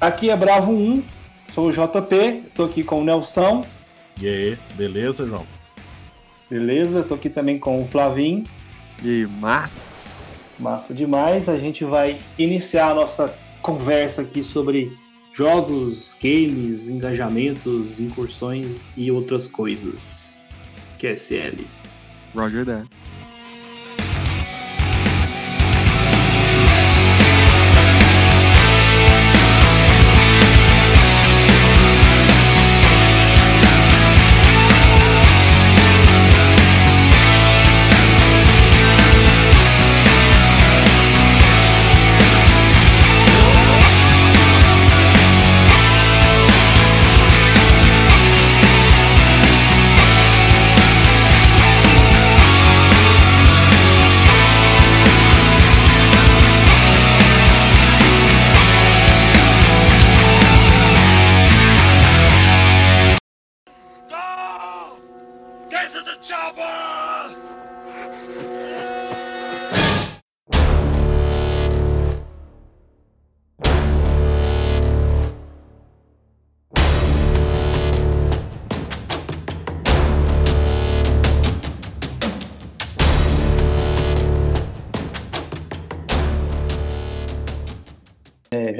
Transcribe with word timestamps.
Aqui 0.00 0.30
é 0.30 0.36
Bravo 0.36 0.72
1, 0.72 1.02
sou 1.54 1.68
o 1.68 1.72
JP, 1.72 2.44
tô 2.54 2.64
aqui 2.64 2.82
com 2.82 3.02
o 3.02 3.04
Nelson. 3.04 3.66
E 4.18 4.26
aí, 4.26 4.58
beleza, 4.74 5.24
João? 5.24 5.44
Beleza, 6.48 7.02
tô 7.02 7.12
aqui 7.12 7.28
também 7.28 7.58
com 7.58 7.82
o 7.82 7.86
Flavinho. 7.86 8.44
E 9.04 9.26
massa? 9.38 9.92
Massa 10.58 10.94
demais. 10.94 11.50
A 11.50 11.58
gente 11.58 11.84
vai 11.84 12.18
iniciar 12.38 12.92
a 12.92 12.94
nossa 12.94 13.38
conversa 13.60 14.22
aqui 14.22 14.42
sobre 14.42 14.90
jogos, 15.34 16.16
games, 16.18 16.88
engajamentos, 16.88 18.00
incursões 18.00 18.88
e 18.96 19.10
outras 19.10 19.46
coisas. 19.46 20.42
QSL. 20.98 21.66
Roger 22.34 22.64
that. 22.64 22.88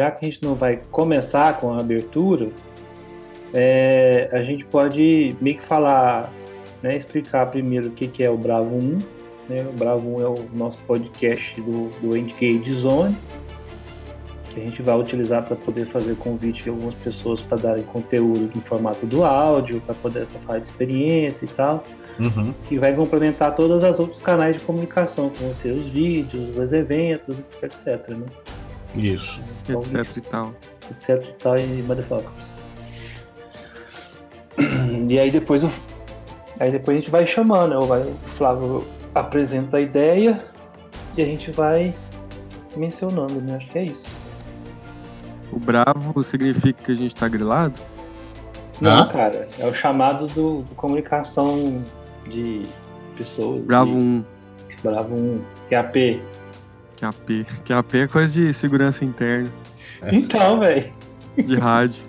Já 0.01 0.11
que 0.11 0.25
a 0.25 0.31
gente 0.31 0.43
não 0.43 0.55
vai 0.55 0.81
começar 0.91 1.61
com 1.61 1.75
a 1.75 1.81
abertura, 1.81 2.49
é, 3.53 4.31
a 4.33 4.43
gente 4.43 4.65
pode 4.65 5.37
meio 5.43 5.59
que 5.59 5.67
falar, 5.67 6.33
né, 6.83 6.97
explicar 6.97 7.51
primeiro 7.51 7.89
o 7.89 7.91
que, 7.91 8.09
que 8.09 8.25
é 8.25 8.31
o 8.31 8.37
Bravo 8.39 8.77
1. 8.77 8.99
Né? 9.47 9.67
O 9.69 9.77
Bravo 9.77 10.17
1 10.17 10.23
é 10.23 10.27
o 10.27 10.37
nosso 10.55 10.79
podcast 10.87 11.61
do, 11.61 11.91
do 12.01 12.17
Engage 12.17 12.73
Zone, 12.77 13.15
que 14.49 14.59
a 14.59 14.65
gente 14.65 14.81
vai 14.81 14.99
utilizar 14.99 15.45
para 15.45 15.55
poder 15.55 15.87
fazer 15.89 16.17
convite 16.17 16.63
de 16.63 16.71
algumas 16.71 16.95
pessoas 16.95 17.43
para 17.43 17.59
darem 17.59 17.83
conteúdo 17.83 18.51
no 18.55 18.63
formato 18.63 19.05
do 19.05 19.23
áudio, 19.23 19.83
para 19.85 19.95
poder 19.97 20.25
pra 20.29 20.41
falar 20.41 20.59
de 20.61 20.67
experiência 20.67 21.45
e 21.45 21.49
tal, 21.49 21.85
Uhum. 22.19 22.55
que 22.69 22.79
vai 22.79 22.95
complementar 22.95 23.55
todos 23.55 23.83
os 23.83 23.99
outros 23.99 24.21
canais 24.21 24.57
de 24.57 24.63
comunicação, 24.63 25.31
como 25.39 25.55
ser 25.55 25.73
os 25.73 25.89
vídeos, 25.89 26.57
os 26.57 26.73
eventos, 26.73 27.37
etc. 27.63 28.09
Né? 28.09 28.27
Isso. 28.95 29.41
Etc 29.69 30.17
e 30.17 30.21
tal. 30.21 30.55
etc 30.91 31.25
e 31.29 31.33
tal, 31.35 31.57
e 31.59 31.67
motherfuckers. 31.83 32.53
E 35.09 35.19
aí 35.19 35.31
depois 35.31 35.63
o. 35.65 35.71
Aí 36.59 36.71
depois 36.71 36.97
a 36.97 37.01
gente 37.01 37.11
vai 37.11 37.27
chamando, 37.27 37.79
né? 37.81 37.87
Vai- 37.87 38.03
O 38.03 38.29
Flávio 38.29 38.85
apresenta 39.15 39.79
a 39.79 39.81
ideia 39.81 40.45
e 41.17 41.23
a 41.23 41.25
gente 41.25 41.51
vai 41.51 41.95
mencionando, 42.77 43.41
né? 43.41 43.57
Acho 43.57 43.69
que 43.71 43.79
é 43.79 43.85
isso. 43.85 44.07
O 45.53 45.59
bravo 45.59 46.23
significa 46.23 46.83
que 46.85 46.93
a 46.93 46.95
gente 46.95 47.15
tá 47.15 47.27
grilado? 47.29 47.81
Não, 48.81 49.03
Ah? 49.03 49.07
cara, 49.07 49.49
é 49.59 49.67
o 49.67 49.75
chamado 49.75 50.27
do, 50.27 50.63
do 50.63 50.75
comunicação 50.75 51.83
de 52.29 52.67
pessoas. 53.17 53.63
Bravo 53.65 53.91
de 53.93 53.97
1, 53.99 54.25
Bravo 54.83 55.15
1, 55.15 55.41
QAP. 55.69 56.23
Que 57.01 57.05
é 57.05 57.09
AP. 57.09 57.47
Que 57.65 57.73
AP 57.73 57.95
é 57.95 58.07
coisa 58.07 58.31
de 58.33 58.53
segurança 58.53 59.05
interna, 59.05 59.51
É. 60.03 60.15
Então, 60.15 60.61
velho. 60.61 60.93
de 61.37 61.57
rádio. 61.57 62.05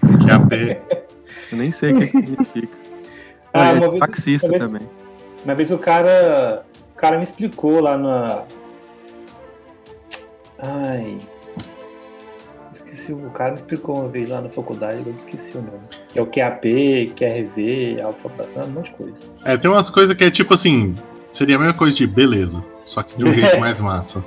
Que 0.00 0.30
AP. 0.30 0.52
Eu 1.52 1.58
nem 1.58 1.70
sei 1.70 1.92
o 1.92 1.98
que, 1.98 2.06
que 2.08 2.20
significa. 2.20 2.76
Ah, 3.54 3.68
Ah, 3.68 3.72
uma 3.74 3.84
é 3.84 3.88
vez- 3.90 4.00
taxista 4.00 4.46
uma 4.48 4.58
vez- 4.58 4.62
também. 4.64 4.88
Uma 5.44 5.54
vez 5.54 5.70
o 5.70 5.78
cara. 5.78 6.64
O 6.92 6.96
cara 6.98 7.16
me 7.18 7.22
explicou 7.24 7.80
lá 7.80 7.96
na. 7.96 8.42
Ai. 10.58 11.18
Esqueci, 12.72 13.12
o 13.12 13.30
cara 13.30 13.50
me 13.50 13.56
explicou 13.56 14.00
uma 14.00 14.08
vez 14.08 14.28
lá 14.28 14.40
na 14.40 14.48
faculdade, 14.48 15.02
eu 15.06 15.14
esqueci 15.14 15.56
o 15.56 15.62
nome. 15.62 15.78
É 16.14 16.20
o 16.20 16.26
QAP, 16.26 17.12
QRV, 17.16 18.00
Alfa, 18.02 18.28
um 18.66 18.70
monte 18.70 18.90
de 18.90 18.96
coisa. 18.96 19.24
É, 19.44 19.56
tem 19.56 19.70
umas 19.70 19.88
coisas 19.90 20.14
que 20.14 20.24
é 20.24 20.30
tipo 20.30 20.52
assim. 20.54 20.94
Seria 21.36 21.56
a 21.56 21.58
mesma 21.58 21.74
coisa 21.74 21.94
de 21.94 22.06
beleza. 22.06 22.64
Só 22.82 23.02
que 23.02 23.14
de 23.18 23.24
um 23.28 23.34
jeito 23.34 23.58
mais 23.60 23.78
massa. 23.80 24.24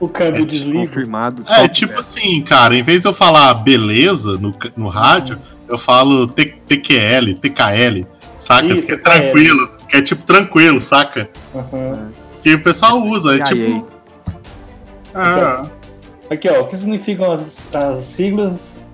o 0.00 0.08
câmbio 0.08 0.42
É, 0.42 0.46
desliga. 0.46 0.80
Confirmado. 0.80 1.44
É, 1.48 1.68
tipo 1.68 1.90
velho. 1.90 2.00
assim, 2.00 2.42
cara, 2.42 2.74
em 2.76 2.82
vez 2.82 3.02
de 3.02 3.08
eu 3.08 3.14
falar 3.14 3.54
beleza 3.54 4.36
no, 4.36 4.52
no 4.76 4.88
rádio, 4.88 5.38
eu 5.68 5.78
falo 5.78 6.26
T- 6.26 6.56
TQL, 6.66 7.34
TKL, 7.40 8.04
saca? 8.36 8.66
Isso, 8.66 8.86
que 8.86 8.92
é 8.92 8.96
TKL. 8.96 9.02
tranquilo, 9.02 9.68
que 9.88 9.96
é 9.96 10.02
tipo 10.02 10.22
tranquilo, 10.24 10.80
saca? 10.80 11.30
Aham. 11.54 12.10
Que 12.42 12.54
o 12.54 12.62
pessoal 12.62 13.00
usa, 13.02 13.36
é 13.36 13.42
tipo. 13.44 13.88
Ah, 15.14 15.66
Aqui, 16.30 16.48
ó, 16.50 16.60
o 16.60 16.66
que 16.66 16.76
significam 16.76 17.30
as, 17.32 17.72
as 17.74 17.98
siglas. 18.00 18.86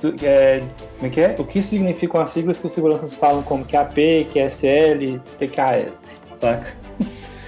Tu- 0.00 0.14
é, 0.22 0.62
como 0.98 1.06
é 1.06 1.10
que 1.10 1.20
é? 1.20 1.36
O 1.38 1.44
que 1.44 1.62
significam 1.62 2.20
as 2.20 2.30
siglas 2.30 2.58
que 2.58 2.66
os 2.66 2.72
seguranças 2.72 3.14
falam 3.14 3.42
como 3.42 3.64
QAP, 3.64 4.26
QSL, 4.32 5.20
TKS, 5.38 6.20
saca? 6.34 6.74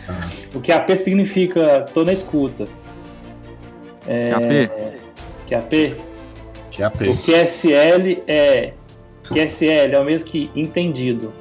Ah. 0.09 0.29
O 0.55 0.61
QAP 0.61 0.97
significa 0.97 1.81
tô 1.93 2.05
na 2.05 2.13
escuta. 2.13 2.69
Que 4.07 4.33
AP? 4.33 4.71
QAP. 5.49 5.97
que 6.71 6.83
é 6.83 6.87
AP. 6.87 7.01
O 7.09 7.17
QSL 7.17 8.23
é. 8.29 8.73
QSL 9.25 9.95
é 9.95 9.99
o 10.01 10.05
mesmo 10.05 10.29
que 10.29 10.51
entendido, 10.55 11.33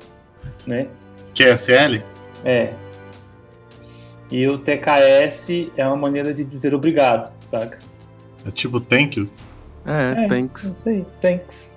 né? 0.67 0.87
QSL? 1.35 2.03
É. 2.43 2.73
E 4.31 4.47
o 4.47 4.57
TKS 4.59 5.71
é 5.75 5.85
uma 5.87 5.95
maneira 5.95 6.33
de 6.33 6.43
dizer 6.43 6.73
obrigado, 6.75 7.31
saca? 7.45 7.79
É 8.45 8.51
tipo 8.51 8.79
thank 8.79 9.19
you. 9.19 9.29
É, 9.85 10.25
É. 10.25 10.27
thanks. 10.27 10.63
Isso 10.63 10.89
aí, 10.89 11.05
thanks. 11.21 11.68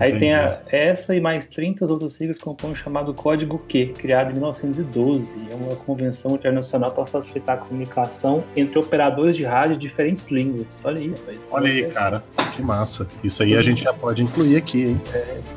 Aí 0.00 0.18
tem 0.18 0.32
a, 0.32 0.58
essa 0.68 1.14
e 1.14 1.20
mais 1.20 1.46
30 1.46 1.84
outras 1.84 2.14
siglas 2.14 2.38
que 2.38 2.44
compõem 2.44 2.72
o 2.72 2.74
chamado 2.74 3.12
Código 3.12 3.58
Q, 3.68 3.92
criado 3.98 4.30
em 4.30 4.32
1912. 4.32 5.38
É 5.50 5.54
uma 5.54 5.76
convenção 5.76 6.34
internacional 6.34 6.90
para 6.90 7.04
facilitar 7.04 7.56
a 7.56 7.58
comunicação 7.58 8.42
entre 8.56 8.78
operadores 8.78 9.36
de 9.36 9.44
rádio 9.44 9.76
de 9.76 9.86
diferentes 9.86 10.28
línguas. 10.28 10.80
Olha 10.82 11.00
aí, 11.00 11.10
rapaz. 11.10 11.38
Olha 11.50 11.70
aí, 11.70 11.90
cara. 11.90 12.24
Que 12.56 12.62
massa. 12.62 13.06
Isso 13.22 13.42
aí 13.42 13.54
a 13.54 13.60
gente 13.60 13.84
já 13.84 13.92
pode 13.92 14.22
incluir 14.22 14.56
aqui, 14.56 14.84
hein? 14.84 15.00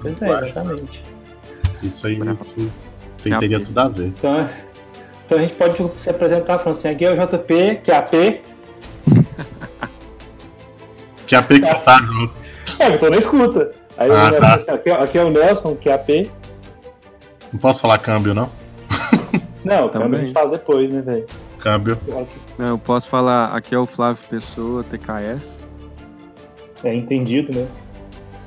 Pois 0.01 0.21
é, 0.21 0.25
exatamente. 0.25 1.01
Isso 1.81 2.05
aí 2.05 2.19
isso 2.41 2.71
tem, 3.23 3.39
teria 3.39 3.61
tudo 3.61 3.79
a 3.79 3.87
ver. 3.87 4.07
Então, 4.07 4.49
então 5.25 5.37
a 5.37 5.41
gente 5.41 5.55
pode 5.55 6.01
se 6.01 6.09
apresentar 6.09 6.59
falando 6.59 6.77
assim, 6.77 6.89
aqui 6.89 7.05
é 7.05 7.11
o 7.11 7.15
JP, 7.15 7.79
que 7.81 7.91
é 7.91 7.95
AP. 7.95 8.41
Que 11.25 11.35
AP 11.37 11.47
que 11.47 11.65
você 11.65 11.75
tá, 11.75 11.99
João? 11.99 12.29
É, 12.79 12.87
eu 12.89 12.99
tô 12.99 13.09
na 13.09 13.17
escuta. 13.17 13.82
Aí 13.97 14.09
Ah, 14.11 14.29
eu 14.33 14.39
tá. 14.39 14.55
assim, 14.55 14.71
aqui, 14.71 14.89
aqui 14.89 15.17
é 15.17 15.23
o 15.23 15.29
Nelson, 15.29 15.75
que 15.75 15.89
é 15.89 15.93
AP. 15.93 16.29
Não 17.51 17.59
posso 17.59 17.81
falar 17.81 17.97
câmbio, 17.99 18.33
não? 18.33 18.49
Não, 19.63 19.87
Também. 19.87 20.01
também 20.07 20.19
a 20.19 20.23
gente 20.25 20.33
faz 20.33 20.51
depois, 20.51 20.91
né, 20.91 21.01
velho? 21.01 21.25
Câmbio. 21.59 21.97
Não, 22.57 22.67
eu 22.67 22.77
posso 22.77 23.07
falar, 23.07 23.45
aqui 23.55 23.73
é 23.73 23.77
o 23.79 23.85
Flávio 23.85 24.21
Pessoa, 24.29 24.83
TKS. 24.83 25.55
É 26.83 26.93
entendido, 26.93 27.53
né? 27.57 27.65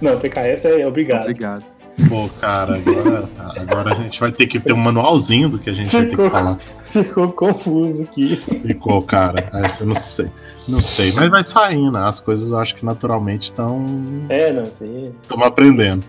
Não, 0.00 0.18
TKS 0.18 0.66
é 0.66 0.86
obrigado. 0.86 1.22
Obrigado. 1.22 1.64
Pô, 2.10 2.28
cara, 2.40 2.74
agora, 2.76 3.24
agora 3.58 3.90
a 3.92 3.94
gente 3.94 4.20
vai 4.20 4.30
ter 4.30 4.46
que 4.46 4.60
ter 4.60 4.74
um 4.74 4.76
manualzinho 4.76 5.48
do 5.48 5.58
que 5.58 5.70
a 5.70 5.72
gente 5.72 5.90
vai 5.90 6.02
ter 6.02 6.10
que 6.10 6.16
Ficou. 6.16 6.28
falar. 6.30 6.58
Ficou 6.86 7.32
confuso 7.32 8.02
aqui. 8.02 8.36
Ficou, 8.36 9.02
cara. 9.02 9.48
Aí 9.52 9.70
eu 9.80 9.86
não 9.86 9.94
sei. 9.94 10.30
Não 10.68 10.80
sei. 10.80 11.12
Mas 11.12 11.28
vai 11.28 11.44
saindo. 11.44 11.96
As 11.96 12.20
coisas 12.20 12.50
eu 12.50 12.58
acho 12.58 12.74
que 12.76 12.84
naturalmente 12.84 13.44
estão. 13.44 13.84
É, 14.28 14.52
não, 14.52 14.64
aí. 14.80 15.12
Estamos 15.22 15.46
aprendendo. 15.46 16.04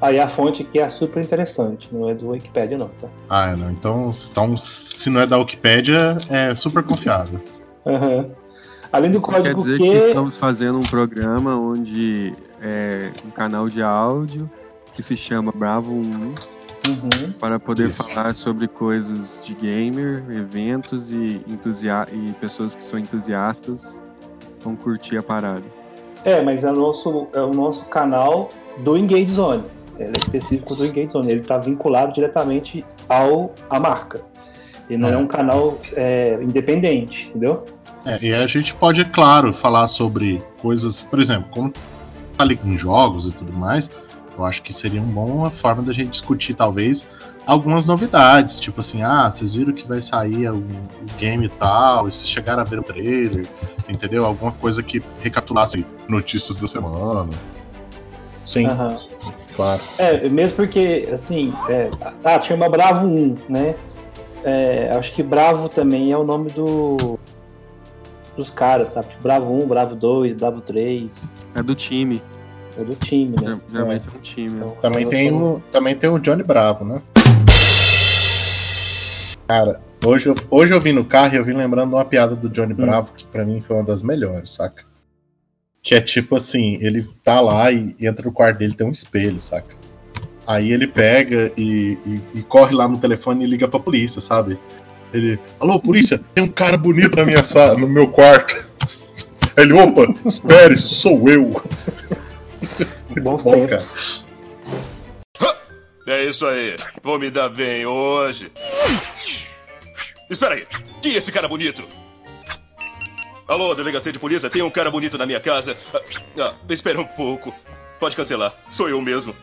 Aí 0.00 0.18
a 0.18 0.26
fonte 0.26 0.62
aqui 0.62 0.80
é 0.80 0.90
super 0.90 1.22
interessante, 1.22 1.88
não 1.92 2.10
é 2.10 2.14
do 2.14 2.30
Wikipedia, 2.30 2.76
não, 2.76 2.88
tá? 2.88 3.06
Ah, 3.30 3.50
é, 3.50 3.56
não. 3.56 3.70
Então, 3.70 4.10
então, 4.30 4.56
se 4.56 5.08
não 5.08 5.20
é 5.20 5.26
da 5.28 5.38
Wikipédia, 5.38 6.18
é 6.28 6.52
super 6.56 6.82
confiável. 6.82 7.40
Aham. 7.86 8.26
Além 8.92 9.12
do 9.12 9.22
Quer 9.22 9.36
código 9.36 9.58
dizer 9.58 9.78
Q, 9.78 9.84
que 9.84 9.96
estamos 9.96 10.36
fazendo 10.36 10.78
um 10.78 10.82
programa 10.82 11.56
onde 11.56 12.34
é 12.60 13.12
um 13.24 13.30
canal 13.30 13.68
de 13.68 13.80
áudio 13.80 14.50
que 14.92 15.02
se 15.02 15.16
chama 15.16 15.52
Bravo 15.54 15.92
1 15.92 16.34
Uhum. 16.88 17.32
para 17.32 17.60
poder 17.60 17.86
Isso. 17.88 18.02
falar 18.02 18.34
sobre 18.34 18.66
coisas 18.66 19.40
de 19.44 19.54
gamer, 19.54 20.24
eventos 20.30 21.12
e, 21.12 21.40
entusia 21.48 22.06
e 22.12 22.32
pessoas 22.32 22.74
que 22.74 22.82
são 22.82 22.98
entusiastas 22.98 24.02
vão 24.60 24.74
curtir 24.74 25.16
a 25.16 25.22
parada. 25.22 25.62
É, 26.24 26.40
mas 26.40 26.64
é 26.64 26.70
o 26.70 26.74
nosso, 26.76 27.26
é 27.32 27.40
o 27.40 27.52
nosso 27.52 27.84
canal 27.86 28.48
do 28.78 28.96
Engage 28.96 29.28
Zone. 29.32 29.64
Ele 29.98 30.12
é 30.16 30.18
específico 30.18 30.74
do 30.74 30.84
Engage 30.86 31.10
Zone. 31.10 31.30
Ele 31.30 31.40
está 31.40 31.58
vinculado 31.58 32.12
diretamente 32.12 32.84
ao 33.08 33.52
à 33.70 33.78
marca. 33.78 34.20
Ele 34.90 35.00
não 35.00 35.08
é, 35.08 35.12
É. 35.12 35.16
um 35.16 35.26
canal 35.26 35.78
é, 35.94 36.38
independente, 36.42 37.28
entendeu? 37.28 37.64
É, 38.04 38.18
e 38.24 38.34
a 38.34 38.46
gente 38.48 38.74
pode, 38.74 39.04
claro, 39.06 39.52
falar 39.52 39.86
sobre 39.86 40.42
coisas, 40.60 41.02
por 41.04 41.20
exemplo, 41.20 41.46
como 41.50 41.70
tá 41.70 41.80
ali 42.38 42.56
com 42.56 42.76
jogos 42.76 43.28
e 43.28 43.32
tudo 43.32 43.52
mais, 43.52 43.88
eu 44.36 44.44
acho 44.44 44.62
que 44.62 44.72
seria 44.72 45.00
uma 45.00 45.24
boa 45.24 45.50
forma 45.50 45.82
da 45.82 45.92
gente 45.92 46.10
discutir, 46.10 46.54
talvez, 46.54 47.06
algumas 47.46 47.86
novidades. 47.86 48.58
Tipo 48.58 48.80
assim, 48.80 49.02
ah, 49.02 49.30
vocês 49.30 49.54
viram 49.54 49.72
que 49.72 49.86
vai 49.86 50.00
sair 50.00 50.48
o, 50.50 50.64
game 51.18 51.46
e 51.46 51.48
tal, 51.48 52.08
e 52.08 52.12
vocês 52.12 52.28
chegaram 52.28 52.60
a 52.60 52.64
ver 52.64 52.78
o 52.78 52.82
trailer, 52.82 53.46
entendeu? 53.88 54.24
Alguma 54.24 54.52
coisa 54.52 54.82
que 54.82 55.02
recapitulasse 55.20 55.84
notícias 56.08 56.56
da 56.56 56.66
semana. 56.66 57.30
Sim, 58.44 58.66
Aham. 58.66 58.96
claro. 59.54 59.82
É, 59.98 60.28
mesmo 60.28 60.56
porque, 60.56 61.08
assim, 61.12 61.52
é, 61.68 61.90
ah, 62.24 62.40
chama 62.40 62.68
Bravo 62.68 63.06
1, 63.06 63.36
né? 63.48 63.74
É, 64.44 64.90
acho 64.96 65.12
que 65.12 65.22
Bravo 65.22 65.68
também 65.68 66.10
é 66.10 66.18
o 66.18 66.24
nome 66.24 66.50
do 66.50 67.18
dos 68.36 68.50
caras, 68.50 68.90
sabe? 68.90 69.08
Tipo, 69.08 69.22
Bravo 69.22 69.52
1, 69.62 69.66
Bravo 69.66 69.94
2, 69.94 70.36
Bravo 70.36 70.60
3. 70.60 71.30
É 71.54 71.62
do 71.62 71.74
time, 71.74 72.22
É 72.78 72.84
do 72.84 72.94
time, 72.94 73.36
né? 73.40 73.50
ger- 73.50 73.60
geralmente 73.70 74.04
é, 74.12 74.16
um 74.18 74.20
time. 74.20 74.48
né? 74.50 74.56
Então, 74.66 74.76
Também 74.80 75.08
tem, 75.08 75.32
o, 75.32 75.62
também 75.70 75.94
tem 75.96 76.10
o 76.10 76.18
Johnny 76.18 76.42
Bravo, 76.42 76.84
né? 76.84 77.02
Cara, 79.46 79.80
hoje 80.04 80.28
eu, 80.28 80.36
hoje 80.50 80.72
eu 80.72 80.80
vim 80.80 80.92
no 80.92 81.04
carro 81.04 81.34
e 81.34 81.36
eu 81.36 81.44
vim 81.44 81.52
lembrando 81.52 81.92
uma 81.94 82.04
piada 82.04 82.34
do 82.34 82.48
Johnny 82.48 82.72
Bravo, 82.74 83.12
que 83.12 83.26
pra 83.26 83.44
mim 83.44 83.60
foi 83.60 83.76
uma 83.76 83.84
das 83.84 84.02
melhores, 84.02 84.50
saca? 84.50 84.84
Que 85.82 85.94
é 85.96 86.00
tipo 86.00 86.36
assim, 86.36 86.78
ele 86.80 87.06
tá 87.24 87.40
lá 87.40 87.70
e 87.70 87.94
entra 88.00 88.24
no 88.24 88.32
quarto 88.32 88.58
dele, 88.58 88.74
tem 88.74 88.86
um 88.86 88.90
espelho, 88.92 89.40
saca? 89.42 89.74
Aí 90.46 90.72
ele 90.72 90.86
pega 90.86 91.52
e, 91.56 91.98
e- 92.06 92.20
e 92.38 92.42
corre 92.42 92.74
lá 92.74 92.88
no 92.88 92.98
telefone 92.98 93.44
e 93.44 93.48
liga 93.48 93.68
pra 93.68 93.78
polícia, 93.78 94.20
sabe? 94.20 94.58
Ele, 95.12 95.38
alô, 95.60 95.78
polícia, 95.78 96.20
tem 96.34 96.42
um 96.44 96.48
cara 96.48 96.76
bonito 96.78 97.14
na 97.16 97.24
minha 97.26 97.44
sala, 97.44 97.76
no 97.78 97.86
meu 97.88 98.08
quarto. 98.08 98.56
Ele, 99.54 99.74
opa, 99.74 100.06
espere, 100.24 100.78
sou 100.78 101.28
eu. 101.28 101.52
Bons 103.22 103.44
Bom, 103.44 103.52
tempos. 103.52 104.24
É 106.06 106.24
isso 106.24 106.46
aí. 106.46 106.76
Vou 107.02 107.18
me 107.18 107.30
dar 107.30 107.48
bem 107.48 107.86
hoje. 107.86 108.50
Espera 110.28 110.54
aí. 110.54 110.66
Quem 111.00 111.14
é 111.14 111.18
esse 111.18 111.30
cara 111.30 111.48
bonito? 111.48 111.86
Alô, 113.46 113.74
delegacia 113.74 114.12
de 114.12 114.18
polícia, 114.18 114.48
tem 114.48 114.62
um 114.62 114.70
cara 114.70 114.90
bonito 114.90 115.18
na 115.18 115.26
minha 115.26 115.40
casa. 115.40 115.76
Ah, 115.92 116.00
ah, 116.40 116.54
espera 116.70 117.00
um 117.00 117.04
pouco. 117.04 117.54
Pode 118.00 118.16
cancelar. 118.16 118.52
Sou 118.70 118.88
eu 118.88 119.00
mesmo. 119.00 119.34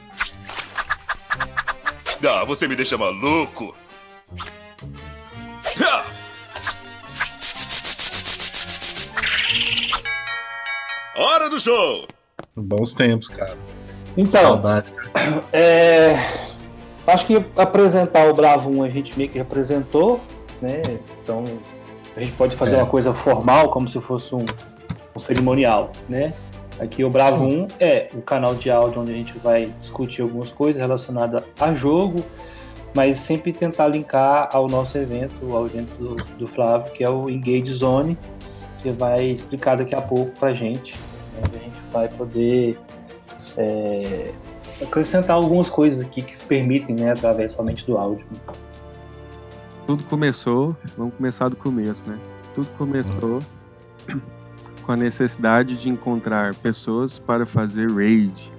Ah, 2.27 2.43
você 2.43 2.67
me 2.67 2.75
deixa 2.75 2.97
maluco. 2.97 3.75
Ah! 5.81 6.05
Hora 11.15 11.49
do 11.49 11.59
show! 11.59 12.07
Bons 12.55 12.93
tempos, 12.93 13.29
cara. 13.29 13.55
Então, 14.17 14.41
Saudade, 14.41 14.91
cara. 14.91 15.43
É, 15.53 16.17
acho 17.07 17.25
que 17.25 17.43
apresentar 17.55 18.27
o 18.29 18.33
Bravo 18.33 18.69
1 18.69 18.83
a 18.83 18.89
gente 18.89 19.17
meio 19.17 19.29
que 19.29 19.39
apresentou, 19.39 20.19
né? 20.61 20.81
Então 21.23 21.43
a 22.17 22.19
gente 22.19 22.33
pode 22.33 22.55
fazer 22.55 22.75
É. 22.75 22.79
uma 22.79 22.87
coisa 22.87 23.13
formal, 23.13 23.69
como 23.69 23.87
se 23.87 23.99
fosse 24.01 24.33
um, 24.35 24.43
um 25.15 25.19
cerimonial, 25.19 25.91
né? 26.09 26.33
Aqui 26.79 27.03
o 27.03 27.09
Bravo 27.09 27.43
1 27.45 27.67
é 27.79 28.09
o 28.13 28.21
canal 28.21 28.55
de 28.55 28.69
áudio 28.71 29.01
onde 29.01 29.11
a 29.11 29.15
gente 29.15 29.37
vai 29.39 29.67
discutir 29.79 30.21
algumas 30.21 30.49
coisas 30.51 30.81
relacionadas 30.81 31.43
a 31.59 31.73
jogo, 31.73 32.23
mas 32.93 33.19
sempre 33.19 33.51
tentar 33.53 33.87
linkar 33.87 34.49
ao 34.53 34.67
nosso 34.67 34.97
evento, 34.97 35.55
ao 35.55 35.65
evento 35.65 35.93
do, 35.97 36.15
do 36.37 36.47
Flávio, 36.47 36.91
que 36.93 37.03
é 37.03 37.09
o 37.09 37.29
Engage 37.29 37.71
Zone, 37.73 38.17
que 38.81 38.91
vai 38.91 39.25
explicar 39.25 39.77
daqui 39.77 39.93
a 39.93 40.01
pouco 40.01 40.31
pra 40.39 40.53
gente. 40.53 40.93
né? 41.35 41.41
A 41.43 41.57
gente 41.57 41.78
vai 41.91 42.07
poder 42.07 42.77
é, 43.57 44.31
acrescentar 44.81 45.35
algumas 45.35 45.69
coisas 45.69 46.05
aqui 46.05 46.21
que 46.21 46.35
permitem, 46.45 46.95
né, 46.95 47.11
através 47.11 47.51
somente 47.51 47.85
do 47.85 47.97
áudio. 47.97 48.25
Tudo 49.85 50.03
começou, 50.03 50.75
vamos 50.97 51.13
começar 51.15 51.49
do 51.49 51.55
começo, 51.55 52.07
né? 52.07 52.17
Tudo 52.53 52.67
começou 52.77 53.39
com 54.83 54.91
a 54.91 54.95
necessidade 54.95 55.75
de 55.79 55.89
encontrar 55.89 56.53
pessoas 56.55 57.19
para 57.19 57.45
fazer 57.45 57.89
raid. 57.91 58.51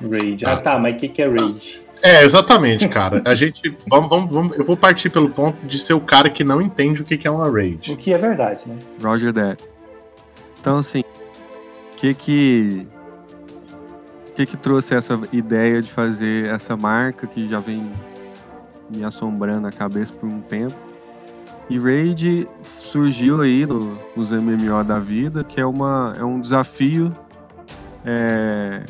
Raid. 0.00 0.44
Ah, 0.44 0.56
tá, 0.56 0.78
mas 0.78 0.96
o 0.96 0.98
que, 0.98 1.08
que 1.08 1.22
é 1.22 1.28
Raid? 1.28 1.82
É, 2.02 2.24
exatamente, 2.24 2.88
cara. 2.88 3.22
A 3.26 3.34
gente. 3.34 3.76
Vamos, 3.88 4.08
vamos, 4.08 4.32
vamos, 4.32 4.58
eu 4.58 4.64
vou 4.64 4.76
partir 4.76 5.10
pelo 5.10 5.28
ponto 5.28 5.66
de 5.66 5.78
ser 5.78 5.92
o 5.92 6.00
cara 6.00 6.30
que 6.30 6.42
não 6.42 6.60
entende 6.62 7.02
o 7.02 7.04
que 7.04 7.18
que 7.18 7.28
é 7.28 7.30
uma 7.30 7.46
O 7.46 7.52
raid. 7.52 7.94
que 7.96 8.12
é 8.12 8.18
verdade, 8.18 8.60
né? 8.66 8.76
Roger 9.02 9.32
that. 9.34 9.62
Então, 10.58 10.78
assim, 10.78 11.00
o 11.00 11.09
que 12.00 12.14
que. 12.14 12.86
Que 14.34 14.46
que 14.46 14.56
trouxe 14.56 14.94
essa 14.94 15.20
ideia 15.32 15.82
de 15.82 15.92
fazer 15.92 16.46
essa 16.46 16.76
marca 16.76 17.26
que 17.26 17.48
já 17.48 17.58
vem 17.58 17.90
me 18.88 19.04
assombrando 19.04 19.66
a 19.66 19.72
cabeça 19.72 20.12
por 20.14 20.28
um 20.28 20.40
tempo? 20.40 20.74
E 21.68 21.78
Raid 21.78 22.48
surgiu 22.62 23.40
aí 23.42 23.66
no- 23.66 23.98
nos 24.16 24.32
MMO 24.32 24.82
da 24.84 24.98
vida, 24.98 25.44
que 25.44 25.60
é, 25.60 25.66
uma, 25.66 26.14
é 26.18 26.24
um 26.24 26.40
desafio 26.40 27.14
é, 28.04 28.82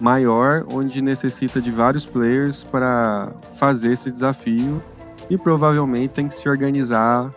maior, 0.00 0.66
onde 0.70 1.00
necessita 1.00 1.60
de 1.60 1.70
vários 1.70 2.04
players 2.04 2.64
para 2.64 3.32
fazer 3.54 3.92
esse 3.92 4.10
desafio 4.10 4.82
e 5.30 5.38
provavelmente 5.38 6.08
tem 6.10 6.28
que 6.28 6.34
se 6.34 6.48
organizar 6.48 7.32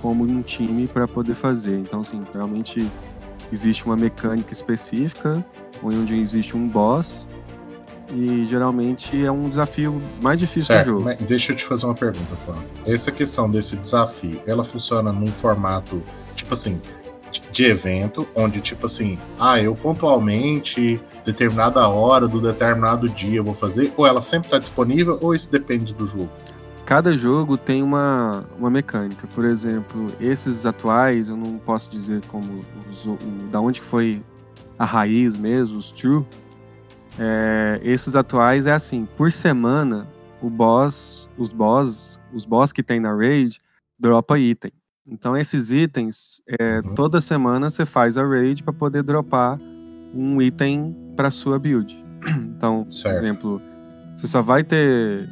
como 0.00 0.24
um 0.24 0.42
time 0.42 0.86
para 0.86 1.06
poder 1.06 1.34
fazer. 1.34 1.78
Então, 1.78 2.00
assim, 2.00 2.22
realmente 2.32 2.90
existe 3.54 3.86
uma 3.86 3.96
mecânica 3.96 4.52
específica, 4.52 5.44
onde 5.82 6.18
existe 6.20 6.56
um 6.56 6.68
boss, 6.68 7.26
e 8.12 8.46
geralmente 8.46 9.24
é 9.24 9.30
um 9.30 9.48
desafio 9.48 10.00
mais 10.20 10.38
difícil 10.38 10.74
do 10.74 10.76
Certo, 10.76 10.86
jogo. 10.88 11.04
mas 11.04 11.16
deixa 11.18 11.52
eu 11.52 11.56
te 11.56 11.64
fazer 11.64 11.86
uma 11.86 11.94
pergunta, 11.94 12.36
Flávio. 12.44 12.64
Essa 12.84 13.10
questão 13.10 13.48
desse 13.50 13.76
desafio, 13.76 14.40
ela 14.46 14.62
funciona 14.64 15.12
num 15.12 15.28
formato, 15.28 16.02
tipo 16.34 16.52
assim, 16.52 16.80
de- 17.32 17.40
de 17.50 17.64
evento, 17.64 18.26
onde, 18.34 18.60
tipo 18.60 18.86
assim, 18.86 19.18
ah, 19.38 19.60
eu 19.60 19.74
pontualmente, 19.74 21.00
determinada 21.24 21.88
hora 21.88 22.28
do 22.28 22.40
determinado 22.40 23.08
dia 23.08 23.38
eu 23.38 23.44
vou 23.44 23.54
fazer, 23.54 23.92
ou 23.96 24.06
ela 24.06 24.20
sempre 24.20 24.48
está 24.48 24.58
disponível, 24.58 25.18
ou 25.22 25.34
isso 25.34 25.50
depende 25.50 25.94
do 25.94 26.06
jogo? 26.06 26.28
Cada 26.86 27.16
jogo 27.16 27.56
tem 27.56 27.82
uma, 27.82 28.44
uma 28.58 28.68
mecânica. 28.70 29.26
Por 29.34 29.44
exemplo, 29.44 30.12
esses 30.20 30.66
atuais, 30.66 31.28
eu 31.28 31.36
não 31.36 31.58
posso 31.58 31.90
dizer 31.90 32.20
como 32.26 32.60
os, 32.90 33.06
o- 33.06 33.16
da 33.50 33.60
onde 33.60 33.80
foi 33.80 34.22
a 34.78 34.84
raiz 34.84 35.36
mesmo, 35.36 35.78
os 35.78 35.90
true. 35.90 36.24
É, 37.18 37.80
esses 37.82 38.14
atuais 38.16 38.66
é 38.66 38.72
assim, 38.72 39.06
por 39.16 39.30
semana, 39.32 40.06
o 40.42 40.50
boss, 40.50 41.28
os 41.38 41.52
boss, 41.52 42.20
os 42.34 42.44
boss 42.44 42.70
que 42.72 42.82
tem 42.82 43.00
na 43.00 43.14
raid, 43.16 43.58
dropa 43.98 44.38
item. 44.38 44.72
Então 45.08 45.36
esses 45.36 45.70
itens, 45.70 46.42
é, 46.58 46.80
Uhum. 46.80 46.94
toda 46.94 47.20
semana 47.20 47.70
você 47.70 47.86
faz 47.86 48.18
a 48.18 48.26
raid 48.26 48.62
para 48.62 48.72
poder 48.72 49.02
dropar 49.02 49.58
um 50.14 50.40
item 50.42 50.94
para 51.16 51.30
sua 51.30 51.58
build. 51.58 51.96
Então, 52.56 52.84
por 52.84 52.92
Certo. 52.92 53.18
exemplo, 53.24 53.62
você 54.16 54.26
só 54.26 54.40
vai 54.42 54.64
ter 54.64 55.28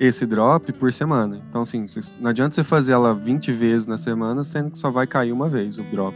esse 0.00 0.26
drop 0.26 0.72
por 0.72 0.92
semana. 0.92 1.40
Então, 1.48 1.62
assim, 1.62 1.84
não 2.20 2.30
adianta 2.30 2.54
você 2.54 2.64
fazer 2.64 2.92
ela 2.92 3.14
20 3.14 3.52
vezes 3.52 3.86
na 3.86 3.96
semana, 3.98 4.42
sendo 4.42 4.70
que 4.70 4.78
só 4.78 4.90
vai 4.90 5.06
cair 5.06 5.32
uma 5.32 5.48
vez 5.48 5.78
o 5.78 5.82
drop. 5.84 6.14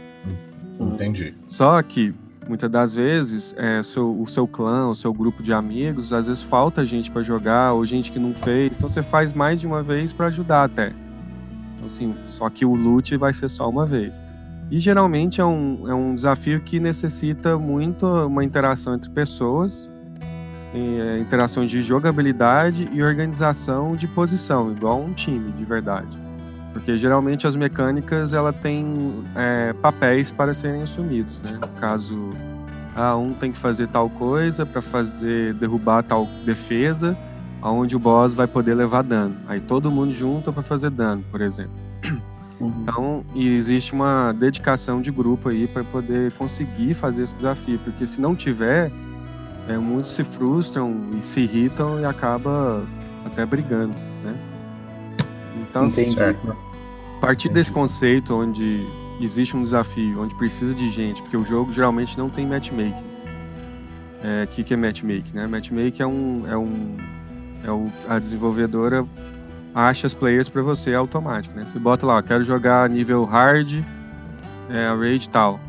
Entendi. 0.79 1.33
Só 1.47 1.81
que, 1.81 2.13
muitas 2.47 2.69
das 2.69 2.93
vezes, 2.95 3.55
é, 3.57 3.81
seu- 3.83 4.19
o 4.21 4.27
seu 4.27 4.47
clã, 4.47 4.87
o 4.87 4.95
seu 4.95 5.13
grupo 5.13 5.41
de 5.41 5.51
amigos, 5.53 6.13
às 6.13 6.27
vezes 6.27 6.43
falta 6.43 6.85
gente 6.85 7.09
pra 7.09 7.23
jogar, 7.23 7.73
ou 7.73 7.85
gente 7.85 8.11
que 8.11 8.19
não 8.19 8.33
fez. 8.33 8.77
Então, 8.77 8.89
você 8.89 9.01
faz 9.01 9.33
mais 9.33 9.59
de 9.61 9.67
uma 9.67 9.81
vez 9.81 10.11
pra 10.13 10.27
ajudar 10.27 10.63
até. 10.65 10.93
Então, 11.75 11.87
assim, 11.87 12.13
só 12.29 12.49
que 12.49 12.65
o 12.65 12.73
loot 12.75 13.15
vai 13.17 13.33
ser 13.33 13.49
só 13.49 13.69
uma 13.69 13.85
vez. 13.85 14.19
E 14.69 14.79
geralmente 14.81 15.39
é 15.39 15.45
um, 15.45 15.89
é 15.89 15.93
um 15.93 16.13
desafio 16.13 16.59
que 16.59 16.77
necessita 16.79 17.57
muito 17.57 18.05
uma 18.05 18.43
interação 18.43 18.93
entre 18.95 19.09
pessoas, 19.09 19.89
é, 20.73 21.17
interação 21.19 21.65
de 21.65 21.81
jogabilidade 21.81 22.89
e 22.91 23.01
organização 23.01 23.95
de 23.95 24.07
posição, 24.07 24.71
igual 24.71 25.01
um 25.01 25.13
time 25.13 25.51
de 25.51 25.65
verdade. 25.65 26.17
Porque 26.73 26.97
geralmente 26.97 27.47
as 27.47 27.55
mecânicas 27.55 28.33
ela 28.33 28.53
tem 28.53 29.23
é, 29.35 29.73
papéis 29.73 30.29
para 30.29 30.53
serem 30.53 30.83
assumidos, 30.83 31.41
né? 31.41 31.57
No 31.59 31.67
caso, 31.79 32.33
ah, 32.95 33.15
um 33.15 33.33
tem 33.33 33.51
que 33.51 33.57
fazer 33.57 33.87
tal 33.87 34.09
coisa 34.09 34.65
para 34.65 34.81
fazer 34.81 35.53
derrubar 35.55 36.03
tal 36.03 36.27
defesa, 36.45 37.17
aonde 37.61 37.95
o 37.95 37.99
boss 37.99 38.33
vai 38.33 38.47
poder 38.47 38.75
levar 38.75 39.03
dano. 39.03 39.35
Aí 39.47 39.59
todo 39.59 39.89
mundo 39.89 40.13
junta 40.13 40.51
para 40.51 40.61
fazer 40.61 40.89
dano, 40.89 41.23
por 41.31 41.41
exemplo. 41.41 41.71
Uhum. 42.59 42.73
Então, 42.81 43.25
existe 43.35 43.93
uma 43.93 44.31
dedicação 44.31 44.99
de 44.99 45.11
grupo 45.11 45.49
aí 45.49 45.67
para 45.67 45.83
poder 45.83 46.31
conseguir 46.31 46.95
fazer 46.95 47.21
esse 47.21 47.35
desafio, 47.35 47.77
porque 47.83 48.07
se 48.07 48.19
não 48.19 48.35
tiver, 48.35 48.91
é, 49.67 49.77
muitos 49.77 50.13
se 50.13 50.23
frustram 50.23 50.95
e 51.17 51.21
se 51.21 51.41
irritam 51.41 51.99
e 51.99 52.05
acaba 52.05 52.83
até 53.25 53.45
brigando, 53.45 53.93
né? 54.23 54.35
Então, 55.61 55.83
assim, 55.83 56.05
a 56.19 57.19
partir 57.19 57.49
desse 57.49 57.71
conceito 57.71 58.33
onde 58.33 58.85
existe 59.19 59.57
um 59.57 59.63
desafio, 59.63 60.21
onde 60.21 60.35
precisa 60.35 60.73
de 60.73 60.89
gente, 60.89 61.21
porque 61.21 61.35
o 61.35 61.45
jogo 61.45 61.73
geralmente 61.73 62.17
não 62.17 62.29
tem 62.29 62.45
matchmaking. 62.45 63.07
É, 64.23 64.43
o 64.45 64.47
que, 64.47 64.63
que 64.63 64.73
é 64.73 64.77
matchmaking? 64.77 65.33
Né? 65.33 65.47
Matchmaking 65.47 66.01
é 66.01 66.07
um, 66.07 66.43
é 66.47 66.57
um 66.57 66.97
é 67.63 67.71
o, 67.71 67.91
a 68.07 68.19
desenvolvedora 68.19 69.05
acha 69.73 70.07
as 70.07 70.13
players 70.13 70.49
para 70.49 70.61
você 70.61 70.93
automático, 70.93 71.53
né? 71.55 71.63
Você 71.63 71.77
bota 71.77 72.05
lá, 72.05 72.21
quero 72.23 72.43
jogar 72.43 72.89
nível 72.89 73.25
hard, 73.25 73.83
é, 74.69 74.95
raid 74.97 75.29
tal. 75.29 75.59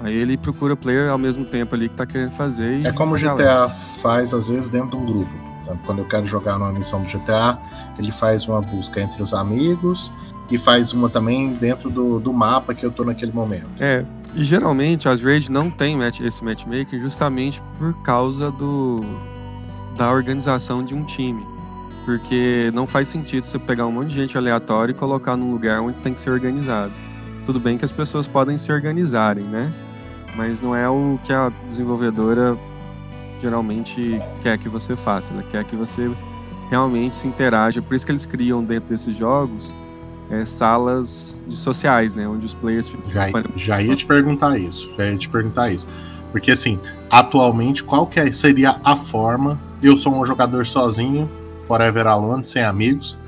Aí 0.00 0.14
ele 0.14 0.36
procura 0.36 0.76
player 0.76 1.10
ao 1.10 1.18
mesmo 1.18 1.44
tempo 1.44 1.74
ali 1.74 1.88
que 1.88 1.94
tá 1.94 2.06
querendo 2.06 2.32
fazer. 2.32 2.84
é 2.86 2.92
como 2.92 3.14
o 3.14 3.18
GTA 3.18 3.68
faz 4.00 4.32
às 4.32 4.48
vezes 4.48 4.68
dentro 4.68 4.90
de 4.90 4.96
um 4.96 5.06
grupo. 5.06 5.30
Sabe? 5.60 5.80
Quando 5.84 5.98
eu 5.98 6.04
quero 6.04 6.26
jogar 6.26 6.58
numa 6.58 6.72
missão 6.72 7.02
do 7.02 7.08
GTA, 7.08 7.58
ele 7.98 8.12
faz 8.12 8.46
uma 8.46 8.60
busca 8.60 9.00
entre 9.00 9.22
os 9.22 9.34
amigos 9.34 10.10
e 10.50 10.56
faz 10.56 10.92
uma 10.92 11.08
também 11.08 11.52
dentro 11.54 11.90
do, 11.90 12.20
do 12.20 12.32
mapa 12.32 12.74
que 12.74 12.84
eu 12.86 12.90
tô 12.90 13.04
naquele 13.04 13.32
momento. 13.32 13.66
É, 13.80 14.04
e 14.34 14.44
geralmente 14.44 15.08
as 15.08 15.20
raids 15.20 15.48
não 15.48 15.70
tem 15.70 15.96
match, 15.96 16.20
esse 16.20 16.44
matchmaker 16.44 17.00
justamente 17.00 17.60
por 17.78 17.92
causa 18.02 18.50
do 18.50 19.00
da 19.96 20.10
organização 20.10 20.84
de 20.84 20.94
um 20.94 21.02
time. 21.04 21.44
Porque 22.04 22.70
não 22.72 22.86
faz 22.86 23.08
sentido 23.08 23.46
você 23.46 23.58
pegar 23.58 23.84
um 23.84 23.92
monte 23.92 24.08
de 24.08 24.14
gente 24.14 24.38
aleatória 24.38 24.92
e 24.92 24.94
colocar 24.94 25.36
num 25.36 25.50
lugar 25.50 25.80
onde 25.80 25.98
tem 25.98 26.14
que 26.14 26.20
ser 26.20 26.30
organizado. 26.30 26.92
Tudo 27.44 27.58
bem 27.60 27.76
que 27.76 27.84
as 27.84 27.92
pessoas 27.92 28.26
podem 28.26 28.56
se 28.56 28.72
organizarem, 28.72 29.44
né? 29.44 29.70
Mas 30.38 30.60
não 30.60 30.74
é 30.74 30.88
o 30.88 31.18
que 31.24 31.32
a 31.32 31.50
desenvolvedora 31.66 32.56
geralmente 33.42 34.22
quer 34.40 34.56
que 34.56 34.68
você 34.68 34.94
faça. 34.94 35.34
Ela 35.34 35.42
quer 35.42 35.64
que 35.64 35.74
você 35.74 36.08
realmente 36.70 37.16
se 37.16 37.26
interaja. 37.26 37.82
Por 37.82 37.92
isso 37.96 38.06
que 38.06 38.12
eles 38.12 38.24
criam 38.24 38.62
dentro 38.62 38.88
desses 38.88 39.16
jogos 39.16 39.74
é, 40.30 40.44
salas 40.44 41.42
sociais, 41.48 42.14
né? 42.14 42.28
Onde 42.28 42.46
os 42.46 42.54
players. 42.54 42.88
Já, 43.12 43.26
já 43.56 43.82
ia 43.82 43.96
te 43.96 44.06
perguntar 44.06 44.56
isso. 44.56 44.88
Já 44.96 45.06
ia 45.06 45.18
te 45.18 45.28
perguntar 45.28 45.72
isso. 45.72 45.88
Porque 46.30 46.52
assim, 46.52 46.78
atualmente, 47.10 47.82
qual 47.82 48.06
que 48.06 48.20
é, 48.20 48.30
seria 48.30 48.80
a 48.84 48.94
forma? 48.94 49.58
Eu 49.82 49.96
sou 49.96 50.14
um 50.14 50.24
jogador 50.24 50.64
sozinho, 50.64 51.28
Forever 51.66 52.06
Alone, 52.06 52.44
sem 52.44 52.62
amigos. 52.62 53.18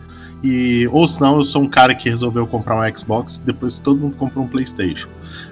E, 0.42 0.88
ou 0.90 1.06
senão 1.06 1.37
eu 1.38 1.44
sou 1.44 1.62
um 1.62 1.68
cara 1.68 1.94
que 1.94 2.09
resolveu 2.09 2.47
comprar 2.47 2.76
um 2.76 2.97
Xbox 2.97 3.38
depois 3.38 3.78
todo 3.78 4.00
mundo 4.00 4.16
comprou 4.16 4.44
um 4.44 4.49
Playstation. 4.49 5.09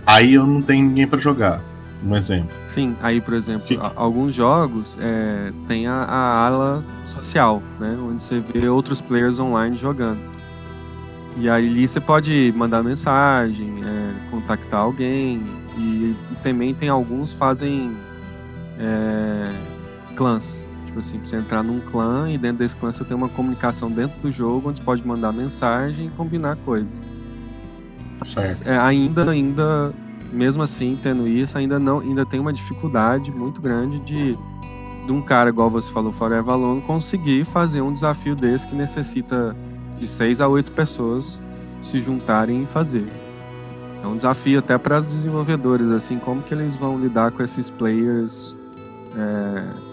Aí 0.07 0.35
eu 0.35 0.47
não 0.47 0.63
tenho 0.63 0.85
ninguém 0.87 1.07
para 1.07 1.19
jogar. 1.19 1.63
Um 2.05 2.15
exemplo. 2.15 2.51
Sim, 2.65 2.97
aí 3.03 3.21
por 3.21 3.35
exemplo, 3.35 3.67
que... 3.67 3.79
alguns 3.97 4.33
jogos 4.33 4.97
é, 5.03 5.53
tem 5.67 5.89
a, 5.89 5.95
a, 5.95 6.47
ala 6.47 6.85
social, 7.05 7.61
né? 7.79 7.99
Onde 8.01 8.23
você 8.23 8.39
vê 8.39 8.69
outros 8.69 9.03
players 9.03 9.41
online 9.41 9.77
jogando. 9.77 10.21
E 11.37 11.51
aí 11.51 11.87
você 11.87 12.01
pode 12.01 12.53
mandar 12.57 12.85
mensagem, 12.85 13.81
é, 13.83 14.31
contactar 14.31 14.81
alguém. 14.81 15.43
E, 15.77 15.81
e, 15.81 16.37
também 16.43 16.73
tem 16.73 16.89
alguns 16.89 17.33
fazem 17.33 17.97
é, 18.79 19.51
clãs. 20.15 20.68
Tipo 20.99 21.01
assim, 21.01 21.19
você 21.23 21.37
entrar 21.37 21.63
num 21.63 21.81
clã 21.81 22.29
e 22.29 22.37
dentro 22.37 22.59
desse 22.59 22.77
clã 22.77 22.91
você 22.91 23.05
tem 23.05 23.17
uma 23.17 23.29
comunicação 23.29 23.91
dentro 23.91 24.19
do 24.21 24.33
jogo 24.33 24.69
onde 24.69 24.81
você 24.81 24.85
pode 24.85 25.07
mandar 25.07 25.33
mensagem 25.33 26.07
e 26.07 26.11
combinar 26.11 26.57
coisas. 26.57 27.03
Certo. 28.25 28.67
É, 28.67 28.77
ainda, 28.77 29.31
ainda, 29.31 29.95
mesmo 30.33 30.63
assim, 30.63 30.99
tendo 31.01 31.29
isso, 31.29 31.57
ainda 31.57 31.79
não, 31.79 32.01
ainda 32.01 32.27
tem 32.27 32.41
uma 32.41 32.53
dificuldade 32.53 33.31
muito 33.31 33.61
grande 33.61 34.01
de, 34.01 34.37
de 35.07 35.13
um 35.13 35.23
cara, 35.23 35.51
igual 35.51 35.71
você 35.71 35.91
falou, 35.93 36.11
Forever 36.11 36.53
Alone, 36.53 36.81
conseguir 36.83 37.45
fazer 37.45 37.81
um 37.81 37.93
desafio 37.93 38.35
desse 38.35 38.67
que 38.67 38.75
necessita 38.75 39.55
de 39.99 40.07
seis 40.07 40.41
a 40.41 40.49
oito 40.49 40.73
pessoas 40.73 41.41
se 41.81 42.03
juntarem 42.03 42.65
e 42.65 42.67
fazer. 42.67 43.07
É 44.03 44.07
um 44.07 44.17
desafio 44.17 44.59
até 44.59 44.77
para 44.77 44.99
os 44.99 45.07
desenvolvedores, 45.07 45.89
assim, 45.91 46.19
como 46.19 46.43
que 46.43 46.53
eles 46.53 46.75
vão 46.75 46.99
lidar 46.99 47.31
com 47.31 47.43
esses 47.43 47.71
players 47.71 48.57
é, 49.17 49.89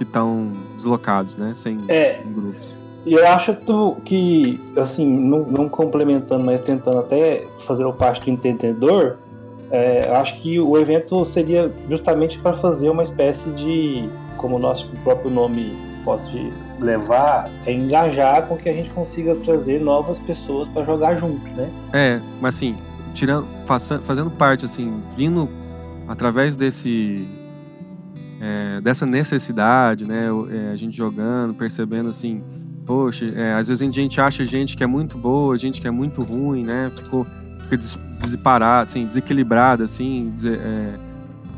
que 0.00 0.04
estão 0.04 0.50
deslocados, 0.76 1.36
né, 1.36 1.52
sem, 1.54 1.76
é, 1.86 2.06
sem 2.06 2.32
grupos. 2.32 2.66
E 3.04 3.12
eu 3.12 3.26
acho 3.26 3.54
que, 4.02 4.58
assim, 4.76 5.06
não, 5.06 5.40
não, 5.40 5.68
complementando, 5.68 6.42
mas 6.42 6.62
tentando 6.62 7.00
até 7.00 7.44
fazer 7.66 7.84
o 7.84 7.92
parte 7.92 8.22
do 8.22 8.30
entendedor, 8.30 9.18
é, 9.70 10.10
acho 10.16 10.40
que 10.40 10.58
o 10.58 10.78
evento 10.78 11.22
seria 11.26 11.70
justamente 11.88 12.38
para 12.38 12.56
fazer 12.56 12.88
uma 12.88 13.02
espécie 13.02 13.50
de, 13.50 14.08
como 14.38 14.56
o 14.56 14.58
nosso 14.58 14.88
próprio 15.04 15.30
nome 15.30 15.76
pode 16.02 16.50
levar, 16.80 17.50
é 17.66 17.72
engajar 17.72 18.46
com 18.46 18.56
que 18.56 18.70
a 18.70 18.72
gente 18.72 18.88
consiga 18.90 19.34
trazer 19.36 19.80
novas 19.80 20.18
pessoas 20.18 20.66
para 20.68 20.82
jogar 20.84 21.14
junto, 21.16 21.44
né? 21.54 21.70
É, 21.92 22.20
mas 22.40 22.54
assim, 22.54 22.74
tirando, 23.12 23.46
fazendo 24.04 24.30
parte, 24.30 24.64
assim, 24.64 25.02
vindo 25.14 25.46
através 26.08 26.56
desse 26.56 27.26
é, 28.40 28.80
dessa 28.80 29.04
necessidade, 29.04 30.06
né? 30.06 30.28
É, 30.50 30.72
a 30.72 30.76
gente 30.76 30.96
jogando, 30.96 31.52
percebendo 31.52 32.08
assim, 32.08 32.42
poxa, 32.86 33.26
é, 33.26 33.54
às 33.54 33.68
vezes 33.68 33.82
a 33.86 33.92
gente 33.92 34.20
acha 34.20 34.44
gente 34.44 34.76
que 34.76 34.82
é 34.82 34.86
muito 34.86 35.18
boa, 35.18 35.56
gente 35.58 35.80
que 35.80 35.86
é 35.86 35.90
muito 35.90 36.22
ruim, 36.22 36.64
né? 36.64 36.90
Ficou, 36.96 37.26
fica 37.60 37.76
disparado, 37.76 38.84
assim, 38.84 39.06
desequilibrada, 39.06 39.84
assim, 39.84 40.32
é, 40.46 40.94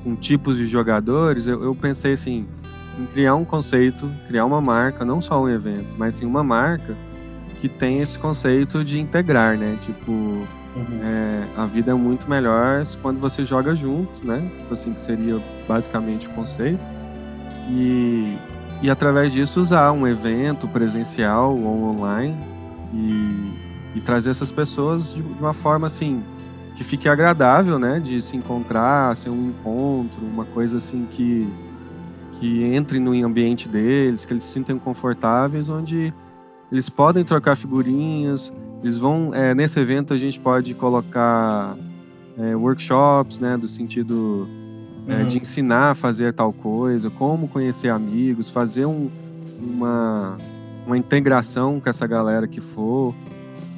com 0.03 0.17
tipos 0.17 0.57
de 0.57 0.67
jogadores. 0.67 1.47
Eu, 1.47 1.63
eu, 1.63 1.75
pensei 1.75 2.15
assim, 2.15 2.47
em 2.99 3.07
criar 3.07 3.37
um 3.37 3.45
conceito, 3.45 4.11
criar 4.27 4.45
uma 4.45 4.61
marca, 4.61 5.05
não 5.05 5.23
só 5.23 5.41
um 5.41 5.49
evento, 5.49 5.95
mas 5.97 6.17
sim 6.17 6.27
uma 6.27 6.43
marca 6.43 6.97
que 7.61 7.69
tem 7.69 8.01
esse 8.01 8.19
conceito 8.19 8.83
de 8.83 8.99
integrar, 8.99 9.57
né? 9.57 9.79
Tipo, 9.87 10.47
Uhum. 10.75 11.01
É, 11.03 11.45
a 11.57 11.67
vida 11.67 11.91
é 11.91 11.95
muito 11.95 12.29
melhor 12.29 12.85
quando 13.03 13.21
você 13.21 13.45
joga 13.45 13.75
junto, 13.75 14.27
né? 14.27 14.43
Tipo 14.61 14.73
assim, 14.75 14.93
que 14.93 15.01
seria 15.01 15.39
basicamente 15.69 16.29
o 16.29 16.31
conceito. 16.31 16.81
E, 17.71 18.37
e 18.81 18.91
através 18.91 19.33
disso 19.33 19.61
usar 19.61 19.93
um 19.93 20.07
evento 20.07 20.67
presencial 20.67 21.57
ou 21.57 21.95
online 21.95 22.37
e, 22.93 23.99
e 23.99 24.01
trazer 24.01 24.31
essas 24.31 24.51
pessoas 24.51 25.15
de 25.15 25.23
uma 25.23 25.53
forma 25.53 25.87
assim 25.87 26.23
que 26.75 26.83
fique 26.83 27.09
agradável, 27.09 27.79
né? 27.79 28.01
De 28.01 28.21
se 28.23 28.37
encontrar, 28.37 29.15
ser 29.17 29.29
um 29.29 29.51
encontro, 29.51 30.25
uma 30.25 30.45
coisa 30.45 30.79
assim 30.79 31.07
que 31.11 31.49
que 32.43 32.65
entre 32.65 32.99
no 32.99 33.13
ambiente 33.25 33.69
deles, 33.69 34.25
que 34.25 34.33
eles 34.33 34.43
se 34.43 34.51
sintam 34.51 34.77
confortáveis, 34.77 35.69
onde 35.69 36.13
eles 36.73 36.89
podem 36.89 37.23
trocar 37.23 37.55
figurinhas, 37.55 38.53
eles 38.83 38.99
vão 38.99 39.31
é, 39.33 39.55
nesse 39.55 39.79
evento 39.79 40.13
a 40.13 40.19
gente 40.19 40.41
pode 40.41 40.75
colocar 40.75 41.77
é, 42.39 42.57
workshops, 42.57 43.39
né, 43.39 43.57
do 43.57 43.69
sentido 43.69 44.49
é, 45.07 45.21
uhum. 45.21 45.27
de 45.27 45.39
ensinar 45.39 45.91
a 45.91 45.95
fazer 45.95 46.33
tal 46.33 46.53
coisa, 46.53 47.11
como 47.11 47.49
conhecer 47.49 47.89
amigos, 47.89 48.51
fazer 48.51 48.87
um, 48.87 49.11
uma 49.61 50.37
uma 50.87 50.97
integração 50.97 51.81
com 51.81 51.89
essa 51.89 52.07
galera 52.07 52.47
que 52.47 52.61
for 52.61 53.15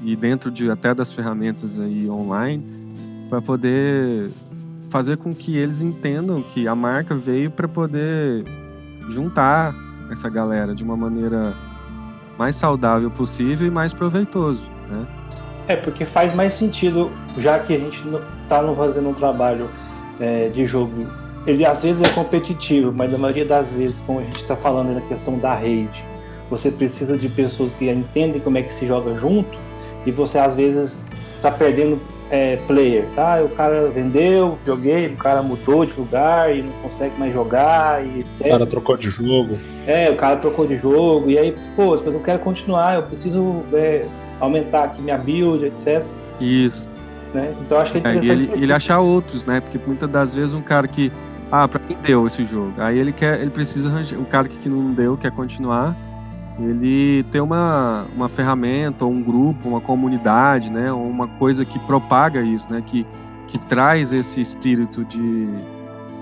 e 0.02 0.16
dentro 0.16 0.50
de 0.50 0.70
até 0.70 0.94
das 0.94 1.12
ferramentas 1.12 1.78
aí 1.78 2.08
online 2.08 2.64
para 3.28 3.40
poder 3.40 4.30
fazer 4.90 5.16
com 5.16 5.34
que 5.34 5.56
eles 5.56 5.80
entendam 5.80 6.42
que 6.42 6.68
a 6.68 6.74
marca 6.74 7.14
veio 7.14 7.50
para 7.50 7.66
poder 7.66 8.44
juntar 9.10 9.74
essa 10.10 10.28
galera 10.28 10.74
de 10.74 10.84
uma 10.84 10.96
maneira 10.96 11.52
mais 12.38 12.56
saudável 12.56 13.10
possível 13.10 13.66
e 13.66 13.70
mais 13.70 13.92
proveitoso, 13.92 14.62
né? 14.88 15.06
É, 15.66 15.76
porque 15.76 16.04
faz 16.04 16.34
mais 16.34 16.54
sentido, 16.54 17.10
já 17.38 17.58
que 17.58 17.74
a 17.74 17.78
gente 17.78 18.02
está 18.42 18.62
fazendo 18.74 19.08
um 19.08 19.14
trabalho 19.14 19.70
é, 20.20 20.48
de 20.48 20.66
jogo. 20.66 21.06
Ele 21.46 21.64
às 21.64 21.82
vezes 21.82 22.02
é 22.02 22.12
competitivo, 22.14 22.92
mas 22.92 23.12
na 23.12 23.18
maioria 23.18 23.44
das 23.44 23.72
vezes, 23.72 24.00
como 24.06 24.20
a 24.20 24.22
gente 24.22 24.36
está 24.36 24.56
falando 24.56 24.94
na 24.94 25.00
questão 25.02 25.38
da 25.38 25.54
rede, 25.54 26.04
você 26.50 26.70
precisa 26.70 27.16
de 27.16 27.28
pessoas 27.28 27.74
que 27.74 27.90
entendem 27.90 28.40
como 28.40 28.58
é 28.58 28.62
que 28.62 28.72
se 28.72 28.86
joga 28.86 29.16
junto 29.16 29.58
e 30.06 30.10
você 30.10 30.38
às 30.38 30.54
vezes 30.54 31.04
está 31.36 31.50
perdendo 31.50 31.98
é, 32.30 32.56
player, 32.66 33.06
tá? 33.14 33.42
O 33.42 33.48
cara 33.50 33.88
vendeu, 33.88 34.58
joguei, 34.66 35.06
o 35.08 35.16
cara 35.16 35.42
mudou 35.42 35.84
de 35.84 35.92
lugar 35.94 36.54
e 36.54 36.62
não 36.62 36.72
consegue 36.82 37.18
mais 37.18 37.32
jogar 37.32 38.04
e 38.04 38.18
etc. 38.18 38.40
O 38.40 38.50
cara 38.50 38.66
trocou 38.66 38.96
de 38.96 39.10
jogo. 39.10 39.58
É, 39.86 40.10
o 40.10 40.16
cara 40.16 40.36
trocou 40.36 40.66
de 40.66 40.76
jogo 40.76 41.30
e 41.30 41.38
aí, 41.38 41.54
pô, 41.76 41.96
mas 41.96 42.06
eu 42.06 42.20
quero 42.20 42.38
continuar, 42.40 42.96
eu 42.96 43.02
preciso 43.02 43.62
é, 43.72 44.06
aumentar 44.40 44.84
aqui 44.84 45.02
minha 45.02 45.18
build, 45.18 45.64
etc. 45.64 46.02
Isso. 46.40 46.88
Né? 47.32 47.52
Então 47.60 47.78
acho 47.78 47.92
que 47.92 47.98
é 47.98 48.00
É, 48.00 48.14
e 48.14 48.16
interessante. 48.18 48.52
ele, 48.52 48.62
ele 48.64 48.72
achar 48.72 49.00
outros, 49.00 49.44
né? 49.44 49.60
Porque 49.60 49.78
muitas 49.86 50.08
das 50.10 50.34
vezes 50.34 50.52
um 50.52 50.62
cara 50.62 50.86
que. 50.86 51.10
Ah, 51.50 51.68
pra 51.68 51.80
mim 51.88 51.96
deu 52.02 52.26
esse 52.26 52.44
jogo. 52.44 52.72
Aí 52.78 52.98
ele 52.98 53.12
quer. 53.12 53.40
Ele 53.40 53.50
precisa 53.50 53.88
arranjar. 53.88 54.18
O 54.18 54.24
cara 54.24 54.48
que 54.48 54.68
não 54.68 54.92
deu, 54.92 55.16
quer 55.16 55.30
continuar. 55.32 55.94
Ele 56.58 57.24
ter 57.32 57.40
uma, 57.40 58.06
uma 58.14 58.28
ferramenta, 58.28 59.04
ou 59.04 59.10
um 59.10 59.20
grupo, 59.20 59.68
uma 59.68 59.80
comunidade, 59.80 60.70
né? 60.70 60.92
Ou 60.92 61.04
uma 61.08 61.26
coisa 61.26 61.64
que 61.64 61.78
propaga 61.80 62.40
isso, 62.42 62.66
né? 62.70 62.80
Que, 62.84 63.04
que 63.48 63.58
traz 63.58 64.12
esse 64.12 64.40
espírito 64.40 65.04
de 65.04 65.48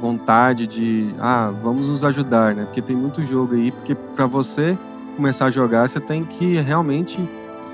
vontade 0.00 0.66
de. 0.66 1.14
Ah, 1.21 1.52
vamos 1.62 1.88
nos 1.88 2.04
ajudar, 2.04 2.54
né? 2.54 2.64
Porque 2.64 2.81
tem 2.81 2.97
muito 2.97 3.23
jogo 3.23 3.54
aí. 3.54 3.71
Porque 3.71 3.95
para 3.95 4.25
você 4.26 4.76
começar 5.16 5.47
a 5.47 5.50
jogar, 5.50 5.88
você 5.88 6.00
tem 6.00 6.25
que 6.25 6.57
realmente 6.61 7.21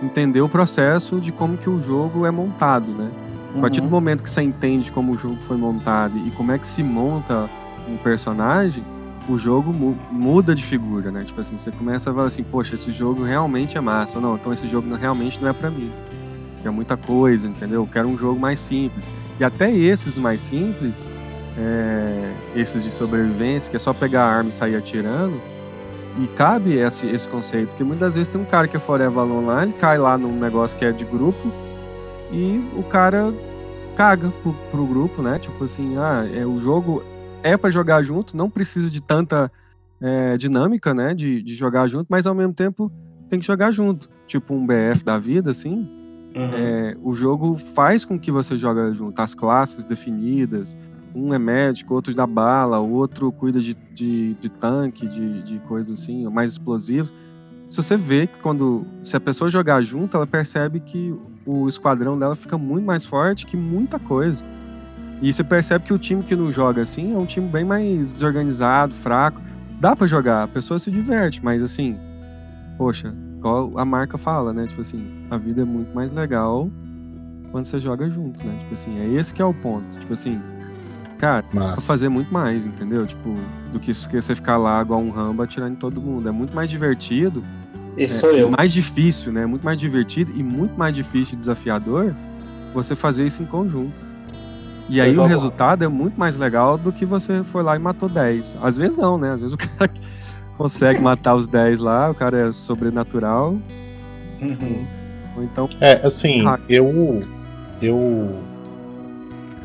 entender 0.02 0.40
o 0.40 0.48
processo 0.48 1.20
de 1.20 1.32
como 1.32 1.56
que 1.56 1.68
o 1.68 1.80
jogo 1.80 2.24
é 2.26 2.30
montado, 2.30 2.88
né? 2.88 3.10
A 3.56 3.60
partir 3.60 3.80
do 3.80 3.84
Uhum. 3.84 3.90
momento 3.90 4.22
que 4.22 4.30
você 4.30 4.42
entende 4.42 4.92
como 4.92 5.12
o 5.12 5.18
jogo 5.18 5.34
foi 5.34 5.56
montado 5.56 6.16
e 6.18 6.30
como 6.32 6.52
é 6.52 6.58
que 6.58 6.66
se 6.66 6.82
monta 6.82 7.48
um 7.88 7.96
personagem, 7.96 8.82
o 9.28 9.38
jogo 9.38 9.72
mu- 9.72 9.96
muda 10.10 10.54
de 10.54 10.62
figura, 10.62 11.10
né? 11.10 11.22
Tipo 11.24 11.40
assim, 11.40 11.58
você 11.58 11.70
começa 11.70 12.10
a 12.10 12.14
falar 12.14 12.26
assim, 12.26 12.42
poxa, 12.44 12.74
esse 12.76 12.90
jogo 12.92 13.24
realmente 13.24 13.76
é 13.76 13.80
massa, 13.80 14.16
ou 14.16 14.22
não, 14.22 14.36
então 14.36 14.52
esse 14.52 14.68
jogo 14.68 14.86
não- 14.86 14.96
realmente 14.96 15.40
não 15.42 15.48
é 15.48 15.52
pra 15.52 15.70
mim. 15.70 15.90
Que 16.62 16.68
é 16.68 16.70
muita 16.70 16.96
coisa, 16.96 17.48
entendeu? 17.48 17.82
Eu 17.82 17.86
quero 17.86 18.08
um 18.08 18.16
jogo 18.18 18.38
mais 18.38 18.58
simples. 18.60 19.04
E 19.40 19.44
até 19.44 19.70
esses 19.72 20.16
mais 20.18 20.40
simples, 20.40 21.06
é, 21.56 22.32
esses 22.54 22.82
de 22.84 22.90
sobrevivência, 22.90 23.70
que 23.70 23.76
é 23.76 23.78
só 23.78 23.92
pegar 23.92 24.24
a 24.24 24.36
arma 24.36 24.50
e 24.50 24.52
sair 24.52 24.76
atirando, 24.76 25.40
e 26.20 26.26
cabe 26.28 26.76
esse, 26.76 27.06
esse 27.06 27.28
conceito, 27.28 27.68
porque 27.68 27.84
muitas 27.84 28.14
vezes 28.14 28.28
tem 28.28 28.40
um 28.40 28.44
cara 28.44 28.66
que 28.66 28.76
é 28.76 28.80
forever 28.80 29.18
alone 29.18 29.46
lá, 29.46 29.62
ele 29.62 29.72
cai 29.72 29.98
lá 29.98 30.18
num 30.18 30.38
negócio 30.38 30.76
que 30.76 30.84
é 30.84 30.92
de 30.92 31.04
grupo, 31.04 31.52
e 32.32 32.62
o 32.76 32.82
cara 32.82 33.32
caga 33.96 34.30
pro, 34.42 34.52
pro 34.70 34.86
grupo, 34.86 35.22
né? 35.22 35.38
Tipo 35.38 35.64
assim, 35.64 35.96
ah, 35.96 36.28
é, 36.32 36.44
o 36.44 36.60
jogo 36.60 37.02
é 37.42 37.56
pra 37.56 37.70
jogar 37.70 38.02
junto, 38.02 38.36
não 38.36 38.50
precisa 38.50 38.90
de 38.90 39.00
tanta 39.00 39.50
é, 40.00 40.36
dinâmica, 40.36 40.94
né? 40.94 41.14
De, 41.14 41.42
de 41.42 41.54
jogar 41.54 41.88
junto, 41.88 42.06
mas 42.08 42.26
ao 42.26 42.34
mesmo 42.34 42.52
tempo 42.52 42.90
tem 43.28 43.38
que 43.38 43.46
jogar 43.46 43.70
junto. 43.72 44.08
Tipo 44.26 44.54
um 44.54 44.66
BF 44.66 45.04
da 45.04 45.18
vida, 45.18 45.50
assim. 45.50 45.88
Uhum. 46.34 46.50
É, 46.54 46.96
o 47.02 47.14
jogo 47.14 47.56
faz 47.56 48.04
com 48.04 48.18
que 48.18 48.30
você 48.30 48.56
joga 48.58 48.92
junto, 48.92 49.20
as 49.20 49.34
classes 49.34 49.84
definidas. 49.84 50.76
Um 51.14 51.32
é 51.32 51.38
médico, 51.38 51.94
outro 51.94 52.14
dá 52.14 52.26
bala, 52.26 52.78
o 52.80 52.92
outro 52.92 53.32
cuida 53.32 53.60
de, 53.60 53.74
de, 53.94 54.34
de 54.34 54.48
tanque, 54.48 55.06
de, 55.06 55.42
de 55.42 55.58
coisas 55.60 56.00
assim, 56.00 56.28
mais 56.28 56.52
explosivos. 56.52 57.12
Se 57.68 57.76
você 57.76 57.96
vê 57.96 58.26
que 58.26 58.38
quando. 58.40 58.86
Se 59.02 59.16
a 59.16 59.20
pessoa 59.20 59.50
jogar 59.50 59.82
junto, 59.82 60.16
ela 60.16 60.26
percebe 60.26 60.80
que 60.80 61.14
o 61.44 61.68
esquadrão 61.68 62.18
dela 62.18 62.34
fica 62.34 62.56
muito 62.56 62.84
mais 62.84 63.04
forte 63.04 63.46
que 63.46 63.56
muita 63.56 63.98
coisa. 63.98 64.42
E 65.20 65.32
você 65.32 65.42
percebe 65.42 65.84
que 65.84 65.92
o 65.92 65.98
time 65.98 66.22
que 66.22 66.36
não 66.36 66.52
joga 66.52 66.82
assim 66.82 67.14
é 67.14 67.18
um 67.18 67.26
time 67.26 67.48
bem 67.48 67.64
mais 67.64 68.12
desorganizado, 68.12 68.94
fraco. 68.94 69.40
Dá 69.80 69.94
pra 69.94 70.06
jogar, 70.06 70.44
a 70.44 70.48
pessoa 70.48 70.78
se 70.78 70.90
diverte, 70.90 71.44
mas 71.44 71.62
assim, 71.62 71.96
poxa, 72.76 73.14
igual 73.36 73.72
a 73.76 73.84
marca 73.84 74.16
fala, 74.16 74.52
né? 74.52 74.66
Tipo 74.66 74.80
assim, 74.80 75.26
a 75.30 75.36
vida 75.36 75.62
é 75.62 75.64
muito 75.64 75.94
mais 75.94 76.10
legal 76.12 76.70
quando 77.50 77.64
você 77.64 77.80
joga 77.80 78.08
junto, 78.08 78.44
né? 78.44 78.54
Tipo 78.60 78.74
assim, 78.74 78.98
é 78.98 79.06
esse 79.14 79.32
que 79.32 79.42
é 79.42 79.44
o 79.44 79.54
ponto. 79.54 79.84
Tipo 80.00 80.12
assim, 80.12 80.40
cara, 81.18 81.42
pra 81.42 81.76
fazer 81.76 82.08
muito 82.08 82.32
mais, 82.32 82.64
entendeu? 82.64 83.06
Tipo, 83.06 83.34
do 83.72 83.78
que 83.80 83.92
você 83.92 84.34
ficar 84.34 84.56
lá 84.56 84.80
igual 84.80 85.00
um 85.00 85.10
Rambo 85.10 85.42
atirando 85.42 85.72
em 85.72 85.76
todo 85.76 86.00
mundo. 86.00 86.28
É 86.28 86.32
muito 86.32 86.54
mais 86.54 86.70
divertido 86.70 87.42
Esse 87.96 88.16
é, 88.16 88.20
sou 88.20 88.30
eu. 88.30 88.48
e 88.48 88.50
mais 88.50 88.72
difícil, 88.72 89.32
né? 89.32 89.44
Muito 89.46 89.62
mais 89.64 89.76
divertido 89.78 90.32
e 90.34 90.42
muito 90.42 90.78
mais 90.78 90.94
difícil 90.94 91.34
e 91.34 91.36
desafiador 91.36 92.14
você 92.72 92.94
fazer 92.94 93.26
isso 93.26 93.42
em 93.42 93.46
conjunto. 93.46 93.92
E 94.88 95.00
aí 95.02 95.16
o 95.18 95.24
resultado 95.26 95.84
é 95.84 95.88
muito 95.88 96.18
mais 96.18 96.36
legal 96.36 96.78
do 96.78 96.90
que 96.90 97.04
você 97.04 97.42
foi 97.44 97.62
lá 97.62 97.76
e 97.76 97.78
matou 97.78 98.08
10. 98.08 98.56
Às 98.62 98.76
vezes 98.76 98.96
não, 98.96 99.18
né? 99.18 99.32
Às 99.34 99.40
vezes 99.40 99.52
o 99.54 99.58
cara 99.76 99.90
consegue 100.56 101.00
matar 101.00 101.34
os 101.34 101.46
10 101.46 101.78
lá, 101.78 102.10
o 102.10 102.14
cara 102.14 102.48
é 102.48 102.52
sobrenatural. 102.52 103.56
Uhum. 104.40 104.86
Ou 105.36 105.44
então. 105.44 105.68
É, 105.80 106.06
assim, 106.06 106.46
Ah. 106.46 106.58
eu. 106.68 107.20
Eu. 107.82 108.34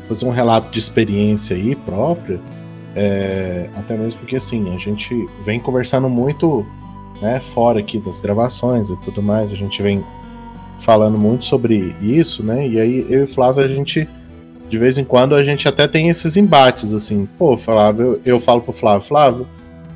Fazer 0.08 0.26
um 0.26 0.30
relato 0.30 0.70
de 0.70 0.78
experiência 0.78 1.56
aí 1.56 1.74
própria. 1.74 2.40
é, 2.96 3.68
até 3.74 3.96
mesmo 3.96 4.20
porque, 4.20 4.36
assim, 4.36 4.74
a 4.74 4.78
gente 4.78 5.14
vem 5.44 5.58
conversando 5.58 6.08
muito, 6.08 6.64
né, 7.20 7.40
fora 7.40 7.80
aqui 7.80 7.98
das 7.98 8.20
gravações 8.20 8.88
e 8.88 8.96
tudo 8.98 9.22
mais. 9.22 9.52
A 9.52 9.56
gente 9.56 9.82
vem 9.82 10.04
falando 10.80 11.18
muito 11.18 11.44
sobre 11.44 11.94
isso, 12.00 12.42
né? 12.42 12.68
E 12.68 12.78
aí 12.78 13.06
eu 13.08 13.24
e 13.24 13.26
Flávio, 13.26 13.64
a 13.64 13.68
gente. 13.68 14.08
De 14.68 14.78
vez 14.78 14.96
em 14.96 15.04
quando 15.04 15.34
a 15.34 15.44
gente 15.44 15.68
até 15.68 15.86
tem 15.86 16.08
esses 16.08 16.36
embates, 16.36 16.94
assim. 16.94 17.28
Pô, 17.38 17.56
Flávio, 17.56 18.04
eu, 18.04 18.20
eu 18.24 18.40
falo 18.40 18.60
pro 18.60 18.72
Flávio, 18.72 19.06
Flávio, 19.06 19.46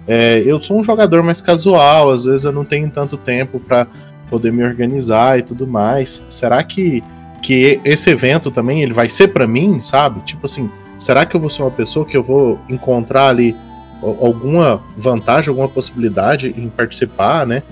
é, 0.06 0.42
eu 0.44 0.60
sou 0.62 0.78
um 0.78 0.84
jogador 0.84 1.22
mais 1.22 1.40
casual, 1.40 2.10
às 2.10 2.24
vezes 2.24 2.44
eu 2.44 2.52
não 2.52 2.64
tenho 2.64 2.88
tanto 2.90 3.16
tempo 3.16 3.60
pra 3.60 3.86
poder 4.30 4.52
me 4.52 4.64
organizar 4.64 5.38
e 5.38 5.42
tudo 5.42 5.66
mais. 5.66 6.22
Será 6.28 6.62
que, 6.62 7.02
que 7.42 7.80
esse 7.84 8.10
evento 8.10 8.50
também 8.50 8.82
ele 8.82 8.92
vai 8.92 9.08
ser 9.08 9.28
pra 9.28 9.46
mim, 9.46 9.80
sabe? 9.80 10.20
Tipo 10.22 10.46
assim, 10.46 10.70
será 10.98 11.24
que 11.24 11.36
eu 11.36 11.40
vou 11.40 11.48
ser 11.50 11.62
uma 11.62 11.70
pessoa 11.70 12.04
que 12.04 12.16
eu 12.16 12.22
vou 12.22 12.58
encontrar 12.68 13.28
ali 13.28 13.54
al- 14.02 14.16
alguma 14.26 14.82
vantagem, 14.96 15.48
alguma 15.50 15.68
possibilidade 15.68 16.54
em 16.56 16.68
participar, 16.68 17.46
né? 17.46 17.62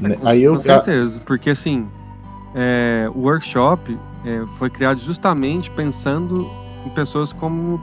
Né? 0.00 0.16
Com, 0.16 0.26
Aí 0.28 0.42
eu 0.42 0.54
com 0.54 0.60
certeza, 0.60 1.20
porque 1.26 1.50
assim, 1.50 1.86
é, 2.54 3.10
o 3.14 3.20
workshop 3.22 3.98
é, 4.24 4.42
foi 4.58 4.70
criado 4.70 4.98
justamente 5.00 5.70
pensando 5.70 6.34
em 6.86 6.90
pessoas 6.90 7.32
como 7.32 7.80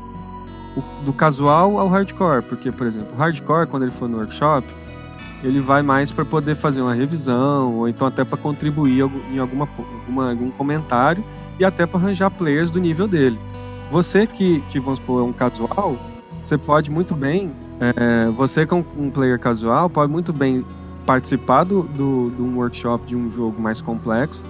o- 0.75 1.05
do 1.05 1.13
casual 1.13 1.77
ao 1.77 1.87
hardcore, 1.87 2.41
porque, 2.43 2.71
por 2.71 2.87
exemplo, 2.87 3.09
o 3.15 3.17
hardcore, 3.17 3.67
quando 3.67 3.83
ele 3.83 3.91
for 3.91 4.07
no 4.09 4.17
workshop, 4.17 4.65
ele 5.43 5.59
vai 5.59 5.81
mais 5.81 6.11
para 6.11 6.25
poder 6.25 6.55
fazer 6.55 6.81
uma 6.81 6.93
revisão, 6.93 7.75
ou 7.75 7.87
então 7.87 8.07
até 8.07 8.23
para 8.23 8.37
contribuir 8.37 8.99
em 9.31 9.39
alguma, 9.39 9.67
alguma, 9.99 10.29
algum 10.31 10.51
comentário 10.51 11.23
e 11.59 11.65
até 11.65 11.85
para 11.85 11.99
arranjar 11.99 12.31
players 12.31 12.71
do 12.71 12.79
nível 12.79 13.07
dele. 13.07 13.39
Você 13.91 14.27
que, 14.27 14.61
que 14.69 14.79
vamos 14.79 14.99
supor, 14.99 15.21
é 15.21 15.23
um 15.23 15.33
casual, 15.33 15.95
você 16.41 16.57
pode 16.57 16.89
muito 16.89 17.15
bem, 17.15 17.51
é, 17.79 18.25
você 18.31 18.65
que 18.65 18.73
é 18.73 18.77
um, 18.77 19.09
player 19.11 19.39
casual, 19.39 19.89
pode 19.89 20.11
muito 20.11 20.33
bem 20.33 20.65
participar 21.05 21.63
do, 21.63 21.83
do, 21.83 22.31
de 22.35 22.41
um 22.41 22.57
workshop 22.57 23.05
de 23.05 23.15
um 23.15 23.31
jogo 23.31 23.61
mais 23.61 23.79
complexo, 23.79 24.43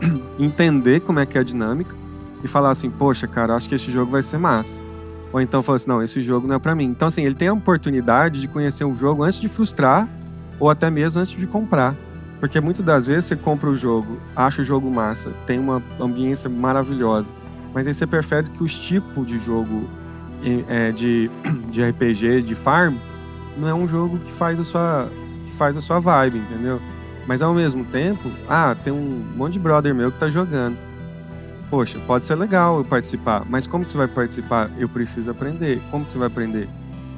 entender 0.38 1.00
como 1.00 1.18
é 1.18 1.26
que 1.26 1.36
é 1.38 1.40
a 1.40 1.44
dinâmica 1.44 1.94
e 2.42 2.48
falar 2.48 2.70
assim, 2.70 2.90
poxa, 2.90 3.26
cara, 3.26 3.56
acho 3.56 3.68
que 3.68 3.74
esse 3.74 3.90
jogo 3.90 4.12
vai 4.12 4.22
ser 4.22 4.38
massa. 4.38 4.82
Ou 5.32 5.40
então 5.40 5.62
falar 5.62 5.76
assim, 5.76 5.88
não, 5.88 6.02
esse 6.02 6.22
jogo 6.22 6.46
não 6.46 6.54
é 6.54 6.58
pra 6.60 6.76
mim. 6.76 6.84
Então, 6.84 7.08
assim, 7.08 7.24
ele 7.24 7.34
tem 7.34 7.48
a 7.48 7.52
oportunidade 7.52 8.40
de 8.40 8.46
conhecer 8.46 8.84
um 8.84 8.94
jogo 8.94 9.24
antes 9.24 9.40
de 9.40 9.48
frustrar 9.48 10.08
ou 10.58 10.70
até 10.70 10.90
mesmo 10.90 11.20
antes 11.20 11.36
de 11.36 11.46
comprar. 11.46 11.94
Porque 12.40 12.60
muitas 12.60 12.84
das 12.84 13.06
vezes 13.06 13.24
você 13.24 13.36
compra 13.36 13.70
o 13.70 13.76
jogo, 13.76 14.18
acha 14.36 14.62
o 14.62 14.64
jogo 14.64 14.90
massa, 14.90 15.30
tem 15.46 15.58
uma 15.58 15.82
ambiência 16.00 16.50
maravilhosa, 16.50 17.32
mas 17.72 17.86
aí 17.86 17.94
você 17.94 18.06
prefere 18.06 18.48
que 18.50 18.62
os 18.62 18.74
tipos 18.78 19.26
de 19.26 19.38
jogo 19.38 19.88
eh, 20.68 20.92
de, 20.92 21.30
de 21.70 21.82
RPG, 21.82 22.42
de 22.42 22.54
farm, 22.54 22.96
não 23.56 23.68
é 23.68 23.74
um 23.74 23.88
jogo 23.88 24.18
que 24.18 24.32
faz 24.32 24.60
a 24.60 24.64
sua, 24.64 25.08
que 25.46 25.52
faz 25.54 25.76
a 25.76 25.80
sua 25.80 26.00
vibe, 26.00 26.38
entendeu? 26.38 26.80
Mas 27.26 27.40
ao 27.40 27.54
mesmo 27.54 27.84
tempo, 27.84 28.30
ah, 28.48 28.76
tem 28.84 28.92
um 28.92 29.24
monte 29.36 29.54
de 29.54 29.58
brother 29.58 29.94
meu 29.94 30.12
que 30.12 30.18
tá 30.18 30.28
jogando. 30.28 30.76
Poxa, 31.70 31.98
pode 32.06 32.26
ser 32.26 32.34
legal 32.34 32.78
eu 32.78 32.84
participar, 32.84 33.44
mas 33.48 33.66
como 33.66 33.84
que 33.84 33.90
você 33.90 33.98
vai 33.98 34.08
participar? 34.08 34.70
Eu 34.78 34.88
preciso 34.88 35.30
aprender. 35.30 35.80
Como 35.90 36.04
que 36.04 36.12
você 36.12 36.18
vai 36.18 36.28
aprender? 36.28 36.68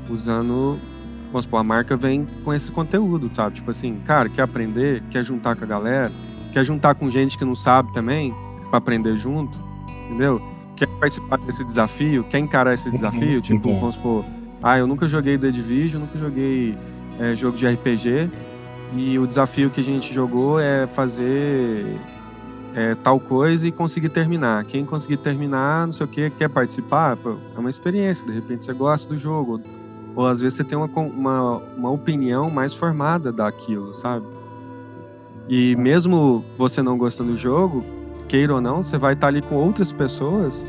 Usando. 0.08 0.78
Vamos 1.26 1.44
supor, 1.44 1.60
a 1.60 1.64
marca 1.64 1.96
vem 1.96 2.26
com 2.44 2.54
esse 2.54 2.70
conteúdo, 2.70 3.28
tá? 3.28 3.50
Tipo 3.50 3.70
assim, 3.70 4.00
cara, 4.04 4.28
quer 4.28 4.42
aprender, 4.42 5.02
quer 5.10 5.24
juntar 5.24 5.56
com 5.56 5.64
a 5.64 5.66
galera, 5.66 6.10
quer 6.52 6.64
juntar 6.64 6.94
com 6.94 7.10
gente 7.10 7.36
que 7.36 7.44
não 7.44 7.54
sabe 7.54 7.92
também, 7.92 8.34
pra 8.70 8.78
aprender 8.78 9.18
junto, 9.18 9.58
entendeu? 10.06 10.40
Quer 10.76 10.86
participar 11.00 11.38
desse 11.38 11.64
desafio, 11.64 12.24
quer 12.24 12.38
encarar 12.38 12.74
esse 12.74 12.90
desafio, 12.90 13.40
tipo, 13.42 13.74
vamos 13.78 13.94
supor, 13.96 14.24
ah, 14.62 14.78
eu 14.78 14.86
nunca 14.86 15.08
joguei 15.08 15.36
The 15.36 15.50
Division, 15.50 16.02
nunca 16.02 16.18
joguei 16.18 16.76
é, 17.18 17.34
jogo 17.34 17.56
de 17.56 17.66
RPG, 17.66 18.30
e 18.94 19.18
o 19.18 19.26
desafio 19.26 19.70
que 19.70 19.80
a 19.80 19.84
gente 19.84 20.12
jogou 20.12 20.60
é 20.60 20.86
fazer 20.86 21.84
é, 22.74 22.94
tal 22.94 23.18
coisa 23.18 23.66
e 23.66 23.72
conseguir 23.72 24.10
terminar. 24.10 24.64
Quem 24.64 24.84
conseguir 24.84 25.16
terminar, 25.16 25.86
não 25.86 25.92
sei 25.92 26.04
o 26.04 26.08
que, 26.08 26.30
quer 26.30 26.48
participar, 26.48 27.16
pô, 27.16 27.36
é 27.54 27.58
uma 27.58 27.70
experiência. 27.70 28.24
De 28.24 28.32
repente 28.32 28.64
você 28.64 28.72
gosta 28.72 29.08
do 29.08 29.18
jogo. 29.18 29.60
Ou, 30.16 30.26
às 30.26 30.40
vezes 30.40 30.56
você 30.56 30.64
tem 30.64 30.76
uma, 30.76 30.88
uma, 30.98 31.62
uma 31.76 31.90
opinião 31.90 32.50
mais 32.50 32.72
formada 32.72 33.30
daquilo, 33.30 33.92
sabe? 33.94 34.26
E 35.46 35.76
mesmo 35.76 36.42
você 36.56 36.80
não 36.82 36.96
gostando 36.96 37.32
do 37.32 37.38
jogo, 37.38 37.84
queira 38.26 38.54
ou 38.54 38.60
não, 38.60 38.82
você 38.82 38.96
vai 38.96 39.12
estar 39.12 39.28
ali 39.28 39.42
com 39.42 39.54
outras 39.54 39.92
pessoas 39.92 40.66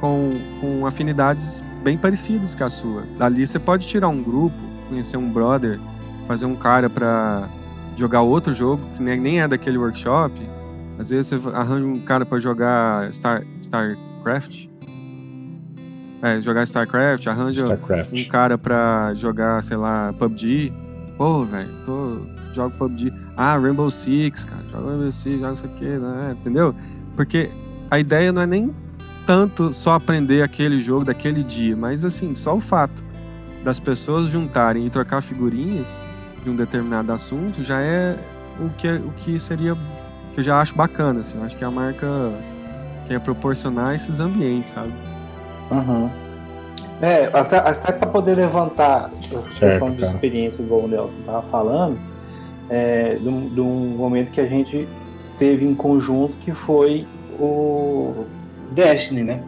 com, 0.00 0.30
com 0.60 0.86
afinidades 0.86 1.62
bem 1.82 1.96
parecidas 1.96 2.54
com 2.54 2.64
a 2.64 2.70
sua. 2.70 3.04
Dali 3.16 3.46
você 3.46 3.58
pode 3.58 3.86
tirar 3.86 4.08
um 4.08 4.22
grupo, 4.22 4.56
conhecer 4.88 5.16
um 5.16 5.30
brother, 5.30 5.78
fazer 6.26 6.46
um 6.46 6.56
cara 6.56 6.90
pra 6.90 7.48
jogar 7.96 8.22
outro 8.22 8.52
jogo 8.52 8.82
que 8.96 9.02
nem, 9.02 9.40
é 9.40 9.48
daquele 9.48 9.76
workshop 9.76 10.32
Às 10.98 11.10
vezes 11.10 11.28
você 11.28 11.50
arranja 11.50 11.84
um 11.84 12.00
cara 12.00 12.24
pra 12.24 12.40
jogar 12.40 13.12
Star, 13.12 13.44
StarCraft. 13.60 14.68
É, 16.22 16.40
jogar 16.40 16.64
StarCraft, 16.64 17.26
arranja 17.26 17.62
StarCraft. 17.62 18.12
um 18.12 18.28
cara 18.28 18.58
pra 18.58 19.12
jogar, 19.14 19.62
sei 19.62 19.76
lá, 19.76 20.12
PUBG. 20.18 20.72
Pô, 21.16 21.44
velho, 21.44 21.68
tô. 21.84 22.18
Jogo 22.54 22.74
PUBG. 22.78 23.12
Ah, 23.36 23.56
Rainbow 23.56 23.90
Six, 23.90 24.44
cara. 24.44 24.62
Joga 24.70 24.90
Rainbow 24.90 25.12
Six, 25.12 25.40
joga 25.40 25.52
isso 25.54 25.66
aqui, 25.66 25.84
né? 25.84 26.36
Entendeu? 26.38 26.74
Porque 27.16 27.48
a 27.90 27.98
ideia 27.98 28.32
não 28.32 28.42
é 28.42 28.46
nem 28.46 28.74
tanto 29.26 29.72
só 29.72 29.94
aprender 29.94 30.42
aquele 30.42 30.80
jogo 30.80 31.04
daquele 31.04 31.42
dia, 31.42 31.76
mas 31.76 32.04
assim, 32.04 32.34
só 32.34 32.56
o 32.56 32.60
fato 32.60 33.04
das 33.62 33.78
pessoas 33.78 34.26
juntarem 34.28 34.86
e 34.86 34.90
trocar 34.90 35.20
figurinhas 35.22 35.86
de 36.42 36.50
um 36.50 36.56
determinado 36.56 37.12
assunto 37.12 37.62
já 37.62 37.80
é 37.80 38.16
o 38.58 38.70
que, 38.70 38.88
o 38.88 39.12
que 39.18 39.38
seria. 39.38 39.74
que 40.34 40.40
eu 40.40 40.44
já 40.44 40.58
acho 40.60 40.74
bacana, 40.74 41.20
assim. 41.20 41.36
Eu 41.38 41.44
acho 41.44 41.56
que 41.56 41.64
a 41.64 41.70
marca 41.70 42.06
quer 43.06 43.20
proporcionar 43.20 43.94
esses 43.94 44.20
ambientes, 44.20 44.72
sabe? 44.72 44.92
Uhum. 45.70 46.10
É, 47.02 47.30
até, 47.32 47.56
até 47.58 47.92
para 47.92 48.08
poder 48.08 48.34
levantar 48.34 49.10
essa 49.32 49.50
Certo, 49.50 49.70
questão 49.70 49.90
de 49.90 50.00
cara. 50.02 50.12
experiência, 50.12 50.62
igual 50.62 50.82
o 50.82 50.88
Nelson 50.88 51.18
estava 51.20 51.42
falando, 51.48 51.98
é, 52.68 53.14
de, 53.14 53.28
um, 53.28 53.48
de 53.48 53.60
um 53.60 53.88
momento 53.96 54.30
que 54.30 54.40
a 54.40 54.46
gente 54.46 54.86
teve 55.38 55.64
em 55.66 55.74
conjunto 55.74 56.36
que 56.36 56.52
foi 56.52 57.06
o 57.38 58.26
Destiny, 58.72 59.22
né? 59.22 59.42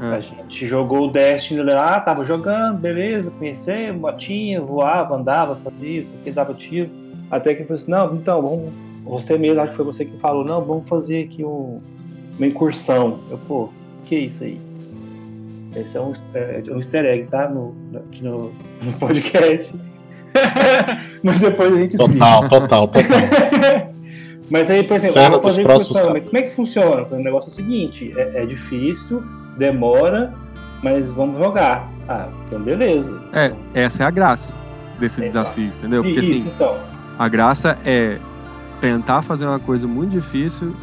A 0.00 0.16
É. 0.18 0.20
gente 0.20 0.64
jogou 0.64 1.08
o 1.08 1.10
Destiny 1.10 1.60
lá, 1.64 1.98
tava 1.98 2.24
jogando, 2.24 2.78
beleza, 2.78 3.32
conheceu, 3.32 3.92
motinha, 3.94 4.60
voava, 4.60 5.16
andava, 5.16 5.56
fazia, 5.56 6.02
isso 6.02 6.12
aqui, 6.20 6.30
dava 6.30 6.54
tiro. 6.54 6.88
Até 7.28 7.52
que 7.54 7.62
eu 7.62 7.66
falei 7.66 7.82
assim, 7.82 7.90
não, 7.90 8.14
então, 8.14 8.40
vamos. 8.40 8.72
Você 9.04 9.36
mesmo, 9.36 9.60
acho 9.60 9.70
que 9.70 9.76
foi 9.76 9.84
você 9.84 10.04
que 10.04 10.16
falou, 10.20 10.44
não, 10.44 10.64
vamos 10.64 10.86
fazer 10.88 11.24
aqui 11.24 11.44
um- 11.44 11.80
uma 12.36 12.46
incursão. 12.46 13.18
Eu, 13.30 13.38
pô, 13.38 13.70
que 14.08 14.16
é 14.16 14.20
isso 14.20 14.42
aí? 14.42 14.58
Esse 15.76 15.98
é 15.98 16.00
um, 16.00 16.12
é, 16.34 16.62
um 16.70 16.78
easter 16.78 17.04
egg, 17.04 17.30
tá? 17.30 17.48
No, 17.48 17.74
aqui 17.94 18.24
no, 18.24 18.50
no 18.82 18.92
podcast. 18.94 19.74
Mas 21.22 21.40
depois 21.40 21.72
a 21.72 21.76
gente 21.76 21.94
explica. 21.94 22.14
Total, 22.14 22.48
total, 22.48 22.88
total. 22.88 23.18
Mas 24.50 24.70
aí, 24.70 24.82
por 24.82 24.96
exemplo, 24.96 25.30
vou 25.30 25.42
fazer 25.42 25.62
próximos 25.62 26.00
mas 26.10 26.24
como 26.24 26.38
é 26.38 26.40
que 26.40 26.54
funciona? 26.54 27.06
O 27.10 27.16
negócio 27.16 27.50
é 27.50 27.52
o 27.52 27.54
seguinte, 27.54 28.10
é, 28.16 28.44
é 28.44 28.46
difícil, 28.46 29.22
demora, 29.58 30.32
mas 30.82 31.10
vamos 31.10 31.38
jogar. 31.38 31.86
Ah, 32.08 32.28
então 32.46 32.58
beleza. 32.58 33.20
É, 33.34 33.52
essa 33.74 34.04
é 34.04 34.06
a 34.06 34.10
graça 34.10 34.48
desse 34.98 35.22
Exato. 35.22 35.50
desafio, 35.50 35.72
entendeu? 35.76 36.02
Porque 36.02 36.20
Isso, 36.20 36.30
assim, 36.32 36.48
então. 36.48 36.78
a 37.18 37.28
graça 37.28 37.76
é 37.84 38.16
tentar 38.80 39.20
fazer 39.20 39.44
uma 39.44 39.58
coisa 39.58 39.86
muito 39.86 40.12
difícil 40.12 40.74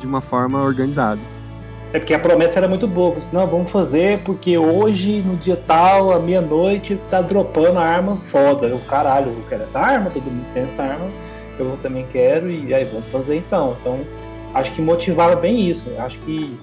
de 0.00 0.06
uma 0.06 0.22
forma 0.22 0.58
organizada. 0.62 1.20
É 1.92 1.98
porque 1.98 2.12
a 2.12 2.18
promessa 2.18 2.58
era 2.58 2.68
muito 2.68 2.86
boa. 2.86 3.12
Falei 3.12 3.26
assim, 3.26 3.36
não, 3.36 3.46
vamos 3.46 3.70
fazer, 3.70 4.18
porque 4.18 4.58
hoje, 4.58 5.22
no 5.24 5.36
dia 5.36 5.56
tal, 5.56 6.12
à 6.12 6.18
meia-noite, 6.18 6.98
tá 7.10 7.22
dropando 7.22 7.78
a 7.78 7.82
arma 7.82 8.16
foda. 8.26 8.66
Eu, 8.66 8.78
caralho, 8.80 9.28
eu 9.28 9.42
quero 9.48 9.62
essa 9.62 9.78
arma, 9.80 10.10
todo 10.10 10.24
mundo 10.24 10.44
tem 10.52 10.64
essa 10.64 10.82
arma, 10.82 11.08
eu 11.58 11.78
também 11.82 12.04
quero, 12.12 12.50
e 12.50 12.74
aí 12.74 12.84
vamos 12.84 13.06
fazer 13.06 13.36
então. 13.36 13.74
Então, 13.80 14.00
acho 14.54 14.70
que 14.72 14.82
motivava 14.82 15.34
bem 15.36 15.68
isso. 15.68 15.90
Acho 15.98 16.18
que 16.18 16.54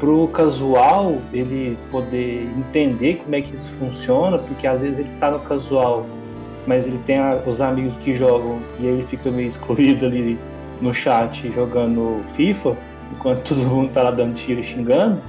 pro 0.00 0.26
casual 0.28 1.18
ele 1.32 1.76
poder 1.90 2.48
entender 2.58 3.20
como 3.22 3.36
é 3.36 3.42
que 3.42 3.54
isso 3.54 3.68
funciona, 3.78 4.38
porque 4.38 4.66
às 4.66 4.80
vezes 4.80 5.00
ele 5.00 5.10
tá 5.20 5.30
no 5.30 5.38
casual, 5.40 6.06
mas 6.66 6.86
ele 6.86 6.98
tem 7.06 7.18
a- 7.18 7.38
os 7.46 7.60
amigos 7.60 7.94
que 7.96 8.14
jogam 8.14 8.58
e 8.80 8.86
aí 8.88 8.94
ele 8.94 9.06
fica 9.06 9.30
meio 9.30 9.48
excluído 9.48 10.06
ali 10.06 10.38
no 10.80 10.92
chat 10.92 11.48
jogando 11.54 12.20
FIFA, 12.34 12.74
enquanto 13.12 13.42
todo 13.48 13.60
mundo 13.60 13.92
tá 13.92 14.02
lá 14.02 14.10
dando 14.10 14.34
tiro 14.34 14.60
e 14.60 14.64
xingando. 14.64 15.20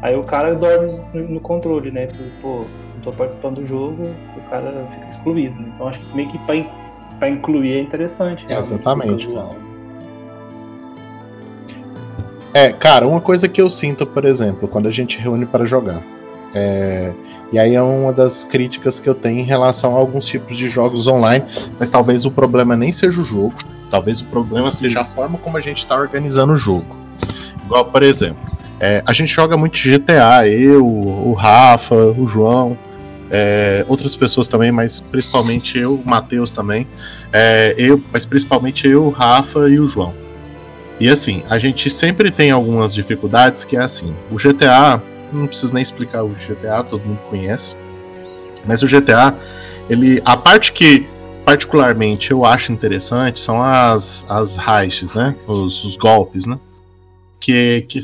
Aí 0.00 0.14
o 0.16 0.22
cara 0.22 0.54
dorme 0.54 1.00
no, 1.12 1.40
controle, 1.40 1.90
né? 1.90 2.06
Porque, 2.06 2.22
Pô, 2.40 2.64
não 2.94 3.00
tô 3.02 3.12
participando 3.12 3.56
do 3.56 3.66
jogo, 3.66 4.04
o 4.36 4.40
cara 4.50 4.72
fica 4.94 5.08
excluído. 5.08 5.60
né? 5.60 5.70
Então 5.74 5.88
acho 5.88 5.98
que 6.00 6.16
meio 6.16 6.28
que 6.30 6.38
pra, 6.38 6.54
in- 6.56 6.66
pra 7.18 7.28
incluir 7.28 7.72
é 7.74 7.80
interessante. 7.80 8.44
É, 8.44 8.48
realmente, 8.50 8.72
exatamente, 8.74 9.26
casual. 9.26 9.54
É, 12.54 12.72
cara, 12.72 13.06
uma 13.06 13.20
coisa 13.20 13.48
que 13.48 13.60
eu 13.60 13.68
sinto, 13.68 14.06
por 14.06 14.24
exemplo, 14.24 14.66
quando 14.68 14.88
a 14.88 14.90
gente 14.90 15.18
reúne 15.18 15.46
para 15.46 15.64
jogar. 15.66 16.00
é, 16.54 17.12
E 17.52 17.58
aí 17.58 17.74
é 17.74 17.82
uma 17.82 18.12
das 18.12 18.42
críticas 18.44 18.98
que 19.00 19.08
eu 19.08 19.14
tenho 19.14 19.40
em 19.40 19.44
relação 19.44 19.94
a 19.94 19.98
alguns 19.98 20.26
tipos 20.26 20.56
de 20.56 20.68
jogos 20.68 21.06
online, 21.06 21.44
mas 21.78 21.90
talvez 21.90 22.24
o 22.24 22.30
problema 22.30 22.76
nem 22.76 22.90
seja 22.90 23.20
o 23.20 23.24
jogo, 23.24 23.54
talvez 23.90 24.20
o 24.20 24.24
problema 24.26 24.70
seja 24.70 25.00
a 25.00 25.04
forma 25.04 25.38
como 25.38 25.56
a 25.56 25.60
gente 25.60 25.78
está 25.78 25.96
organizando 25.96 26.52
o 26.52 26.56
jogo. 26.56 26.96
Igual, 27.68 27.84
por 27.84 28.02
exemplo, 28.02 28.38
é, 28.80 29.02
a 29.06 29.12
gente 29.12 29.30
joga 29.30 29.54
muito 29.54 29.78
GTA, 29.78 30.48
eu, 30.48 30.86
o 30.86 31.34
Rafa, 31.34 31.94
o 31.94 32.26
João, 32.26 32.78
é, 33.30 33.84
outras 33.86 34.16
pessoas 34.16 34.48
também, 34.48 34.72
mas 34.72 35.00
principalmente 35.00 35.78
eu, 35.78 35.92
o 35.92 36.02
Matheus 36.02 36.50
também, 36.50 36.86
é, 37.30 37.74
eu, 37.76 38.02
mas 38.10 38.24
principalmente 38.24 38.88
eu, 38.88 39.04
o 39.04 39.10
Rafa 39.10 39.68
e 39.68 39.78
o 39.78 39.86
João. 39.86 40.14
E 40.98 41.10
assim, 41.10 41.42
a 41.50 41.58
gente 41.58 41.90
sempre 41.90 42.30
tem 42.30 42.50
algumas 42.50 42.94
dificuldades 42.94 43.66
que 43.66 43.76
é 43.76 43.80
assim, 43.80 44.14
o 44.30 44.36
GTA, 44.36 45.02
não 45.30 45.46
preciso 45.46 45.74
nem 45.74 45.82
explicar 45.82 46.24
o 46.24 46.30
GTA, 46.30 46.82
todo 46.82 47.04
mundo 47.04 47.20
conhece. 47.28 47.76
Mas 48.64 48.82
o 48.82 48.86
GTA, 48.86 49.36
ele 49.90 50.22
a 50.24 50.38
parte 50.38 50.72
que 50.72 51.06
particularmente 51.44 52.30
eu 52.30 52.46
acho 52.46 52.72
interessante 52.72 53.40
são 53.40 53.62
as 53.62 54.24
as 54.26 54.56
heists, 54.56 55.12
né? 55.12 55.36
Os, 55.46 55.84
os 55.84 55.96
golpes, 55.96 56.46
né? 56.46 56.58
Que 57.40 57.82
que 57.88 58.00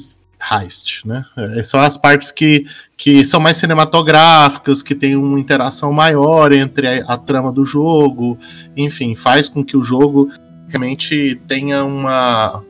heist, 0.53 1.07
né? 1.07 1.25
É, 1.37 1.62
São 1.62 1.81
as 1.81 1.97
partes 1.97 2.31
que 2.31 2.66
que 2.97 3.25
são 3.25 3.40
mais 3.40 3.57
cinematográficas, 3.57 4.83
que 4.83 4.94
tem 4.94 5.16
uma 5.16 5.38
interação 5.38 5.92
maior 5.92 6.53
entre 6.53 6.87
a, 6.87 7.14
a 7.14 7.18
trama 7.18 7.51
do 7.51 7.64
jogo, 7.64 8.38
enfim, 8.77 9.16
faz 9.16 9.49
com 9.49 9.64
que 9.64 9.77
o 9.77 9.83
jogo 9.83 10.31
realmente 10.68 11.40
tenha 11.49 11.85
uma 11.85 12.62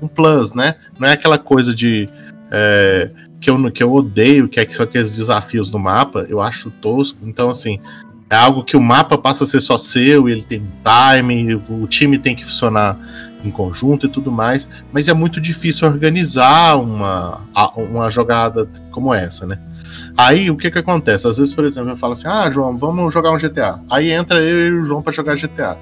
um 0.00 0.08
plus, 0.08 0.52
né? 0.52 0.74
Não 0.98 1.08
é 1.08 1.12
aquela 1.12 1.38
coisa 1.38 1.74
de 1.74 2.08
é, 2.50 3.10
que, 3.40 3.50
eu, 3.50 3.70
que 3.70 3.82
eu 3.82 3.92
odeio, 3.92 4.48
que 4.48 4.60
é 4.60 4.68
são 4.68 4.84
aqueles 4.84 5.14
desafios 5.14 5.70
do 5.70 5.78
mapa, 5.78 6.26
eu 6.28 6.40
acho 6.40 6.70
tosco. 6.70 7.18
Então, 7.22 7.48
assim, 7.48 7.80
é 8.28 8.36
algo 8.36 8.64
que 8.64 8.76
o 8.76 8.80
mapa 8.80 9.16
passa 9.16 9.44
a 9.44 9.46
ser 9.46 9.60
só 9.60 9.78
seu, 9.78 10.28
ele 10.28 10.42
tem 10.42 10.62
time, 11.16 11.54
o 11.54 11.86
time 11.86 12.18
tem 12.18 12.34
que 12.34 12.44
funcionar 12.44 12.98
em 13.44 13.50
conjunto 13.50 14.06
e 14.06 14.08
tudo 14.08 14.30
mais, 14.30 14.68
mas 14.92 15.08
é 15.08 15.14
muito 15.14 15.40
difícil 15.40 15.86
organizar 15.88 16.80
uma, 16.80 17.40
uma 17.76 18.10
jogada 18.10 18.68
como 18.90 19.12
essa, 19.14 19.46
né? 19.46 19.58
Aí 20.16 20.50
o 20.50 20.56
que 20.56 20.70
que 20.70 20.78
acontece? 20.78 21.28
Às 21.28 21.38
vezes, 21.38 21.54
por 21.54 21.64
exemplo, 21.64 21.90
eu 21.90 21.96
falo 21.96 22.14
assim: 22.14 22.26
ah, 22.26 22.50
João, 22.50 22.76
vamos 22.76 23.12
jogar 23.12 23.30
um 23.30 23.38
GTA. 23.38 23.80
Aí 23.90 24.10
entra 24.10 24.40
eu 24.42 24.68
e 24.68 24.80
o 24.80 24.84
João 24.84 25.02
pra 25.02 25.12
jogar 25.12 25.36
GTA. 25.36 25.76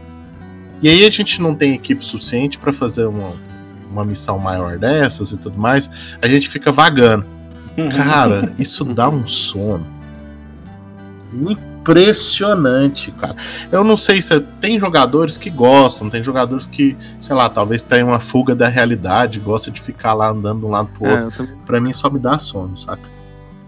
E 0.83 0.89
aí 0.89 1.07
a 1.07 1.11
gente 1.11 1.41
não 1.41 1.55
tem 1.55 1.75
equipe 1.75 2.05
suficiente 2.05 2.59
pra 2.59 2.73
fazer 2.73 3.07
uma, 3.07 3.33
uma 3.91 4.05
missão 4.05 4.39
maior 4.39 4.77
dessas 4.77 5.31
e 5.33 5.39
tudo 5.39 5.59
mais, 5.59 5.89
a 6.21 6.29
gente 6.29 6.49
fica 6.49 6.73
vagando. 6.73 7.25
Cara, 7.97 8.53
isso 8.59 8.85
dá 8.85 9.09
um 9.09 9.27
sono. 9.27 9.87
Impressionante, 11.85 13.11
cara. 13.13 13.37
Eu 13.71 13.85
não 13.85 13.97
sei 13.97 14.23
se 14.23 14.41
tem 14.61 14.79
jogadores 14.81 15.37
que 15.37 15.51
gostam, 15.51 16.09
tem 16.09 16.25
jogadores 16.25 16.67
que, 16.67 16.97
sei 17.21 17.37
lá, 17.37 17.49
talvez 17.49 17.83
tenham 17.83 18.09
uma 18.09 18.21
fuga 18.21 18.55
da 18.55 18.69
realidade, 18.69 19.39
gosta 19.39 19.71
de 19.71 19.81
ficar 19.83 20.15
lá 20.15 20.31
andando 20.31 20.61
de 20.61 20.67
um 20.67 20.71
lado 20.71 20.89
pro 20.99 21.07
É, 21.07 21.25
outro. 21.25 21.37
também- 21.47 21.57
Pra 21.67 21.81
mim 21.81 21.93
só 21.93 22.09
me 22.11 22.19
dá 22.19 22.39
sono, 22.39 22.77
saca? 22.77 23.03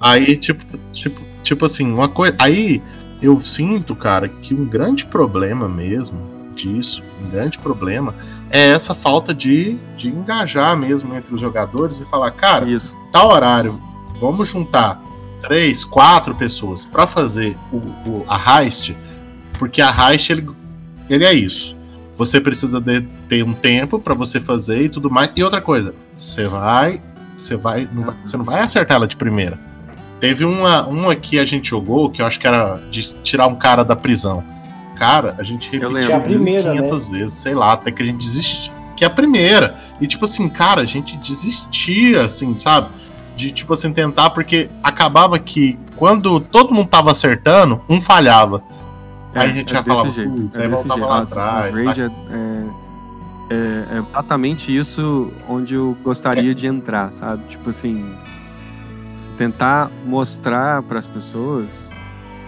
Aí, 0.00 0.36
tipo, 0.36 0.64
tipo, 0.92 1.20
tipo 1.42 1.64
assim, 1.66 1.90
uma 1.92 2.08
coisa. 2.08 2.34
Aí 2.38 2.82
eu 3.22 3.40
sinto, 3.40 3.94
cara, 3.94 4.28
que 4.28 4.54
um 4.54 4.64
grande 4.64 5.04
problema 5.06 5.68
mesmo 5.68 6.18
disso, 6.54 7.02
um 7.26 7.30
grande 7.30 7.58
problema, 7.58 8.14
é 8.50 8.70
essa 8.70 8.94
falta 8.94 9.34
de, 9.34 9.76
de 9.96 10.08
engajar 10.08 10.74
mesmo 10.76 11.14
entre 11.14 11.34
os 11.34 11.40
jogadores 11.40 11.98
e 12.00 12.04
falar, 12.06 12.30
cara, 12.30 12.64
Isso. 12.66 12.94
tal 13.12 13.28
horário, 13.30 13.78
vamos 14.20 14.48
juntar 14.48 15.02
três, 15.46 15.84
quatro 15.84 16.34
pessoas 16.34 16.84
pra 16.84 17.06
fazer 17.06 17.56
o, 17.72 17.76
o- 17.76 18.24
a 18.28 18.62
heist, 18.62 18.94
porque 19.58 19.80
a 19.82 19.90
heist 20.10 20.30
ele, 20.30 20.46
ele 21.08 21.24
é 21.24 21.32
isso. 21.32 21.76
Você 22.16 22.40
precisa 22.40 22.80
de 22.80 23.02
ter 23.28 23.44
um 23.44 23.52
tempo 23.52 23.98
pra 23.98 24.14
você 24.14 24.40
fazer 24.40 24.82
e 24.82 24.88
tudo 24.88 25.10
mais. 25.10 25.30
E 25.36 25.42
outra 25.42 25.60
coisa, 25.60 25.94
você 26.16 26.46
vai, 26.48 27.00
você 27.36 27.56
vai, 27.56 27.88
não 27.92 28.04
vai- 28.04 28.14
você 28.24 28.36
não 28.36 28.44
vai 28.44 28.60
acertar 28.62 28.96
ela 28.96 29.06
de 29.06 29.16
primeira. 29.16 29.58
Teve 30.18 30.44
uma, 30.46 30.86
uma 30.86 31.14
que 31.14 31.38
a 31.38 31.44
gente 31.44 31.68
jogou 31.68 32.08
que 32.10 32.22
eu 32.22 32.26
acho 32.26 32.40
que 32.40 32.46
era 32.46 32.80
de 32.90 33.02
tirar 33.22 33.46
um 33.46 33.54
cara 33.54 33.84
da 33.84 33.94
prisão. 33.94 34.42
Cara, 34.98 35.34
a 35.38 35.42
gente 35.42 35.68
repetiu 35.70 36.16
a 36.16 36.20
primeira, 36.20 36.72
né? 36.74 36.80
500 36.88 37.08
vezes, 37.10 37.32
sei 37.34 37.54
lá, 37.54 37.72
até 37.74 37.92
que 37.92 38.02
a 38.02 38.06
gente 38.06 38.16
desistiu. 38.24 38.72
Que 38.96 39.04
é 39.04 39.06
a 39.06 39.10
primeira. 39.10 39.78
E 40.00 40.06
tipo 40.06 40.24
assim, 40.24 40.48
cara, 40.48 40.80
a 40.80 40.84
gente 40.86 41.18
desistia, 41.18 42.22
assim, 42.24 42.58
sabe? 42.58 42.88
De 43.36 43.52
tipo 43.52 43.74
assim, 43.74 43.92
tentar, 43.92 44.30
porque 44.30 44.68
acabava 44.82 45.38
que 45.38 45.78
quando 45.94 46.40
todo 46.40 46.72
mundo 46.74 46.88
tava 46.88 47.12
acertando, 47.12 47.80
um 47.88 48.00
falhava. 48.00 48.62
Aí 49.34 49.50
a 49.50 49.52
gente 49.52 49.70
já 49.70 49.80
desse 49.82 49.90
falava, 49.90 50.10
jeito, 50.10 50.58
é 50.58 50.62
aí 50.62 50.68
voltava 50.68 50.94
jeito. 50.94 51.08
lá 51.08 51.18
atrás, 51.18 51.98
é, 51.98 52.04
é- 52.04 52.64
é, 53.48 53.84
é 53.96 53.98
exatamente 53.98 54.74
isso 54.76 55.30
onde 55.48 55.74
eu 55.74 55.96
gostaria 56.02 56.54
de 56.54 56.66
entrar, 56.66 57.12
sabe? 57.12 57.42
Tipo 57.48 57.68
assim, 57.70 58.12
tentar 59.36 59.90
mostrar 60.04 60.82
para 60.82 60.98
as 60.98 61.06
pessoas 61.06 61.90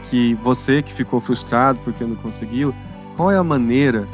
que 0.05 0.35
você 0.43 0.83
que 0.83 0.93
ficou 0.93 1.21
frustrado 1.21 1.79
porque 1.85 2.03
não 2.03 2.17
conseguiu, 2.17 2.75
qual 3.17 3.31
é 3.31 3.37
a 3.37 3.45
maneira 3.45 4.07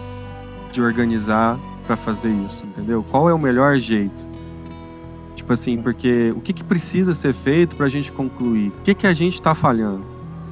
de 0.72 0.82
organizar 0.82 1.56
para 1.86 1.94
fazer 1.96 2.30
isso, 2.30 2.64
entendeu? 2.66 3.04
Qual 3.08 3.30
é 3.30 3.34
o 3.34 3.38
melhor 3.38 3.76
jeito? 3.76 4.26
Tipo 5.44 5.52
assim, 5.52 5.76
porque 5.76 6.32
o 6.34 6.40
que, 6.40 6.54
que 6.54 6.64
precisa 6.64 7.12
ser 7.12 7.34
feito 7.34 7.76
para 7.76 7.84
a 7.84 7.88
gente 7.90 8.10
concluir? 8.10 8.68
O 8.68 8.82
que, 8.82 8.94
que 8.94 9.06
a 9.06 9.12
gente 9.12 9.34
está 9.34 9.54
falhando? 9.54 10.02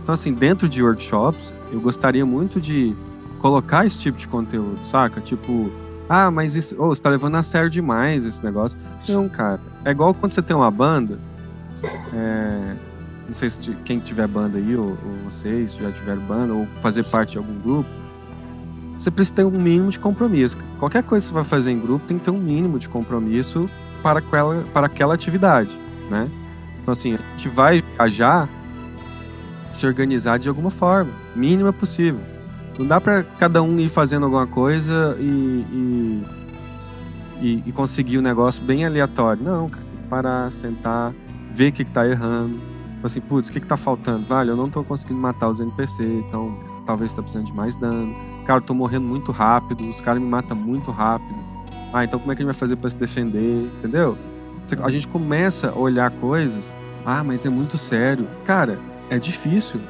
Então, 0.02 0.12
assim, 0.12 0.34
dentro 0.34 0.68
de 0.68 0.82
workshops, 0.82 1.54
eu 1.72 1.80
gostaria 1.80 2.26
muito 2.26 2.60
de 2.60 2.94
colocar 3.38 3.86
esse 3.86 3.98
tipo 3.98 4.18
de 4.18 4.28
conteúdo, 4.28 4.78
saca? 4.84 5.18
Tipo, 5.22 5.72
ah, 6.10 6.30
mas 6.30 6.56
isso, 6.56 6.76
oh, 6.78 6.88
você 6.88 7.00
tá 7.00 7.08
levando 7.08 7.36
a 7.36 7.42
sério 7.42 7.70
demais 7.70 8.26
esse 8.26 8.44
negócio. 8.44 8.76
Não, 9.08 9.30
cara. 9.30 9.62
É 9.82 9.92
igual 9.92 10.12
quando 10.12 10.32
você 10.32 10.42
tem 10.42 10.54
uma 10.54 10.70
banda. 10.70 11.18
É, 12.12 12.74
não 13.26 13.32
sei 13.32 13.48
se 13.48 13.74
quem 13.86 13.98
tiver 13.98 14.26
banda 14.26 14.58
aí, 14.58 14.76
ou, 14.76 14.88
ou 14.88 15.30
vocês 15.30 15.74
já 15.74 15.90
tiveram 15.90 16.20
banda, 16.20 16.52
ou 16.52 16.66
fazer 16.82 17.04
parte 17.04 17.32
de 17.32 17.38
algum 17.38 17.58
grupo. 17.60 17.88
Você 19.00 19.10
precisa 19.10 19.36
ter 19.36 19.44
um 19.46 19.58
mínimo 19.58 19.90
de 19.90 19.98
compromisso. 19.98 20.58
Qualquer 20.78 21.02
coisa 21.02 21.24
que 21.24 21.30
você 21.30 21.34
vai 21.34 21.44
fazer 21.44 21.70
em 21.70 21.80
grupo 21.80 22.06
tem 22.06 22.18
que 22.18 22.24
ter 22.24 22.30
um 22.30 22.36
mínimo 22.36 22.78
de 22.78 22.90
compromisso 22.90 23.70
para 24.02 24.18
aquela, 24.18 24.62
para 24.74 24.86
aquela 24.86 25.14
atividade, 25.14 25.76
né? 26.10 26.28
Então, 26.80 26.92
assim, 26.92 27.14
a 27.14 27.36
gente 27.36 27.48
vai 27.48 27.82
viajar, 27.96 28.48
se 29.72 29.86
organizar 29.86 30.38
de 30.38 30.48
alguma 30.48 30.70
forma, 30.70 31.12
mínima 31.34 31.72
possível. 31.72 32.20
Não 32.78 32.86
dá 32.86 33.00
para 33.00 33.22
cada 33.38 33.62
um 33.62 33.78
ir 33.78 33.88
fazendo 33.88 34.24
alguma 34.24 34.46
coisa 34.46 35.16
e, 35.20 36.24
e, 37.40 37.62
e, 37.66 37.72
conseguir 37.72 38.18
um 38.18 38.22
negócio 38.22 38.62
bem 38.64 38.84
aleatório. 38.84 39.42
Não, 39.42 39.68
cara, 39.68 39.84
tem 39.84 40.02
que 40.02 40.08
parar, 40.08 40.50
sentar, 40.50 41.12
ver 41.54 41.68
o 41.68 41.72
que, 41.72 41.84
que 41.84 41.90
tá 41.90 42.06
errando. 42.06 42.54
Tipo 42.94 43.06
assim, 43.06 43.20
putz, 43.20 43.48
o 43.48 43.52
que, 43.52 43.60
que 43.60 43.66
tá 43.66 43.76
faltando? 43.76 44.26
Vale, 44.26 44.50
eu 44.50 44.56
não 44.56 44.68
tô 44.68 44.82
conseguindo 44.82 45.20
matar 45.20 45.48
os 45.48 45.60
NPC, 45.60 46.02
então 46.04 46.56
talvez 46.86 47.12
tá 47.12 47.22
precisando 47.22 47.46
de 47.46 47.54
mais 47.54 47.76
dano. 47.76 48.14
Cara, 48.46 48.58
eu 48.58 48.64
tô 48.64 48.74
morrendo 48.74 49.06
muito 49.06 49.30
rápido, 49.32 49.88
os 49.88 50.00
caras 50.00 50.22
me 50.22 50.28
matam 50.28 50.56
muito 50.56 50.90
rápido. 50.90 51.51
Ah, 51.92 52.04
então 52.04 52.18
como 52.18 52.32
é 52.32 52.34
que 52.34 52.42
a 52.42 52.44
gente 52.44 52.52
vai 52.52 52.58
fazer 52.58 52.76
para 52.76 52.90
se 52.90 52.96
defender? 52.96 53.70
Entendeu? 53.78 54.16
A 54.82 54.90
gente 54.90 55.06
começa 55.08 55.70
a 55.70 55.78
olhar 55.78 56.10
coisas. 56.10 56.74
Ah, 57.04 57.22
mas 57.22 57.44
é 57.44 57.50
muito 57.50 57.76
sério. 57.76 58.26
Cara, 58.44 58.78
é 59.10 59.18
difícil 59.18 59.80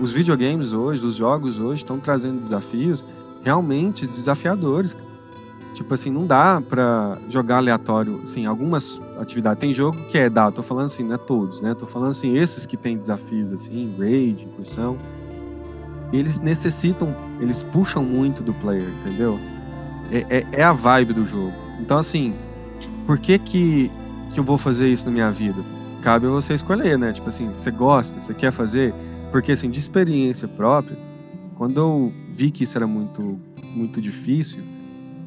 os 0.00 0.12
videogames 0.12 0.72
hoje, 0.72 1.04
os 1.04 1.16
jogos 1.16 1.58
hoje 1.58 1.82
estão 1.82 1.98
trazendo 1.98 2.40
desafios 2.40 3.04
realmente 3.42 4.06
desafiadores. 4.06 4.96
Tipo 5.74 5.94
assim, 5.94 6.10
não 6.10 6.26
dá 6.26 6.60
para 6.60 7.18
jogar 7.28 7.58
aleatório, 7.58 8.20
assim, 8.24 8.46
algumas 8.46 9.00
atividades. 9.20 9.60
Tem 9.60 9.72
jogo 9.72 9.96
que 10.10 10.18
é 10.18 10.28
dado, 10.28 10.54
tô 10.54 10.62
falando 10.62 10.86
assim, 10.86 11.04
não 11.04 11.14
é 11.14 11.18
todos, 11.18 11.60
né? 11.60 11.74
Tô 11.74 11.86
falando 11.86 12.10
assim, 12.10 12.36
esses 12.36 12.66
que 12.66 12.76
tem 12.76 12.96
desafios 12.98 13.52
assim, 13.52 13.94
raid, 13.96 14.44
incursão, 14.44 14.96
eles 16.12 16.40
necessitam, 16.40 17.14
eles 17.38 17.62
puxam 17.62 18.02
muito 18.02 18.42
do 18.42 18.52
player, 18.54 18.88
entendeu? 19.00 19.38
É, 20.10 20.38
é, 20.38 20.46
é, 20.52 20.62
a 20.62 20.72
vibe 20.72 21.12
do 21.12 21.26
jogo. 21.26 21.52
Então 21.80 21.98
assim, 21.98 22.34
por 23.06 23.18
que 23.18 23.38
que, 23.38 23.90
que 24.32 24.40
eu 24.40 24.44
vou 24.44 24.58
fazer 24.58 24.88
isso 24.88 25.06
na 25.06 25.12
minha 25.12 25.30
vida? 25.30 25.62
Cabe 26.02 26.26
a 26.26 26.30
você 26.30 26.54
escolher, 26.54 26.98
né? 26.98 27.12
Tipo 27.12 27.28
assim, 27.28 27.50
você 27.56 27.70
gosta, 27.70 28.20
você 28.20 28.32
quer 28.32 28.52
fazer, 28.52 28.94
porque, 29.30 29.52
assim, 29.52 29.70
de 29.70 29.78
experiência 29.78 30.48
própria, 30.48 30.96
quando 31.56 31.78
eu 31.78 32.12
vi 32.28 32.50
que 32.50 32.64
isso 32.64 32.78
era 32.78 32.86
muito, 32.86 33.38
muito 33.74 34.00
difícil, 34.00 34.62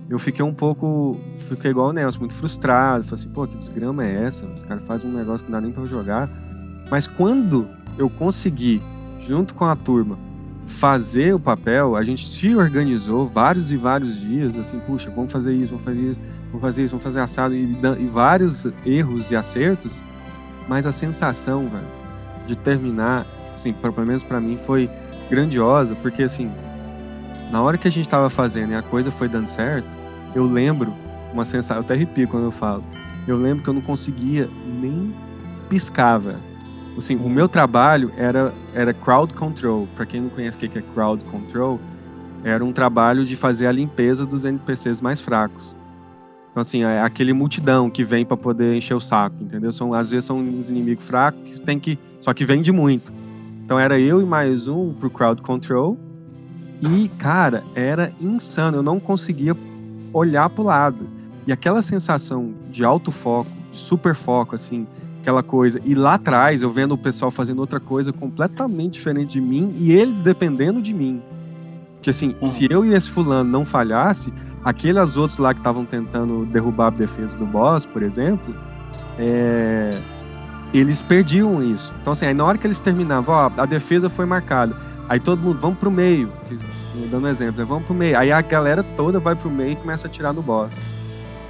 eu 0.09 0.17
fiquei 0.17 0.43
um 0.43 0.53
pouco. 0.53 1.17
Fiquei 1.49 1.71
igual 1.71 1.89
o 1.89 1.93
Nelson, 1.93 2.19
muito 2.19 2.33
frustrado. 2.33 3.03
Falei 3.03 3.21
assim, 3.21 3.29
pô, 3.29 3.47
que 3.47 3.57
desgrama 3.57 4.05
é 4.05 4.23
essa? 4.23 4.45
Os 4.45 4.63
caras 4.63 4.83
fazem 4.85 5.09
um 5.09 5.13
negócio 5.13 5.45
que 5.45 5.51
não 5.51 5.59
dá 5.59 5.65
nem 5.65 5.73
pra 5.73 5.85
jogar. 5.85 6.29
Mas 6.89 7.07
quando 7.07 7.67
eu 7.97 8.09
consegui, 8.09 8.81
junto 9.21 9.53
com 9.53 9.65
a 9.65 9.75
turma, 9.75 10.17
fazer 10.71 11.35
o 11.35 11.39
papel, 11.39 11.95
a 11.95 12.03
gente 12.03 12.25
se 12.27 12.55
organizou 12.55 13.27
vários 13.27 13.71
e 13.71 13.77
vários 13.77 14.19
dias, 14.19 14.57
assim, 14.57 14.79
puxa, 14.79 15.11
vamos 15.11 15.31
fazer 15.31 15.53
isso, 15.53 15.77
vamos 15.77 15.85
fazer 15.85 15.99
isso, 15.99 16.19
vamos 16.47 16.61
fazer 16.61 16.83
isso, 16.83 16.91
vamos 16.91 17.03
fazer 17.03 17.19
assado, 17.19 17.53
e, 17.53 17.77
e 17.99 18.07
vários 18.07 18.67
erros 18.85 19.29
e 19.29 19.35
acertos, 19.35 20.01
mas 20.67 20.87
a 20.87 20.91
sensação, 20.91 21.67
velho, 21.67 21.85
de 22.47 22.55
terminar 22.55 23.25
assim, 23.61 23.73
pelo 23.73 24.05
menos 24.05 24.23
para 24.23 24.39
mim, 24.39 24.57
foi 24.57 24.89
grandiosa, 25.29 25.95
porque 25.95 26.23
assim, 26.23 26.51
na 27.51 27.61
hora 27.61 27.77
que 27.77 27.87
a 27.87 27.91
gente 27.91 28.09
tava 28.09 28.29
fazendo 28.29 28.71
e 28.71 28.75
a 28.75 28.81
coisa 28.81 29.11
foi 29.11 29.29
dando 29.29 29.47
certo, 29.47 29.87
eu 30.33 30.45
lembro 30.45 30.93
uma 31.31 31.45
sensação, 31.45 31.77
eu 31.77 31.81
até 31.81 31.93
arrepio 31.93 32.27
quando 32.27 32.45
eu 32.45 32.51
falo, 32.51 32.83
eu 33.27 33.37
lembro 33.37 33.63
que 33.63 33.69
eu 33.69 33.73
não 33.73 33.81
conseguia 33.81 34.49
nem 34.65 35.13
piscar, 35.69 36.17
velho. 36.17 36.50
Assim, 36.97 37.15
o 37.15 37.29
meu 37.29 37.47
trabalho 37.47 38.11
era, 38.17 38.53
era 38.73 38.93
crowd 38.93 39.33
control. 39.33 39.87
Para 39.95 40.05
quem 40.05 40.21
não 40.21 40.29
conhece 40.29 40.57
o 40.57 40.69
que 40.69 40.77
é 40.77 40.83
crowd 40.93 41.23
control, 41.25 41.79
era 42.43 42.63
um 42.63 42.71
trabalho 42.71 43.25
de 43.25 43.35
fazer 43.35 43.67
a 43.67 43.71
limpeza 43.71 44.25
dos 44.25 44.45
NPCs 44.45 45.01
mais 45.01 45.21
fracos. 45.21 45.75
Então, 46.51 46.61
assim, 46.61 46.83
é 46.83 47.01
aquele 47.01 47.31
multidão 47.31 47.89
que 47.89 48.03
vem 48.03 48.25
para 48.25 48.35
poder 48.35 48.75
encher 48.75 48.93
o 48.93 48.99
saco, 48.99 49.37
entendeu? 49.41 49.71
São, 49.71 49.93
às 49.93 50.09
vezes 50.09 50.25
são 50.25 50.37
uns 50.39 50.69
inimigos 50.69 51.05
fracos 51.05 51.41
que 51.41 51.61
tem 51.61 51.79
que. 51.79 51.97
Só 52.19 52.33
que 52.33 52.43
vem 52.43 52.61
de 52.61 52.71
muito. 52.71 53.11
Então 53.63 53.79
era 53.79 53.97
eu 53.97 54.21
e 54.21 54.25
mais 54.25 54.67
um 54.67 54.93
pro 54.93 55.09
crowd 55.09 55.41
control. 55.41 55.97
E, 56.81 57.07
cara, 57.17 57.63
era 57.73 58.11
insano. 58.19 58.77
Eu 58.77 58.83
não 58.83 58.99
conseguia 58.99 59.55
olhar 60.11 60.49
pro 60.49 60.63
lado. 60.63 61.07
E 61.47 61.53
aquela 61.53 61.81
sensação 61.81 62.53
de 62.69 62.83
alto 62.83 63.11
foco, 63.11 63.49
de 63.71 63.77
super 63.77 64.13
foco, 64.13 64.55
assim, 64.55 64.85
aquela 65.21 65.41
coisa. 65.41 65.79
E 65.85 65.95
lá 65.95 66.15
atrás, 66.15 66.61
eu 66.61 66.69
vendo 66.69 66.93
o 66.93 66.97
pessoal 66.97 67.31
fazendo 67.31 67.59
outra 67.59 67.79
coisa 67.79 68.11
completamente 68.11 68.93
diferente 68.93 69.31
de 69.31 69.41
mim 69.41 69.73
e 69.77 69.91
eles 69.91 70.19
dependendo 70.19 70.81
de 70.81 70.93
mim. 70.93 71.21
Porque, 71.95 72.09
assim, 72.09 72.35
uhum. 72.41 72.45
se 72.45 72.67
eu 72.69 72.83
e 72.83 72.93
esse 72.93 73.09
fulano 73.09 73.49
não 73.49 73.63
falhasse, 73.63 74.33
aqueles 74.65 75.15
outros 75.17 75.37
lá 75.37 75.53
que 75.53 75.59
estavam 75.59 75.85
tentando 75.85 76.45
derrubar 76.45 76.87
a 76.87 76.89
defesa 76.89 77.37
do 77.37 77.45
boss, 77.45 77.85
por 77.85 78.01
exemplo, 78.03 78.53
é 79.17 79.97
eles 80.73 81.01
perdiam 81.01 81.61
isso. 81.63 81.93
Então, 82.01 82.13
assim, 82.13 82.25
aí 82.25 82.33
na 82.33 82.45
hora 82.45 82.57
que 82.57 82.65
eles 82.65 82.79
terminavam, 82.79 83.35
ó, 83.35 83.51
a 83.57 83.65
defesa 83.65 84.09
foi 84.09 84.25
marcada. 84.25 84.75
Aí 85.09 85.19
todo 85.19 85.41
mundo, 85.41 85.59
vamos 85.59 85.77
pro 85.77 85.91
meio. 85.91 86.31
Dando 87.09 87.25
um 87.25 87.29
exemplo, 87.29 87.59
né? 87.59 87.65
vamos 87.67 87.83
pro 87.83 87.93
meio. 87.93 88.17
Aí 88.17 88.31
a 88.31 88.41
galera 88.41 88.81
toda 88.81 89.19
vai 89.19 89.35
pro 89.35 89.49
meio 89.49 89.71
e 89.71 89.75
começa 89.75 90.07
a 90.07 90.09
atirar 90.09 90.33
no 90.33 90.41
boss. 90.41 90.73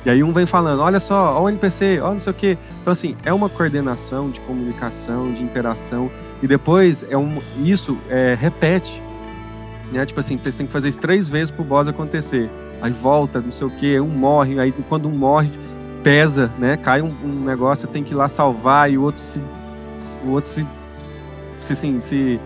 E 0.06 0.10
aí 0.10 0.24
um 0.24 0.34
vem 0.34 0.46
falando, 0.46 0.82
olha 0.82 1.00
só, 1.00 1.36
ó 1.36 1.44
o 1.44 1.50
NPC, 1.50 2.00
ó 2.02 2.12
não 2.12 2.20
sei 2.20 2.32
o 2.32 2.34
quê. 2.34 2.58
Então, 2.82 2.92
assim, 2.92 3.16
é 3.24 3.32
uma 3.32 3.48
coordenação 3.48 4.32
de 4.32 4.40
comunicação, 4.42 5.32
de 5.32 5.44
interação. 5.44 6.10
E 6.42 6.48
depois, 6.48 7.06
é 7.08 7.16
um, 7.16 7.38
isso 7.64 7.98
é, 8.10 8.36
repete. 8.40 9.02
Né? 9.92 10.06
Tipo 10.06 10.20
assim, 10.20 10.38
você 10.38 10.52
tem 10.52 10.66
que 10.66 10.72
fazer 10.72 10.90
isso 10.90 11.00
três 11.00 11.30
vezes 11.30 11.52
pro 11.52 11.64
boss 11.64 11.88
acontecer. 11.88 12.50
Aí 12.82 12.92
volta, 12.92 13.40
não 13.40 13.52
sei 13.52 13.68
o 13.68 13.70
quê, 13.70 14.00
um 14.00 14.08
morre. 14.08 14.60
Aí 14.60 14.74
quando 14.90 15.08
um 15.08 15.12
morre, 15.12 15.52
pesa, 16.02 16.52
né? 16.58 16.78
Cai 16.78 17.02
um, 17.02 17.12
um, 17.24 17.46
negócio, 17.46 17.88
tem 17.88 18.04
que 18.04 18.14
ir 18.14 18.16
lá 18.16 18.28
salvar 18.28 18.92
e 18.92 18.98
o 18.98 19.04
outro 19.04 19.22
se, 19.22 19.42
o 20.26 20.32
outro 20.32 20.50
se, 20.50 20.66
se, 21.60 21.74
assim, 21.74 22.00
se, 22.00 22.40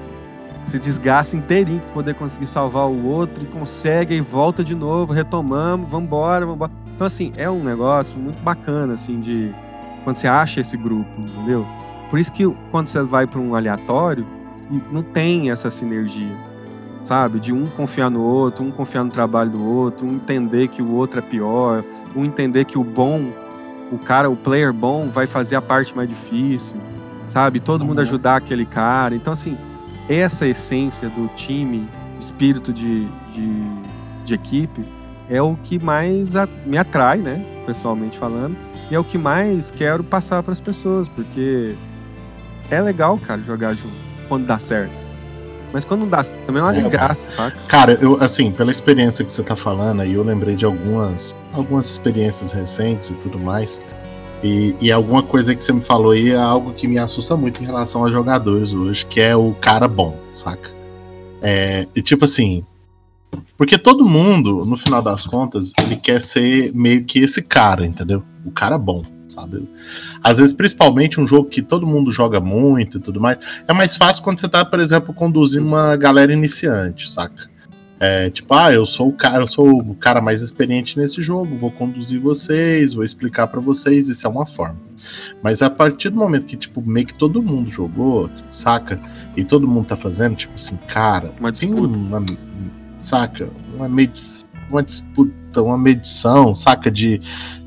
se 0.65 0.77
desgasta 0.77 1.37
inteirinho 1.37 1.79
para 1.79 1.93
poder 1.93 2.15
conseguir 2.15 2.47
salvar 2.47 2.87
o 2.87 3.05
outro 3.05 3.43
e 3.43 3.47
consegue 3.47 4.15
e 4.15 4.21
volta 4.21 4.63
de 4.63 4.75
novo, 4.75 5.13
retomamos, 5.13 5.89
vamos 5.89 6.07
embora, 6.07 6.45
vamos 6.45 6.55
embora. 6.55 6.84
Então 6.95 7.05
assim 7.05 7.31
é 7.35 7.49
um 7.49 7.63
negócio 7.63 8.17
muito 8.17 8.41
bacana 8.41 8.93
assim 8.93 9.19
de 9.19 9.51
quando 10.03 10.15
você 10.15 10.27
acha 10.27 10.61
esse 10.61 10.77
grupo, 10.77 11.09
entendeu? 11.19 11.65
Por 12.09 12.19
isso 12.19 12.31
que 12.31 12.47
quando 12.71 12.87
você 12.87 13.01
vai 13.01 13.27
para 13.27 13.39
um 13.39 13.55
aleatório 13.55 14.25
não 14.91 15.03
tem 15.03 15.51
essa 15.51 15.69
sinergia, 15.69 16.35
sabe? 17.03 17.39
De 17.39 17.53
um 17.53 17.65
confiar 17.67 18.09
no 18.09 18.21
outro, 18.21 18.63
um 18.63 18.71
confiar 18.71 19.03
no 19.03 19.11
trabalho 19.11 19.51
do 19.51 19.63
outro, 19.63 20.07
um 20.07 20.15
entender 20.15 20.69
que 20.69 20.81
o 20.81 20.91
outro 20.91 21.19
é 21.19 21.21
pior, 21.21 21.83
um 22.15 22.23
entender 22.23 22.65
que 22.65 22.77
o 22.77 22.83
bom 22.83 23.31
o 23.91 23.97
cara, 23.97 24.29
o 24.29 24.35
player 24.35 24.73
bom 24.73 25.07
vai 25.07 25.27
fazer 25.27 25.55
a 25.55 25.61
parte 25.61 25.95
mais 25.95 26.09
difícil, 26.09 26.75
sabe? 27.27 27.59
Todo 27.59 27.81
uhum. 27.81 27.89
mundo 27.89 27.99
ajudar 28.01 28.37
aquele 28.37 28.65
cara. 28.65 29.15
Então, 29.15 29.33
assim, 29.33 29.57
essa 30.09 30.47
essência 30.47 31.09
do 31.09 31.27
time, 31.35 31.87
espírito 32.19 32.73
de, 32.73 33.05
de, 33.33 33.63
de 34.23 34.33
equipe, 34.33 34.81
é 35.29 35.41
o 35.41 35.55
que 35.63 35.79
mais 35.79 36.35
a, 36.35 36.47
me 36.65 36.77
atrai, 36.77 37.17
né? 37.17 37.43
Pessoalmente 37.65 38.17
falando. 38.17 38.55
E 38.89 38.95
é 38.95 38.99
o 38.99 39.03
que 39.03 39.17
mais 39.17 39.71
quero 39.71 40.03
passar 40.03 40.43
para 40.43 40.51
as 40.51 40.61
pessoas, 40.61 41.07
porque 41.07 41.73
é 42.69 42.81
legal, 42.81 43.17
cara, 43.17 43.41
jogar 43.41 43.73
junto 43.73 43.95
quando 44.27 44.45
dá 44.45 44.59
certo. 44.59 45.05
Mas 45.73 45.83
quando 45.83 46.01
não 46.01 46.07
dá, 46.07 46.23
também 46.23 46.61
é 46.61 46.65
uma 46.65 46.73
é, 46.73 46.77
desgraça, 46.77 47.31
saca? 47.31 47.57
Cara, 47.67 47.93
eu, 48.01 48.15
assim, 48.21 48.51
pela 48.51 48.71
experiência 48.71 49.25
que 49.25 49.31
você 49.31 49.43
tá 49.43 49.55
falando, 49.55 50.01
aí 50.01 50.13
eu 50.13 50.23
lembrei 50.23 50.55
de 50.55 50.63
algumas, 50.63 51.35
algumas 51.51 51.85
experiências 51.85 52.51
recentes 52.53 53.09
e 53.09 53.15
tudo 53.15 53.39
mais. 53.39 53.81
E, 54.43 54.75
e 54.79 54.91
alguma 54.91 55.23
coisa 55.23 55.55
que 55.55 55.63
você 55.63 55.73
me 55.73 55.81
falou 55.81 56.11
aí 56.11 56.31
é 56.31 56.35
algo 56.35 56.73
que 56.73 56.87
me 56.87 56.97
assusta 56.97 57.35
muito 57.35 57.61
em 57.61 57.65
relação 57.65 58.03
aos 58.03 58.13
jogadores 58.13 58.73
hoje, 58.73 59.05
que 59.05 59.19
é 59.19 59.35
o 59.35 59.53
cara 59.55 59.87
bom, 59.87 60.17
saca? 60.31 60.69
É, 61.41 61.87
e 61.95 62.01
tipo 62.01 62.25
assim, 62.25 62.63
Porque 63.57 63.77
todo 63.77 64.05
mundo, 64.05 64.65
no 64.65 64.77
final 64.77 65.01
das 65.01 65.25
contas, 65.25 65.73
ele 65.79 65.95
quer 65.95 66.21
ser 66.21 66.73
meio 66.73 67.03
que 67.03 67.19
esse 67.19 67.41
cara, 67.41 67.85
entendeu? 67.85 68.23
O 68.45 68.51
cara 68.51 68.77
bom, 68.77 69.03
sabe? 69.27 69.67
Às 70.23 70.37
vezes, 70.37 70.53
principalmente 70.53 71.19
um 71.19 71.27
jogo 71.27 71.49
que 71.49 71.61
todo 71.61 71.87
mundo 71.87 72.11
joga 72.11 72.39
muito 72.39 72.97
e 72.97 73.01
tudo 73.01 73.19
mais, 73.19 73.39
é 73.67 73.73
mais 73.73 73.95
fácil 73.97 74.23
quando 74.23 74.39
você 74.39 74.47
tá, 74.47 74.63
por 74.65 74.79
exemplo, 74.79 75.13
conduzindo 75.13 75.65
uma 75.65 75.95
galera 75.95 76.33
iniciante, 76.33 77.09
saca? 77.09 77.49
É, 77.97 78.29
tipo, 78.29 78.53
ah, 78.53 78.73
eu 78.73 78.85
sou 78.85 79.07
o 79.07 79.13
cara, 79.13 79.41
eu 79.41 79.47
sou 79.47 79.79
o 79.79 79.95
cara 79.95 80.19
mais 80.19 80.41
experiente 80.41 80.99
nesse 80.99 81.21
jogo, 81.21 81.55
vou 81.57 81.71
conduzir 81.71 82.19
vocês, 82.19 82.93
vou 82.93 83.05
explicar 83.05 83.47
para 83.47 83.61
vocês, 83.61 84.09
isso 84.09 84.27
é 84.27 84.29
uma 84.29 84.45
forma. 84.45 84.77
Mas 85.41 85.61
a 85.61 85.69
partir 85.69 86.09
do 86.09 86.17
momento 86.17 86.45
que, 86.45 86.57
tipo, 86.57 86.81
meio 86.81 87.07
que 87.07 87.13
todo 87.13 87.41
mundo 87.41 87.71
jogou, 87.71 88.29
saca? 88.51 88.99
E 89.37 89.45
todo 89.45 89.67
mundo 89.67 89.87
tá 89.87 89.95
fazendo, 89.95 90.35
tipo 90.35 90.55
assim, 90.55 90.77
cara, 90.87 91.33
Uma 91.39 91.53
tem 91.53 91.73
uma, 91.73 92.23
saca? 92.97 93.49
Uma, 93.73 93.87
uma 94.69 94.83
disputa, 94.83 95.61
uma 95.61 95.77
medição, 95.77 96.53
saca? 96.53 96.89
De, 96.91 97.21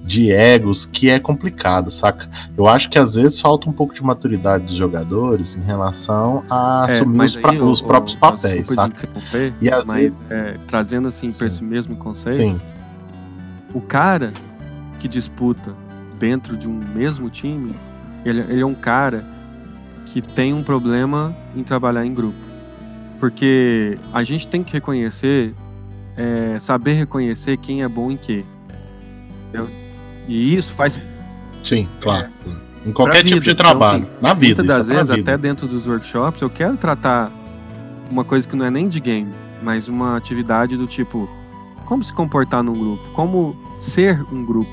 de 0.05 0.31
egos 0.33 0.87
que 0.87 1.11
é 1.11 1.19
complicado, 1.19 1.91
saca? 1.91 2.29
Eu 2.57 2.67
acho 2.67 2.89
que 2.89 2.99
às 2.99 3.15
vezes 3.15 3.41
falta 3.41 3.69
um 3.69 3.73
pouco 3.73 3.95
de 3.95 4.03
maturidade 4.03 4.65
dos 4.65 4.75
jogadores 4.75 5.55
em 5.55 5.61
relação 5.63 6.45
a 6.51 6.87
É, 6.89 6.93
assumir 6.95 7.27
os, 7.27 7.37
pra- 7.37 7.51
aí, 7.51 7.61
os 7.61 7.81
próprios 7.83 8.17
ô, 8.17 8.19
papéis, 8.19 8.69
saca? 8.69 9.09
E 9.61 9.69
às 9.71 9.87
mas 9.87 9.97
vezes- 9.99 10.27
é, 10.31 10.57
trazendo 10.67 11.09
assim 11.09 11.31
Sim. 11.31 11.39
para 11.39 11.47
esse 11.47 11.63
mesmo 11.63 11.95
conceito, 11.97 12.37
Sim, 12.39 12.59
o 13.75 13.81
cara 13.83 14.33
que 14.99 15.07
disputa 15.07 15.73
dentro 16.19 16.57
de 16.57 16.67
um 16.67 16.73
mesmo 16.95 17.29
time, 17.31 17.75
ele, 18.25 18.41
ele 18.49 18.61
é 18.61 18.67
um 18.67 18.75
cara 18.75 19.25
que 20.07 20.21
tem 20.23 20.55
um 20.55 20.63
problema 20.63 21.37
em 21.55 21.63
trabalhar 21.63 22.05
em 22.05 22.13
grupo. 22.15 22.48
Porque 23.19 23.97
a 24.13 24.23
gente 24.23 24.47
tem 24.47 24.63
que 24.63 24.73
reconhecer, 24.73 25.55
é, 26.17 26.57
saber 26.59 26.93
reconhecer 26.95 27.57
quem 27.57 27.83
é 27.83 27.89
bom 27.89 28.11
em 28.11 28.17
quê. 28.17 28.45
Entendeu? 29.49 29.69
E 30.29 30.55
isso 30.57 30.73
faz 30.73 30.99
sim, 31.65 31.89
claro. 32.01 32.29
Em 32.87 32.93
qualquer 32.93 33.23
tipo 33.25 33.35
vida, 33.35 33.41
de 33.41 33.51
então, 33.51 33.65
trabalho. 33.67 34.05
assim, 34.05 34.13
na 34.23 34.35
vida, 34.35 34.63
Muitas 34.63 34.77
das 34.77 34.89
é 34.89 34.95
pra 34.95 35.03
vezes, 35.05 35.23
até 35.23 35.37
dentro 35.37 35.67
dos 35.67 35.87
workshops, 35.87 36.41
eu 36.41 36.49
quero 36.49 36.77
tratar 36.77 37.31
uma 38.11 38.25
coisa 38.25 38.47
que 38.47 38.55
não 38.55 38.65
é 38.65 38.71
nem 38.71 38.89
de 38.89 39.01
game, 39.01 39.31
mas 39.63 39.89
uma 39.89 40.17
atividade 40.17 40.77
do 40.77 40.87
tipo 40.87 41.29
como 41.85 42.05
se 42.05 42.13
comportar 42.13 42.63
num 42.63 42.73
grupo, 42.75 43.03
como 43.15 43.57
ser 43.81 44.23
um 44.33 44.45
grupo. 44.45 44.69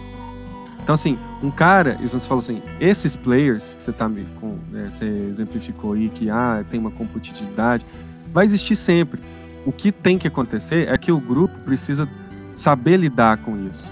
Então, 0.83 0.93
assim, 0.93 1.17
um 1.41 1.49
cara, 1.49 1.97
e 2.01 2.07
você 2.07 2.27
falou 2.27 2.43
assim, 2.43 2.61
esses 2.79 3.15
players 3.15 3.73
que 3.73 3.81
você, 3.81 3.91
tá, 3.91 4.07
me- 4.07 4.27
com, 4.39 4.57
é, 4.75 4.89
você 4.89 5.05
exemplificou 5.05 5.93
aí, 5.93 6.09
que 6.09 6.29
ah, 6.29 6.63
tem 6.69 6.79
uma 6.79 6.91
competitividade, 6.91 7.85
vai 8.35 8.43
existir 8.43 8.75
sempre. 8.75 9.21
O 9.65 9.71
que 9.71 9.93
tem 9.93 10.17
que 10.19 10.27
acontecer 10.27 10.89
é 10.89 10.97
que 10.97 11.09
o 11.09 11.19
grupo 11.19 11.57
precisa 11.59 12.05
saber 12.53 12.97
lidar 12.97 13.37
com 13.37 13.57
isso. 13.65 13.87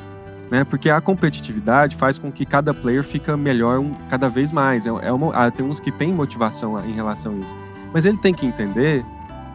Né? 0.51 0.65
Porque 0.65 0.89
a 0.89 0.99
competitividade 0.99 1.95
faz 1.95 2.17
com 2.17 2.29
que 2.29 2.45
cada 2.45 2.73
player 2.73 3.03
fica 3.03 3.38
melhor 3.38 3.79
um- 3.79 3.95
cada 4.10 4.27
vez 4.27 4.51
mais. 4.51 4.86
É, 4.86 4.89
é 4.89 5.12
uma- 5.13 5.34
ah, 5.34 5.49
tem 5.49 5.65
uns 5.65 5.79
que 5.79 5.91
têm 5.91 6.12
motivação 6.13 6.77
em 6.86 6.91
relação 6.91 7.32
a 7.34 7.38
isso. 7.38 7.56
Mas 7.93 8.06
ele 8.06 8.17
tem 8.17 8.34
que 8.34 8.45
entender 8.45 9.03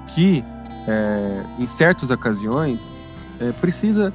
que, 0.09 0.42
é, 0.88 1.42
em 1.59 1.66
certas 1.66 2.11
ocasiões, 2.11 2.90
é, 3.38 3.53
precisa 3.53 4.11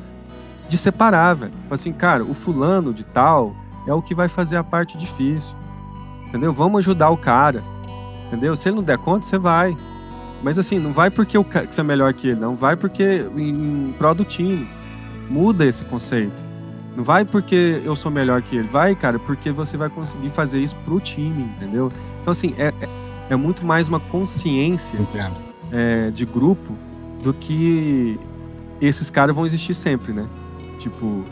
de 0.68 0.78
separar, 0.78 1.36
velho. 1.36 1.54
Assim, 1.70 1.94
cara, 1.94 2.24
o 2.24 2.34
fulano 2.34 2.92
de 2.94 3.04
tal 3.04 3.56
é 3.88 3.94
o 3.94 4.02
que 4.02 4.16
vai 4.16 4.28
fazer 4.28 4.58
a 4.58 4.64
parte 4.64 4.98
difícil. 4.98 5.54
Entendeu? 6.28 6.52
Vamos 6.52 6.80
ajudar 6.80 7.12
o 7.12 7.18
cara. 7.18 7.64
Entendeu? 8.28 8.56
Se 8.56 8.68
ele 8.68 8.78
não 8.78 8.84
der 8.84 8.98
conta, 8.98 9.26
você 9.28 9.38
vai. 9.38 9.78
Mas 10.44 10.60
assim, 10.60 10.78
não 10.78 10.92
vai 10.92 11.10
porque 11.10 11.38
o 11.38 11.44
você 11.44 11.82
é 11.82 11.84
melhor 11.84 12.14
que 12.14 12.28
ele, 12.28 12.40
não. 12.40 12.56
Vai 12.56 12.76
porque 12.76 13.26
em, 13.36 13.50
em 13.90 13.96
prol 13.98 14.14
do 14.14 14.26
time. 14.26 14.68
Muda 15.30 15.66
esse 15.66 15.86
conceito. 15.86 16.44
Não 16.96 17.04
vai 17.04 17.26
porque 17.26 17.82
eu 17.84 17.96
sou 17.96 18.12
melhor 18.12 18.42
que 18.42 18.58
ele. 18.58 18.68
Vai, 18.68 18.94
cara, 18.94 19.18
porque 19.18 19.52
você 19.52 19.78
vai 19.78 19.90
conseguir 19.90 20.30
fazer 20.30 20.60
isso 20.60 20.76
pro 20.86 21.00
time, 21.00 21.44
entendeu? 21.56 21.92
Então, 22.22 22.32
assim, 22.32 22.54
é, 22.58 22.68
é, 22.68 22.88
é 23.32 23.36
muito 23.36 23.66
mais 23.66 23.88
uma 23.88 24.00
consciência 24.00 25.00
é, 25.72 26.12
de 26.12 26.26
grupo 26.26 26.74
do 27.24 27.34
que 27.34 28.20
esses 28.82 29.10
caras 29.10 29.34
vão 29.34 29.46
existir 29.46 29.74
sempre, 29.74 30.12
né? 30.12 30.28
Tipo, 30.80 31.24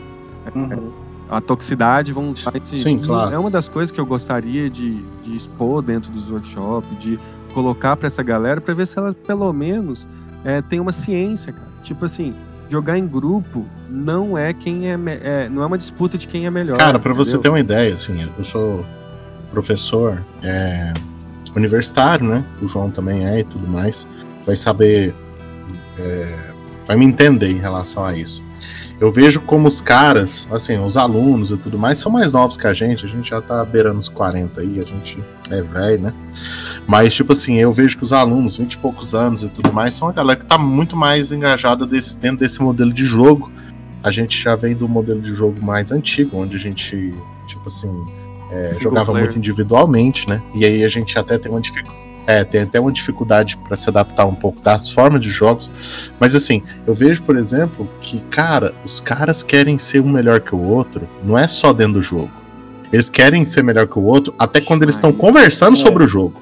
Uhum. 0.55 0.91
a 1.29 1.39
toxicidade 1.39 2.11
vão. 2.11 2.33
Sim, 2.63 2.99
claro. 2.99 3.35
É 3.35 3.37
uma 3.37 3.51
das 3.51 3.69
coisas 3.69 3.91
que 3.91 3.99
eu 3.99 4.05
gostaria 4.05 4.69
de, 4.69 5.03
de 5.21 5.35
expor 5.35 5.81
dentro 5.81 6.11
dos 6.11 6.29
workshops, 6.31 6.89
de 6.99 7.19
colocar 7.51 7.95
pra 7.97 8.07
essa 8.07 8.23
galera 8.23 8.59
pra 8.61 8.73
ver 8.73 8.87
se 8.87 8.97
ela 8.97 9.13
pelo 9.13 9.51
menos 9.53 10.07
é, 10.43 10.61
tem 10.61 10.79
uma 10.79 10.91
ciência, 10.91 11.53
cara. 11.53 11.67
Tipo 11.83 12.05
assim, 12.05 12.33
jogar 12.69 12.97
em 12.97 13.05
grupo 13.07 13.65
não 13.89 14.37
é 14.37 14.53
quem 14.53 14.89
é, 14.91 14.97
é- 15.23 15.49
não 15.49 15.61
é 15.61 15.65
uma 15.65 15.77
disputa 15.77 16.17
de 16.17 16.27
quem 16.27 16.45
é 16.45 16.49
melhor. 16.51 16.77
Cara, 16.77 16.97
pra 16.99 17.13
você 17.13 17.37
ter 17.37 17.49
uma 17.49 17.59
ideia, 17.59 17.93
assim, 17.93 18.27
eu 18.37 18.43
sou 18.43 18.85
professor 19.51 20.21
é, 20.41 20.93
universitário, 21.55 22.25
né? 22.25 22.43
O 22.61 22.67
João 22.67 22.89
também 22.89 23.27
é 23.27 23.39
e 23.39 23.43
tudo 23.43 23.67
mais. 23.67 24.07
Vai 24.45 24.55
saber, 24.55 25.13
é, 25.99 26.51
vai 26.87 26.95
me 26.95 27.05
entender 27.05 27.49
em 27.51 27.57
relação 27.59 28.03
a 28.05 28.15
isso. 28.17 28.41
Eu 29.01 29.09
vejo 29.11 29.41
como 29.41 29.67
os 29.67 29.81
caras, 29.81 30.47
assim, 30.51 30.77
os 30.77 30.95
alunos 30.95 31.49
e 31.49 31.57
tudo 31.57 31.75
mais, 31.75 31.97
são 31.97 32.11
mais 32.11 32.31
novos 32.31 32.55
que 32.55 32.67
a 32.67 32.73
gente. 32.73 33.03
A 33.03 33.09
gente 33.09 33.31
já 33.31 33.41
tá 33.41 33.65
beirando 33.65 33.97
os 33.97 34.07
40 34.07 34.61
aí, 34.61 34.79
a 34.79 34.83
gente 34.83 35.17
é 35.49 35.63
velho, 35.63 36.03
né? 36.03 36.13
Mas, 36.85 37.15
tipo 37.15 37.33
assim, 37.33 37.55
eu 37.55 37.71
vejo 37.71 37.97
que 37.97 38.03
os 38.03 38.13
alunos, 38.13 38.57
20 38.57 38.73
e 38.73 38.77
poucos 38.77 39.15
anos 39.15 39.41
e 39.41 39.49
tudo 39.49 39.73
mais, 39.73 39.95
são 39.95 40.07
uma 40.07 40.13
galera 40.13 40.39
que 40.39 40.45
tá 40.45 40.55
muito 40.55 40.95
mais 40.95 41.31
engajada 41.31 41.83
desse, 41.83 42.15
dentro 42.15 42.37
desse 42.37 42.61
modelo 42.61 42.93
de 42.93 43.03
jogo. 43.03 43.51
A 44.03 44.11
gente 44.11 44.39
já 44.39 44.55
vem 44.55 44.75
do 44.75 44.87
modelo 44.87 45.19
de 45.19 45.33
jogo 45.33 45.59
mais 45.65 45.91
antigo, 45.91 46.37
onde 46.37 46.55
a 46.55 46.59
gente, 46.59 47.11
tipo 47.47 47.63
assim, 47.65 47.91
é, 48.51 48.71
jogava 48.79 49.11
player. 49.11 49.25
muito 49.27 49.37
individualmente, 49.37 50.27
né? 50.29 50.41
E 50.53 50.65
aí 50.65 50.83
a 50.83 50.89
gente 50.89 51.17
até 51.17 51.37
tem 51.37 51.51
uma 51.51 51.61
dificuldade. 51.61 52.01
É, 52.27 52.43
tem 52.43 52.61
até 52.61 52.79
uma 52.79 52.91
dificuldade 52.91 53.57
para 53.57 53.75
se 53.75 53.89
adaptar 53.89 54.25
um 54.25 54.35
pouco 54.35 54.61
das 54.61 54.91
formas 54.91 55.21
de 55.21 55.29
jogos. 55.31 55.71
Mas 56.19 56.35
assim, 56.35 56.61
eu 56.85 56.93
vejo, 56.93 57.23
por 57.23 57.35
exemplo, 57.35 57.89
que, 57.99 58.19
cara, 58.29 58.73
os 58.85 58.99
caras 58.99 59.41
querem 59.41 59.79
ser 59.79 60.01
um 60.01 60.09
melhor 60.09 60.39
que 60.39 60.53
o 60.53 60.59
outro, 60.59 61.09
não 61.23 61.37
é 61.37 61.47
só 61.47 61.73
dentro 61.73 61.93
do 61.93 62.03
jogo. 62.03 62.29
Eles 62.93 63.09
querem 63.09 63.45
ser 63.45 63.63
melhor 63.63 63.87
que 63.87 63.97
o 63.97 64.03
outro 64.03 64.33
até 64.37 64.61
quando 64.61 64.83
eles 64.83 64.95
estão 64.95 65.11
conversando 65.11 65.73
É. 65.73 65.79
sobre 65.79 66.03
o 66.03 66.07
jogo. 66.07 66.39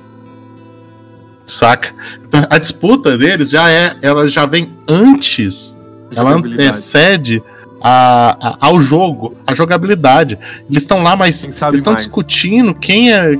Saca? 1.46 1.94
Então, 2.28 2.42
a 2.50 2.58
disputa 2.60 3.18
deles 3.18 3.50
já 3.50 3.70
é, 3.72 3.96
ela 4.02 4.28
já 4.28 4.46
vem 4.46 4.74
antes 4.88 5.76
ela 6.16 6.32
antecede 6.32 7.44
a, 7.82 8.38
a- 8.42 8.58
ao 8.68 8.82
jogo, 8.82 9.36
a 9.48 9.54
jogabilidade. 9.56 10.38
Eles 10.70 10.84
estão 10.84 11.02
lá, 11.02 11.16
mas 11.16 11.44
estão 11.78 11.94
discutindo 11.96 12.74
quem 12.74 13.14
é, 13.14 13.34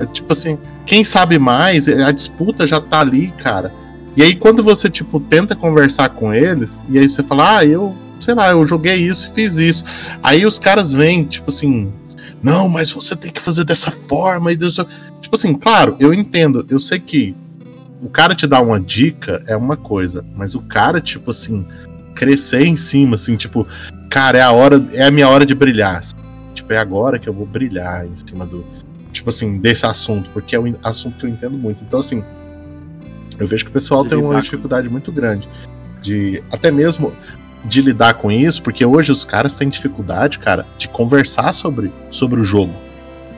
é, 0.00 0.06
Tipo 0.06 0.32
assim, 0.32 0.58
quem 0.84 1.04
sabe 1.04 1.38
mais, 1.38 1.88
a 1.88 2.10
disputa 2.10 2.66
já 2.66 2.80
tá 2.80 3.00
ali, 3.00 3.28
cara. 3.42 3.72
E 4.16 4.22
aí, 4.22 4.34
quando 4.34 4.62
você, 4.62 4.88
tipo, 4.88 5.20
tenta 5.20 5.54
conversar 5.54 6.08
com 6.10 6.32
eles, 6.32 6.82
e 6.88 6.98
aí 6.98 7.08
você 7.08 7.22
fala, 7.22 7.58
ah, 7.58 7.64
eu, 7.64 7.94
sei 8.18 8.34
lá, 8.34 8.48
eu 8.50 8.66
joguei 8.66 8.96
isso 8.96 9.28
e 9.28 9.34
fiz 9.34 9.58
isso. 9.58 9.84
Aí 10.22 10.46
os 10.46 10.58
caras 10.58 10.92
vêm, 10.94 11.24
tipo 11.24 11.50
assim, 11.50 11.92
não, 12.42 12.68
mas 12.68 12.90
você 12.90 13.14
tem 13.14 13.30
que 13.30 13.40
fazer 13.40 13.64
dessa 13.64 13.90
forma. 13.90 14.52
E 14.52 14.56
dessa... 14.56 14.86
Tipo 15.20 15.34
assim, 15.36 15.52
claro, 15.54 15.96
eu 15.98 16.14
entendo, 16.14 16.64
eu 16.70 16.78
sei 16.80 16.98
que 16.98 17.34
o 18.00 18.08
cara 18.08 18.34
te 18.34 18.46
dá 18.46 18.60
uma 18.60 18.78
dica 18.80 19.42
é 19.46 19.56
uma 19.56 19.76
coisa, 19.76 20.24
mas 20.36 20.54
o 20.54 20.60
cara, 20.60 21.00
tipo 21.00 21.30
assim, 21.30 21.66
crescer 22.16 22.64
em 22.66 22.74
cima, 22.76 23.14
assim, 23.14 23.36
tipo, 23.36 23.66
cara, 24.10 24.38
é 24.38 24.42
a 24.42 24.50
hora, 24.50 24.84
é 24.92 25.04
a 25.04 25.10
minha 25.10 25.28
hora 25.28 25.46
de 25.46 25.54
brilhar. 25.54 25.96
assim. 25.98 26.14
Tipo, 26.54 26.72
é 26.72 26.78
agora 26.78 27.18
que 27.18 27.28
eu 27.28 27.32
vou 27.34 27.46
brilhar 27.46 28.06
em 28.06 28.16
cima 28.16 28.44
do, 28.46 28.64
tipo 29.12 29.28
assim, 29.30 29.58
desse 29.58 29.84
assunto, 29.86 30.30
porque 30.30 30.56
é 30.56 30.60
um 30.60 30.74
assunto 30.82 31.18
que 31.18 31.26
eu 31.26 31.30
entendo 31.30 31.56
muito. 31.56 31.84
Então, 31.84 32.00
assim, 32.00 32.24
eu 33.38 33.46
vejo 33.46 33.64
que 33.64 33.70
o 33.70 33.72
pessoal 33.72 34.02
De 34.02 34.08
tem 34.10 34.18
uma 34.18 34.28
lidar 34.28 34.36
com- 34.38 34.42
dificuldade 34.44 34.88
muito 34.88 35.12
grande 35.12 35.46
de, 36.02 36.42
até 36.50 36.70
mesmo 36.70 37.12
de 37.64 37.82
lidar 37.82 38.14
com 38.14 38.30
isso, 38.32 38.62
porque 38.62 38.84
hoje 38.84 39.12
os 39.12 39.24
caras 39.24 39.56
têm 39.56 39.68
dificuldade, 39.68 40.38
cara, 40.38 40.64
de 40.78 40.88
conversar 40.88 41.52
sobre, 41.52 41.92
sobre 42.10 42.40
o 42.40 42.44
jogo, 42.44 42.72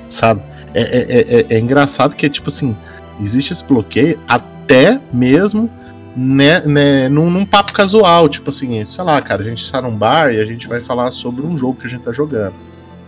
sabe? 0.09 0.41
É, 0.75 0.83
é, 0.83 1.01
é, 1.01 1.41
é- 1.41 1.47
é 1.57 1.59
engraçado 1.59 2.15
que, 2.15 2.29
tipo 2.29 2.49
assim, 2.49 2.77
existe 3.21 3.53
esse 3.53 3.65
bloqueio 3.65 4.21
até 4.29 5.01
mesmo 5.13 5.69
né, 6.17 6.61
né, 6.63 7.09
num, 7.09 7.31
num 7.31 7.45
papo 7.45 7.73
casual, 7.73 8.29
tipo 8.29 8.51
assim, 8.51 8.85
sei 8.87 9.05
lá, 9.05 9.21
cara, 9.23 9.43
a 9.43 9.45
gente 9.45 9.71
tá 9.71 9.81
num 9.81 9.97
bar 9.97 10.33
e 10.33 10.41
a 10.41 10.45
gente 10.45 10.67
vai 10.67 10.81
falar 10.81 11.11
sobre 11.11 11.47
um 11.47 11.57
jogo 11.57 11.79
que 11.81 11.87
a 11.87 11.91
gente 11.91 12.03
tá 12.03 12.13
jogando, 12.13 12.55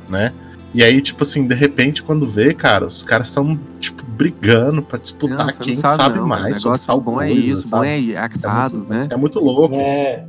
né? 0.08 0.32
E 0.72 0.84
aí, 0.84 1.02
tipo 1.02 1.24
assim, 1.24 1.46
de 1.46 1.54
repente, 1.54 2.02
quando 2.02 2.28
vê, 2.28 2.54
cara, 2.54 2.86
os 2.86 3.02
caras 3.02 3.28
estão, 3.28 3.58
tipo, 3.80 4.04
brigando 4.04 4.80
pra 4.80 4.98
disputar 4.98 5.46
Não, 5.46 5.52
quem 5.54 5.74
sabe, 5.74 6.18
não, 6.18 6.28
mais 6.28 6.62
O 6.64 6.68
negócio 6.68 6.86
tal 6.86 7.00
bom 7.00 7.14
coisa, 7.14 7.32
é 7.32 7.34
isso, 7.34 7.62
sabe? 7.66 7.86
bom 7.86 8.12
é 8.12 8.18
assado, 8.18 8.76
muito, 8.76 8.88
né? 8.88 9.08
É 9.10 9.16
muito 9.16 9.40
louco. 9.40 9.74
É. 9.74 10.24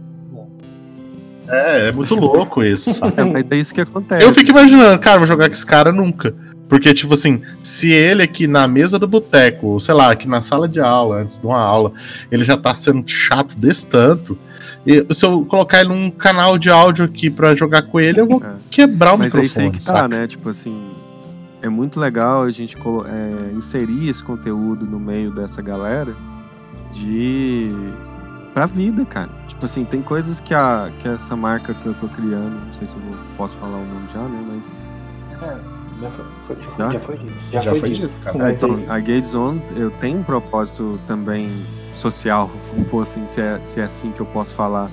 É, 1.47 1.89
é 1.89 1.91
muito 1.91 2.15
louco 2.15 2.63
isso, 2.63 2.91
sabe? 2.91 3.13
É, 3.21 3.23
mas 3.25 3.45
é 3.51 3.55
isso 3.55 3.73
que 3.73 3.81
acontece. 3.81 4.25
Eu 4.25 4.33
fico 4.33 4.49
imaginando, 4.49 4.97
cara, 4.99 5.19
vou 5.19 5.27
jogar 5.27 5.47
com 5.47 5.53
esse 5.53 5.65
cara 5.65 5.91
nunca. 5.91 6.33
Porque, 6.71 6.93
tipo 6.93 7.13
assim, 7.15 7.41
se 7.59 7.91
ele 7.91 8.23
aqui 8.23 8.47
na 8.47 8.65
mesa 8.65 8.97
do 8.97 9.05
boteco, 9.05 9.67
ou 9.67 9.79
sei 9.81 9.93
lá, 9.93 10.09
aqui 10.09 10.25
na 10.25 10.41
sala 10.41 10.69
de 10.69 10.79
aula, 10.79 11.17
antes 11.17 11.37
de 11.37 11.45
uma 11.45 11.59
aula, 11.59 11.91
ele 12.31 12.45
já 12.45 12.55
tá 12.55 12.73
sendo 12.73 13.03
chato 13.05 13.57
desse 13.57 13.85
tanto, 13.85 14.37
E 14.85 15.05
se 15.13 15.25
eu 15.25 15.43
colocar 15.43 15.81
ele 15.81 15.89
num 15.89 16.09
canal 16.09 16.57
de 16.57 16.69
áudio 16.69 17.03
aqui 17.03 17.29
pra 17.29 17.53
jogar 17.55 17.81
com 17.81 17.99
ele, 17.99 18.21
eu 18.21 18.25
vou 18.25 18.41
É. 18.47 18.53
quebrar 18.71 19.15
o 19.15 19.17
Mas 19.17 19.35
é 19.35 19.43
isso 19.43 19.59
aí 19.59 19.65
microfone, 19.65 19.71
que 19.71 19.85
tá, 19.85 19.93
saca? 19.97 20.07
né? 20.07 20.27
Tipo 20.27 20.47
assim, 20.47 20.89
é 21.61 21.67
muito 21.67 21.99
legal 21.99 22.43
a 22.43 22.51
gente 22.51 22.77
colo- 22.77 23.05
é, 23.05 23.51
inserir 23.53 24.07
esse 24.09 24.23
conteúdo 24.23 24.85
no 24.85 24.97
meio 24.97 25.29
dessa 25.29 25.61
galera 25.61 26.15
de. 26.93 27.69
pra 28.53 28.65
vida, 28.65 29.03
cara. 29.05 29.29
Tipo 29.47 29.65
assim, 29.65 29.83
tem 29.83 30.01
coisas 30.01 30.39
que, 30.39 30.53
a, 30.53 30.89
que 30.99 31.07
essa 31.07 31.35
marca 31.35 31.73
que 31.73 31.85
eu 31.85 31.93
tô 31.93 32.07
criando, 32.07 32.65
não 32.65 32.73
sei 32.73 32.87
se 32.87 32.95
eu 32.95 33.01
vou- 33.01 33.19
posso 33.37 33.55
falar 33.57 33.75
o 33.77 33.85
nome 33.85 34.07
já, 34.13 34.19
né? 34.21 34.43
Mas. 34.47 34.71
É, 35.41 35.57
já 36.01 36.09
foi, 36.11 36.55
Já? 36.77 36.99
foi 36.99 37.17
dito. 37.17 37.33
Já, 37.51 37.61
Já 37.61 37.71
foi, 37.71 37.79
foi 37.79 37.89
dito. 37.89 38.07
dito, 38.07 38.19
cara. 38.23 38.51
Então, 38.51 38.79
a 38.87 38.99
Gate 38.99 39.25
Zone, 39.25 39.61
eu 39.75 39.91
tenho 39.91 40.19
um 40.19 40.23
propósito 40.23 40.99
também 41.07 41.49
social, 41.93 42.49
assim, 43.01 43.25
se 43.27 43.41
é, 43.41 43.59
se 43.63 43.79
é 43.79 43.83
assim 43.83 44.11
que 44.11 44.19
eu 44.21 44.25
posso 44.25 44.53
falar, 44.53 44.89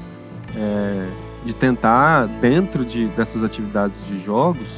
é, 0.57 1.09
de 1.45 1.55
tentar, 1.55 2.27
dentro 2.41 2.85
de, 2.85 3.07
dessas 3.09 3.45
atividades 3.45 4.05
de 4.07 4.19
jogos, 4.19 4.77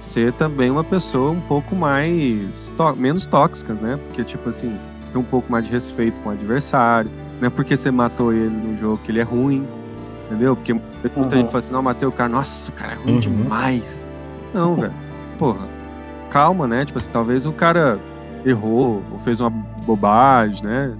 ser 0.00 0.32
também 0.32 0.70
uma 0.70 0.84
pessoa 0.84 1.30
um 1.32 1.40
pouco 1.40 1.74
mais, 1.74 2.72
menos 2.96 3.26
tóxicas, 3.26 3.78
né? 3.80 3.98
Porque, 4.06 4.24
tipo 4.24 4.48
assim, 4.48 4.78
ter 5.12 5.18
um 5.18 5.24
pouco 5.24 5.50
mais 5.50 5.64
de 5.64 5.70
respeito 5.70 6.18
com 6.20 6.28
o 6.30 6.32
adversário, 6.32 7.10
não 7.40 7.48
é 7.48 7.50
porque 7.50 7.76
você 7.76 7.90
matou 7.90 8.32
ele 8.32 8.48
no 8.48 8.78
jogo 8.78 8.98
que 8.98 9.10
ele 9.10 9.20
é 9.20 9.24
ruim, 9.24 9.66
entendeu? 10.26 10.54
Porque 10.56 10.72
muita 10.72 11.18
Uhum. 11.18 11.30
gente 11.30 11.50
fala 11.50 11.64
assim, 11.64 11.72
não, 11.72 11.82
matei 11.82 12.06
o 12.08 12.12
cara, 12.12 12.28
nossa, 12.28 12.70
o 12.70 12.74
cara 12.74 12.92
é 12.92 12.96
ruim 12.96 13.14
Uhum. 13.14 13.20
demais. 13.20 14.06
Não, 14.54 14.76
velho, 14.76 14.92
porra, 15.38 15.66
calma, 16.30 16.66
né? 16.66 16.84
Tipo 16.84 16.98
assim, 16.98 17.10
talvez 17.10 17.46
o 17.46 17.52
cara 17.52 17.98
errou 18.44 19.02
ou 19.12 19.18
fez 19.18 19.40
uma 19.40 19.50
bobagem, 19.50 20.64
né? 20.64 20.92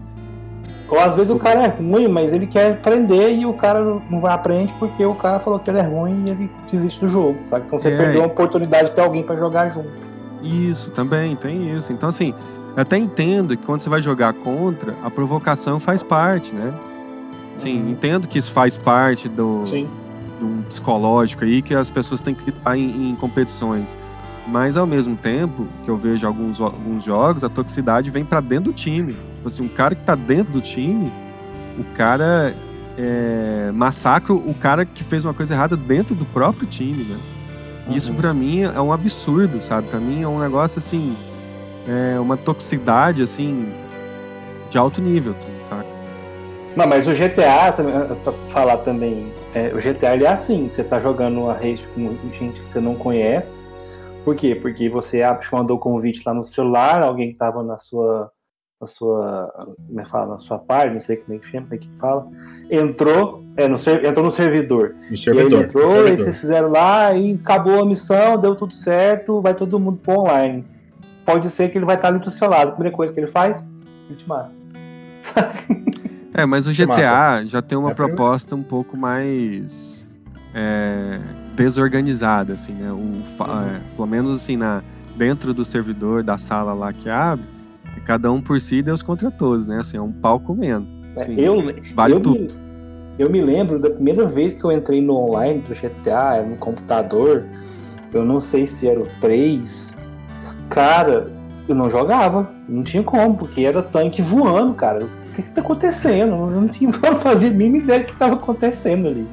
Ou 0.91 0.99
às 0.99 1.15
vezes 1.15 1.31
o 1.31 1.37
cara 1.39 1.65
é 1.65 1.69
ruim, 1.69 2.09
mas 2.09 2.33
ele 2.33 2.47
quer 2.47 2.73
aprender 2.73 3.35
e 3.35 3.45
o 3.45 3.53
cara 3.53 3.81
não 4.09 4.21
vai 4.21 4.33
aprender 4.33 4.73
porque 4.79 5.05
o 5.05 5.15
cara 5.15 5.39
falou 5.39 5.59
que 5.59 5.69
ele 5.69 5.79
é 5.79 5.83
ruim 5.83 6.25
e 6.27 6.31
ele 6.31 6.51
desiste 6.71 7.01
do 7.01 7.09
jogo, 7.09 7.39
sabe? 7.45 7.65
Então 7.67 7.79
você 7.79 7.89
É. 7.89 7.97
perdeu 7.97 8.23
a 8.23 8.27
oportunidade 8.27 8.89
de 8.89 8.95
ter 8.95 9.03
alguém 9.03 9.23
pra 9.23 9.37
jogar 9.37 9.69
junto. 9.71 9.91
Isso, 10.43 10.91
também, 10.93 11.37
tem 11.37 11.77
isso. 11.77 11.93
Então, 11.93 12.09
assim, 12.09 12.33
eu 12.75 12.81
até 12.83 12.97
entendo 12.97 13.55
que 13.57 13.67
quando 13.67 13.83
você 13.83 13.91
vai 13.91 14.01
jogar 14.01 14.33
contra, 14.33 14.95
a 15.05 15.11
provocação 15.11 15.79
faz 15.79 16.03
parte, 16.03 16.55
né? 16.55 16.73
Sim, 17.59 17.83
Uhum. 17.83 17.91
entendo 17.91 18.27
que 18.27 18.39
isso 18.39 18.53
faz 18.53 18.79
parte 18.79 19.29
do, 19.29 19.67
Sim. 19.67 19.89
do 20.41 20.63
psicológico 20.69 21.45
aí 21.45 21.61
que 21.61 21.75
as 21.75 21.91
pessoas 21.91 22.23
têm 22.23 22.35
que 22.35 22.47
lidar 22.47 22.79
em, 22.79 23.11
em 23.11 23.15
competições. 23.17 23.95
Mas 24.49 24.77
ao 24.77 24.87
mesmo 24.87 25.15
tempo 25.17 25.65
que 25.85 25.91
eu 25.91 25.97
vejo 25.97 26.27
alguns, 26.27 26.61
alguns 26.61 27.05
jogos, 27.05 27.45
a 27.45 27.49
toxicidade 27.49 28.11
vem 28.11 28.25
pra 28.25 28.41
dentro 28.41 28.67
do 28.67 28.73
time. 28.73 29.13
Tipo 29.13 29.47
assim, 29.49 29.63
um 29.63 29.69
cara 29.69 29.95
que 29.95 30.03
tá 30.05 30.15
dentro 30.15 30.53
do 30.55 30.61
time, 30.61 31.13
o 31.79 31.85
cara 31.95 32.55
é, 32.97 33.71
massacra 33.75 34.33
o 34.33 34.55
cara 34.55 34.85
que 34.85 35.05
fez 35.05 35.25
uma 35.25 35.35
coisa 35.35 35.55
errada 35.55 35.77
dentro 35.77 36.15
do 36.15 36.25
próprio 36.25 36.67
time, 36.67 37.05
né? 37.05 37.17
Isso 37.91 38.11
Uhum. 38.13 38.19
pra 38.19 38.35
mim 38.35 38.63
é 38.63 38.81
um 38.81 38.93
absurdo, 38.93 39.63
sabe? 39.63 39.89
Pra 39.89 40.01
mim 40.01 40.23
é 40.23 40.29
um 40.29 40.39
negócio 40.39 40.79
assim, 40.79 41.15
é 41.87 42.19
uma 42.19 42.37
toxicidade 42.37 43.23
assim 43.23 43.73
de 44.71 44.77
alto 44.77 45.01
nível, 45.01 45.35
sabe? 45.69 45.85
Não, 46.77 46.87
mas 46.87 47.07
o 47.07 47.13
GTA, 47.13 47.73
pra 48.23 48.33
falar 48.51 48.79
também, 48.79 49.33
é, 49.55 49.73
o 49.75 49.79
GTA 49.79 50.15
ele 50.15 50.25
é 50.25 50.29
assim, 50.33 50.69
você 50.69 50.85
tá 50.85 51.01
jogando 51.01 51.41
uma 51.41 51.55
race 51.55 51.83
com 51.95 52.15
gente 52.33 52.61
que 52.61 52.69
você 52.69 52.81
não 52.81 52.95
conhece. 52.95 53.68
Por 54.29 54.37
quê? 54.37 54.55
Porque 54.55 54.91
você 54.91 55.23
mandou 55.51 55.79
o 55.79 55.81
convite 55.81 56.23
lá 56.27 56.35
no 56.35 56.43
celular, 56.43 57.03
alguém 57.03 57.31
que 57.31 57.35
tava 57.35 57.63
na 57.63 57.79
sua. 57.79 58.31
Na 58.79 58.87
sua. 58.87 59.51
Como 59.87 59.99
é 59.99 60.05
que 60.05 60.11
fala? 60.11 60.33
Na 60.33 60.39
sua 60.39 60.59
página, 60.59 60.93
não 60.93 61.01
sei 61.01 61.17
como 61.17 61.35
é 61.35 61.39
que 61.41 61.47
chama, 61.47 61.63
como 61.63 61.75
é 61.75 61.79
que 61.79 61.99
fala. 61.99 62.29
Entrou, 62.71 63.43
é, 63.57 63.67
no, 63.67 63.77
entrou 63.77 64.23
no 64.27 64.31
servidor. 64.31 64.95
No 64.95 65.07
E 65.07 65.09
aí 65.13 65.17
servidor. 65.17 65.65
entrou, 65.65 65.87
no 65.87 65.93
e 65.93 65.95
servidor. 66.03 66.25
vocês 66.25 66.41
fizeram 66.43 66.69
lá, 66.69 67.15
e 67.15 67.33
acabou 67.43 67.81
a 67.83 67.87
missão, 67.87 68.39
deu 68.39 68.55
tudo 68.55 68.75
certo, 68.75 69.41
vai 69.41 69.55
todo 69.55 69.81
mundo 69.81 69.97
pro 69.97 70.21
online. 70.21 70.63
Pode 71.25 71.49
ser 71.49 71.71
que 71.71 71.79
ele 71.79 71.87
vai 71.87 71.97
estar 71.97 72.09
ali 72.09 72.19
do 72.19 72.31
seu 72.31 72.51
lado. 72.51 72.69
A 72.69 72.73
primeira 72.73 72.95
coisa 72.95 73.15
que 73.15 73.19
ele 73.21 73.29
faz, 73.29 73.67
ele 74.11 74.19
te 74.19 74.29
mata. 74.29 74.51
É, 76.35 76.45
mas 76.45 76.67
o 76.69 76.71
GTA 76.71 77.45
já 77.47 77.61
tem 77.61 77.77
uma 77.77 77.91
É 77.91 77.95
proposta 77.95 78.55
um 78.55 78.63
pouco 78.63 78.97
mais 78.97 79.98
é, 80.55 81.21
desorganizada, 81.55 82.55
assim, 82.55 82.73
né? 82.73 82.91
O, 82.91 82.97
Uhum. 82.97 83.13
é, 83.75 83.81
pelo 83.95 84.09
menos 84.09 84.35
assim, 84.35 84.57
na, 84.57 84.83
dentro 85.17 85.53
do 85.53 85.65
servidor 85.65 86.23
da 86.23 86.39
sala 86.39 86.73
lá 86.73 86.93
que 86.93 87.09
abre, 87.09 87.45
é 87.97 88.01
cada 88.01 88.31
um 88.31 88.41
por 88.41 88.61
si 88.61 88.77
e 88.77 88.83
Deus 88.83 89.03
contra 89.03 89.31
todos, 89.31 89.67
né? 89.67 89.79
Assim, 89.81 89.97
é 89.97 90.01
um 90.01 90.13
pau 90.13 90.39
comendo. 90.41 90.87
Assim, 91.17 91.35
eu, 91.39 91.57
vale 91.95 92.15
eu 92.15 92.21
tudo. 92.21 92.39
Me, 92.39 92.51
eu 93.19 93.29
me 93.31 93.41
lembro 93.41 93.79
da 93.79 93.91
primeira 93.91 94.27
vez 94.27 94.55
que 94.55 94.65
eu 94.65 94.71
entrei 94.71 95.01
no 95.01 95.15
online 95.17 95.61
do 95.61 95.75
GTA, 95.75 96.43
no 96.49 96.57
computador, 96.57 97.45
eu 98.13 98.25
não 98.25 98.41
sei 98.41 98.67
se 98.67 98.89
era 98.89 99.01
o 99.01 99.07
3. 99.21 99.95
Cara, 100.71 101.29
eu 101.69 101.75
não 101.75 101.91
jogava, 101.91 102.51
não 102.69 102.83
tinha 102.83 103.03
como, 103.03 103.37
porque 103.37 103.63
era 103.63 103.83
tanque 103.83 104.23
voando, 104.23 104.75
cara. 104.75 105.05
O 105.05 105.35
que 105.35 105.43
que 105.43 105.51
tá 105.51 105.61
acontecendo? 105.61 106.33
Eu 106.33 106.51
não 106.51 106.69
tinha 106.69 106.91
não 107.03 107.17
fazia 107.21 107.49
a 107.49 107.53
mínima 107.53 107.79
ideia 107.85 108.01
do 108.01 108.07
que 108.07 108.17
tava 108.17 108.35
acontecendo 108.35 109.09
ali. 109.09 109.27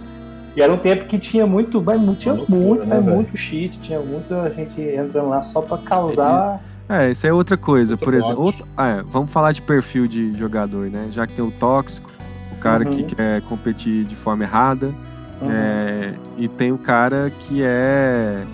E 0.56 0.62
era 0.62 0.72
um 0.72 0.78
tempo 0.78 1.06
que 1.06 1.20
tinha 1.20 1.46
muito, 1.46 1.82
mas 1.82 2.00
mu- 2.00 2.16
tinha 2.16 2.34
loucura, 2.34 2.58
muito, 2.60 2.86
né, 2.86 3.00
velho? 3.00 3.16
muito 3.16 3.36
cheat, 3.38 3.78
tinha 3.80 4.00
muita 4.00 4.50
gente 4.54 4.80
entrando 4.82 5.30
lá 5.30 5.42
só 5.42 5.62
pra 5.62 5.78
causar. 5.78 6.62
É, 6.88 7.10
isso 7.12 7.26
é 7.28 7.34
outra 7.34 7.58
coisa. 7.58 7.94
Muito 7.96 8.04
Por 8.04 8.14
exemplo, 8.14 8.42
outro- 8.44 8.66
ah, 8.78 8.88
é, 8.90 9.02
vamos 9.04 9.32
falar 9.32 9.52
de 9.52 9.62
perfil 9.62 10.08
de 10.08 10.34
jogador, 10.38 10.90
né? 10.90 11.08
Já 11.12 11.26
que 11.28 11.34
tem 11.34 11.44
o 11.44 11.52
tóxico, 11.52 12.10
o 12.52 12.56
cara 12.58 12.86
que 12.86 13.02
Uhum. 13.02 13.08
quer 13.08 13.42
competir 13.42 14.06
de 14.06 14.16
forma 14.16 14.44
errada, 14.44 14.94
Uhum. 15.42 15.50
É, 15.52 16.14
e 16.38 16.48
tem 16.48 16.72
o 16.72 16.78
cara 16.78 17.30
que 17.42 17.62
é 17.62 18.46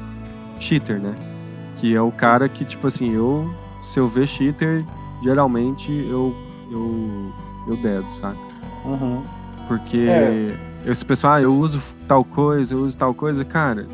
cheater, 0.59 0.99
né? 0.99 1.13
Que 1.77 1.95
é 1.95 2.01
o 2.01 2.11
cara 2.11 2.49
que, 2.49 2.65
tipo 2.65 2.87
assim, 2.87 3.13
eu, 3.13 3.53
se 3.83 3.99
eu 3.99 4.07
ver 4.07 4.25
cheater, 4.27 4.83
geralmente 5.23 5.91
eu, 6.09 6.35
eu, 6.71 7.31
eu 7.67 7.77
dedo, 7.77 8.05
saca? 8.19 8.35
Uhum. 8.83 9.21
Porque 9.67 10.07
É. 10.09 10.55
esse 10.85 11.03
pessoal, 11.05 11.33
ah, 11.33 11.41
eu 11.41 11.53
uso 11.53 11.81
tal 12.07 12.23
coisa, 12.23 12.73
eu 12.73 12.79
uso 12.83 12.97
tal 12.97 13.13
coisa, 13.13 13.43
cara, 13.45 13.87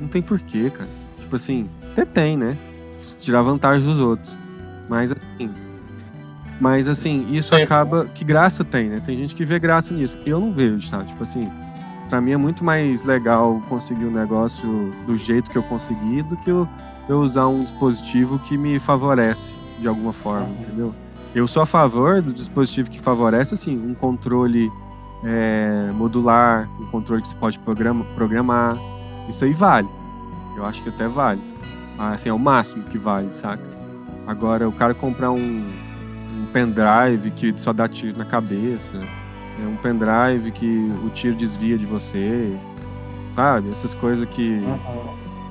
não 0.00 0.08
tem 0.08 0.22
porquê, 0.22 0.70
cara. 0.70 0.88
Tipo 1.20 1.36
assim, 1.36 1.68
até 1.92 2.04
tem, 2.04 2.36
né? 2.36 2.56
Tirar 3.18 3.42
vantagem 3.42 3.84
dos 3.86 3.98
outros. 3.98 4.36
Mas 4.88 5.12
assim. 5.12 5.50
Mas 6.60 6.88
assim, 6.88 7.26
isso 7.32 7.48
Sempre. 7.50 7.64
acaba. 7.64 8.04
Que 8.06 8.24
graça 8.24 8.62
tem, 8.64 8.88
né? 8.88 9.00
Tem 9.04 9.16
gente 9.18 9.34
que 9.34 9.44
vê 9.44 9.58
graça 9.58 9.92
nisso. 9.92 10.16
Eu 10.24 10.38
não 10.40 10.52
vejo, 10.52 10.86
sabe? 10.88 11.08
Tipo 11.08 11.22
assim, 11.24 11.50
pra 12.08 12.20
mim 12.20 12.32
é 12.32 12.36
muito 12.36 12.64
mais 12.64 13.02
legal 13.04 13.60
conseguir 13.68 14.04
um 14.04 14.10
negócio 14.12 14.92
do 15.06 15.16
jeito 15.16 15.50
que 15.50 15.56
eu 15.58 15.62
consegui 15.64 16.22
do 16.22 16.36
que 16.36 16.50
eu, 16.50 16.68
eu 17.08 17.20
usar 17.20 17.46
um 17.48 17.62
dispositivo 17.64 18.38
que 18.40 18.56
me 18.56 18.78
favorece 18.78 19.52
de 19.80 19.88
alguma 19.88 20.12
forma, 20.12 20.46
Uhum. 20.46 20.56
entendeu? 20.60 20.94
Eu 21.34 21.48
sou 21.48 21.62
a 21.62 21.66
favor 21.66 22.20
do 22.22 22.32
dispositivo 22.32 22.90
que 22.90 23.00
favorece, 23.00 23.54
assim, 23.54 23.76
um 23.76 23.94
controle 23.94 24.70
é, 25.24 25.90
modular, 25.94 26.68
um 26.80 26.86
controle 26.86 27.22
que 27.22 27.28
você 27.28 27.34
pode 27.34 27.58
programa, 27.58 28.04
programar. 28.14 28.72
Isso 29.28 29.44
aí 29.44 29.52
vale. 29.52 29.88
Eu 30.56 30.64
acho 30.64 30.82
que 30.82 30.88
até 30.88 31.06
vale. 31.06 31.40
Ah, 31.98 32.12
Assim, 32.12 32.28
é 32.28 32.32
o 32.32 32.38
máximo 32.38 32.84
que 32.84 32.98
vale, 32.98 33.32
saca? 33.32 33.62
Agora, 34.26 34.68
o 34.68 34.72
cara 34.72 34.94
comprar 34.94 35.30
um, 35.30 35.38
um 36.34 36.46
pendrive 36.52 37.30
que 37.30 37.52
só 37.56 37.72
dá 37.72 37.88
tiro 37.88 38.16
na 38.16 38.24
cabeça, 38.24 38.96
é 39.62 39.66
um 39.66 39.76
pendrive 39.76 40.50
que 40.52 40.88
o 41.04 41.10
tiro 41.10 41.34
desvia 41.34 41.76
de 41.76 41.86
você, 41.86 42.56
sabe? 43.30 43.70
Essas 43.70 43.94
coisas 43.94 44.28
que, 44.28 44.60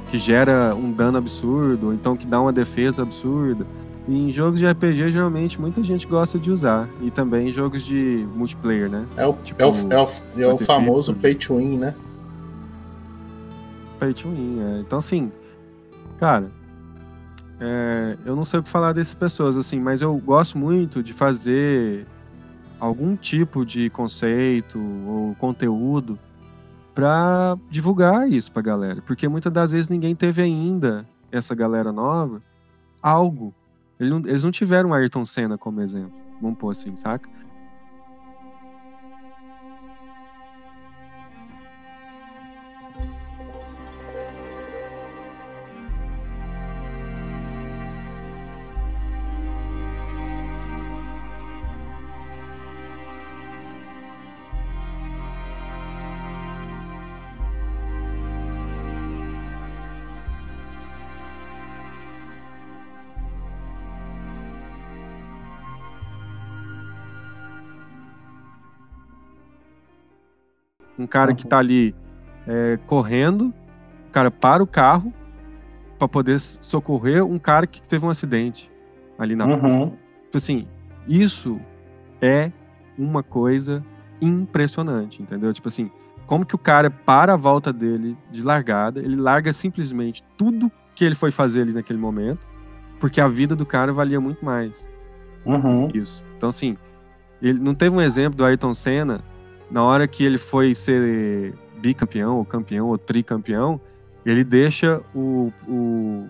que 0.09 0.17
gera 0.17 0.75
um 0.75 0.91
dano 0.91 1.17
absurdo, 1.17 1.87
ou 1.87 1.93
então 1.93 2.15
que 2.15 2.25
dá 2.25 2.41
uma 2.41 2.51
defesa 2.51 3.01
absurda. 3.01 3.65
E 4.07 4.29
em 4.29 4.31
jogos 4.31 4.59
de 4.59 4.67
RPG, 4.67 5.11
geralmente, 5.11 5.61
muita 5.61 5.83
gente 5.83 6.07
gosta 6.07 6.39
de 6.39 6.51
usar. 6.51 6.89
E 7.01 7.11
também 7.11 7.49
em 7.49 7.53
jogos 7.53 7.83
de 7.83 8.27
multiplayer, 8.35 8.89
né? 8.89 9.05
É 9.15 9.25
o, 9.25 9.33
Tipo, 9.33 9.61
é 9.61 9.65
o, 9.65 9.69
é 9.69 10.01
o, 10.01 10.51
é 10.51 10.53
o 10.53 10.57
famoso 10.59 11.13
pay 11.13 11.35
to 11.35 11.57
win, 11.57 11.77
né? 11.77 11.95
Pay 13.99 14.13
to 14.13 14.29
win, 14.29 14.59
é. 14.59 14.79
Então, 14.79 14.99
assim, 14.99 15.31
cara, 16.19 16.49
é, 17.59 18.17
eu 18.25 18.35
não 18.35 18.43
sei 18.43 18.59
o 18.59 18.63
que 18.63 18.69
falar 18.69 18.91
dessas 18.91 19.13
pessoas, 19.13 19.55
assim, 19.55 19.79
mas 19.79 20.01
eu 20.01 20.17
gosto 20.17 20.57
muito 20.57 21.03
de 21.03 21.13
fazer 21.13 22.07
algum 22.79 23.15
tipo 23.15 23.63
de 23.63 23.91
conceito 23.91 24.79
ou 25.07 25.35
conteúdo 25.35 26.17
pra 26.95 27.55
divulgar 27.69 28.27
isso 28.27 28.51
pra 28.51 28.63
galera. 28.63 29.03
Porque 29.05 29.27
muitas 29.27 29.53
das 29.53 29.71
vezes 29.71 29.87
ninguém 29.87 30.15
teve 30.15 30.41
ainda, 30.41 31.05
essa 31.31 31.53
galera 31.53 31.91
nova, 31.91 32.41
algo. 33.01 33.53
Eles 34.01 34.09
não, 34.09 34.19
eles 34.25 34.43
não 34.43 34.49
tiveram 34.49 34.95
Ayrton 34.95 35.23
Senna 35.25 35.59
como 35.59 35.79
exemplo. 35.79 36.11
Vamos 36.41 36.57
pôr 36.57 36.71
assim, 36.71 36.95
saca? 36.95 37.29
Um 71.01 71.07
cara 71.07 71.33
que 71.33 71.45
tá 71.45 71.57
ali 71.57 71.95
é, 72.47 72.77
correndo, 72.85 73.53
o 74.07 74.11
cara 74.11 74.29
para 74.29 74.61
o 74.61 74.67
carro 74.67 75.13
para 75.97 76.07
poder 76.07 76.39
socorrer 76.39 77.23
um 77.23 77.37
cara 77.37 77.67
que 77.67 77.81
teve 77.81 78.05
um 78.05 78.09
acidente 78.09 78.71
ali 79.19 79.35
na. 79.35 79.45
Uhum. 79.45 79.89
Tipo 80.23 80.37
assim, 80.37 80.67
isso 81.07 81.59
é 82.21 82.51
uma 82.97 83.21
coisa 83.21 83.83
impressionante, 84.21 85.21
entendeu? 85.21 85.53
Tipo 85.53 85.67
assim, 85.67 85.91
como 86.25 86.45
que 86.45 86.55
o 86.55 86.57
cara 86.57 86.89
para 86.89 87.33
a 87.33 87.35
volta 87.35 87.73
dele 87.73 88.17
de 88.31 88.41
largada, 88.41 88.99
ele 88.99 89.15
larga 89.15 89.51
simplesmente 89.51 90.23
tudo 90.37 90.71
que 90.95 91.03
ele 91.03 91.15
foi 91.15 91.31
fazer 91.31 91.61
ali 91.61 91.73
naquele 91.73 91.99
momento, 91.99 92.47
porque 92.99 93.19
a 93.19 93.27
vida 93.27 93.55
do 93.55 93.65
cara 93.65 93.91
valia 93.91 94.19
muito 94.19 94.43
mais. 94.43 94.89
Uhum. 95.45 95.89
Isso. 95.93 96.25
Então, 96.37 96.49
assim, 96.49 96.77
ele 97.41 97.59
não 97.59 97.73
teve 97.73 97.95
um 97.95 98.01
exemplo 98.01 98.37
do 98.37 98.45
Ayrton 98.45 98.73
Senna, 98.73 99.23
na 99.71 99.83
hora 99.83 100.07
que 100.07 100.23
ele 100.23 100.37
foi 100.37 100.75
ser 100.75 101.53
bicampeão, 101.79 102.37
ou 102.37 102.45
campeão, 102.45 102.87
ou 102.87 102.97
tricampeão, 102.97 103.79
ele 104.25 104.43
deixa 104.43 105.01
o, 105.15 105.51
o, 105.67 106.27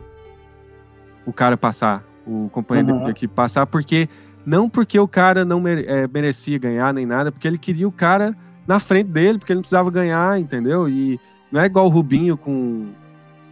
o 1.25 1.33
cara 1.33 1.57
passar, 1.57 2.03
o 2.25 2.49
companheiro 2.51 2.93
Uhum. 2.93 3.03
de 3.03 3.09
equipe 3.11 3.33
passar, 3.33 3.65
porque 3.65 4.07
não 4.45 4.69
porque 4.69 4.99
o 4.99 5.07
cara 5.07 5.43
não 5.43 5.59
mere- 5.59 5.85
é, 5.87 6.07
merecia 6.07 6.57
ganhar 6.57 6.93
nem 6.93 7.05
nada, 7.05 7.31
porque 7.31 7.47
ele 7.47 7.57
queria 7.57 7.87
o 7.87 7.91
cara 7.91 8.35
na 8.67 8.79
frente 8.79 9.07
dele, 9.09 9.37
porque 9.39 9.51
ele 9.51 9.57
não 9.57 9.61
precisava 9.61 9.89
ganhar, 9.91 10.39
entendeu? 10.39 10.87
E 10.87 11.19
não 11.51 11.59
é 11.61 11.65
igual 11.65 11.85
o 11.87 11.89
Rubinho 11.89 12.37
com, 12.37 12.89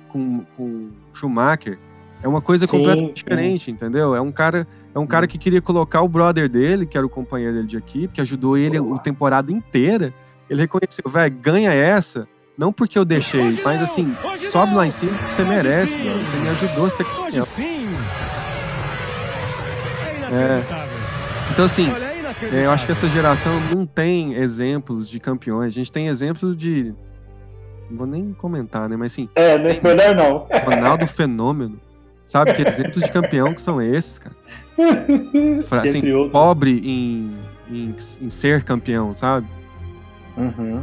com, 0.08 0.46
com 0.56 0.90
Schumacher. 1.14 1.78
É 2.24 2.28
uma 2.28 2.42
coisa 2.42 2.66
Sim, 2.68 2.78
completamente 2.78 3.08
sim. 3.08 3.14
diferente, 3.14 3.72
entendeu? 3.72 4.14
É 4.16 4.22
um 4.22 4.32
cara 4.32 4.68
é 4.94 5.00
um 5.00 5.06
cara 5.06 5.28
que 5.28 5.38
queria 5.38 5.62
colocar 5.62 6.02
o 6.02 6.08
brother 6.08 6.50
dele, 6.50 6.86
que 6.86 6.98
era 6.98 7.06
o 7.06 7.10
companheiro 7.10 7.54
dele 7.56 7.68
de 7.68 7.78
equipe, 7.78 8.14
que 8.14 8.22
ajudou 8.22 8.58
ele 8.58 8.78
a 8.78 8.98
temporada 8.98 9.52
inteira. 9.52 10.14
Ele 10.50 10.62
reconheceu, 10.62 11.04
velho, 11.08 11.36
ganha 11.40 11.72
essa, 11.72 12.28
não 12.58 12.74
porque 12.74 12.98
eu 12.98 13.06
deixei, 13.06 13.62
mas 13.64 13.82
assim, 13.82 14.16
sobe 14.50 14.74
lá 14.74 14.86
em 14.86 14.92
cima 14.92 15.18
porque 15.18 15.32
você 15.32 15.44
merece, 15.44 15.98
brother. 15.98 16.26
Você 16.26 16.38
me 16.38 16.50
ajudou 16.50 16.86
a 16.86 16.90
ser 16.90 17.06
campeão. 17.06 17.48
É. 20.32 21.52
Então, 21.52 21.66
assim, 21.66 21.90
é, 22.52 22.66
eu 22.66 22.72
acho 22.72 22.86
que 22.86 22.92
essa 22.92 23.08
geração 23.08 23.60
não 23.74 23.86
tem 23.86 24.34
exemplos 24.34 25.10
de 25.10 25.20
campeões. 25.20 25.68
A 25.68 25.72
gente 25.72 25.92
tem 25.92 26.08
exemplos 26.08 26.58
de. 26.58 26.94
Não 27.90 27.98
vou 27.98 28.08
nem 28.08 28.34
comentar, 28.34 28.88
né? 28.88 28.96
Mas 28.96 29.14
assim, 29.14 29.30
É, 29.36 29.58
melhor 29.58 30.16
não. 30.16 30.48
Ronaldo 30.66 31.08
Fenômeno. 31.08 31.80
Sabe 32.26 32.54
que 32.54 32.62
exemplos 32.62 33.04
de 33.04 33.12
campeão 33.12 33.54
que 33.56 33.62
são 33.62 33.82
esses, 33.82 34.20
cara? 34.20 34.36
Fra- 35.68 35.82
assim, 35.82 36.02
pobre 36.32 36.82
em, 36.84 37.36
em, 37.70 37.96
em 38.22 38.30
ser 38.30 38.64
campeão, 38.64 39.14
sabe? 39.14 39.48
Uhum. 40.38 40.82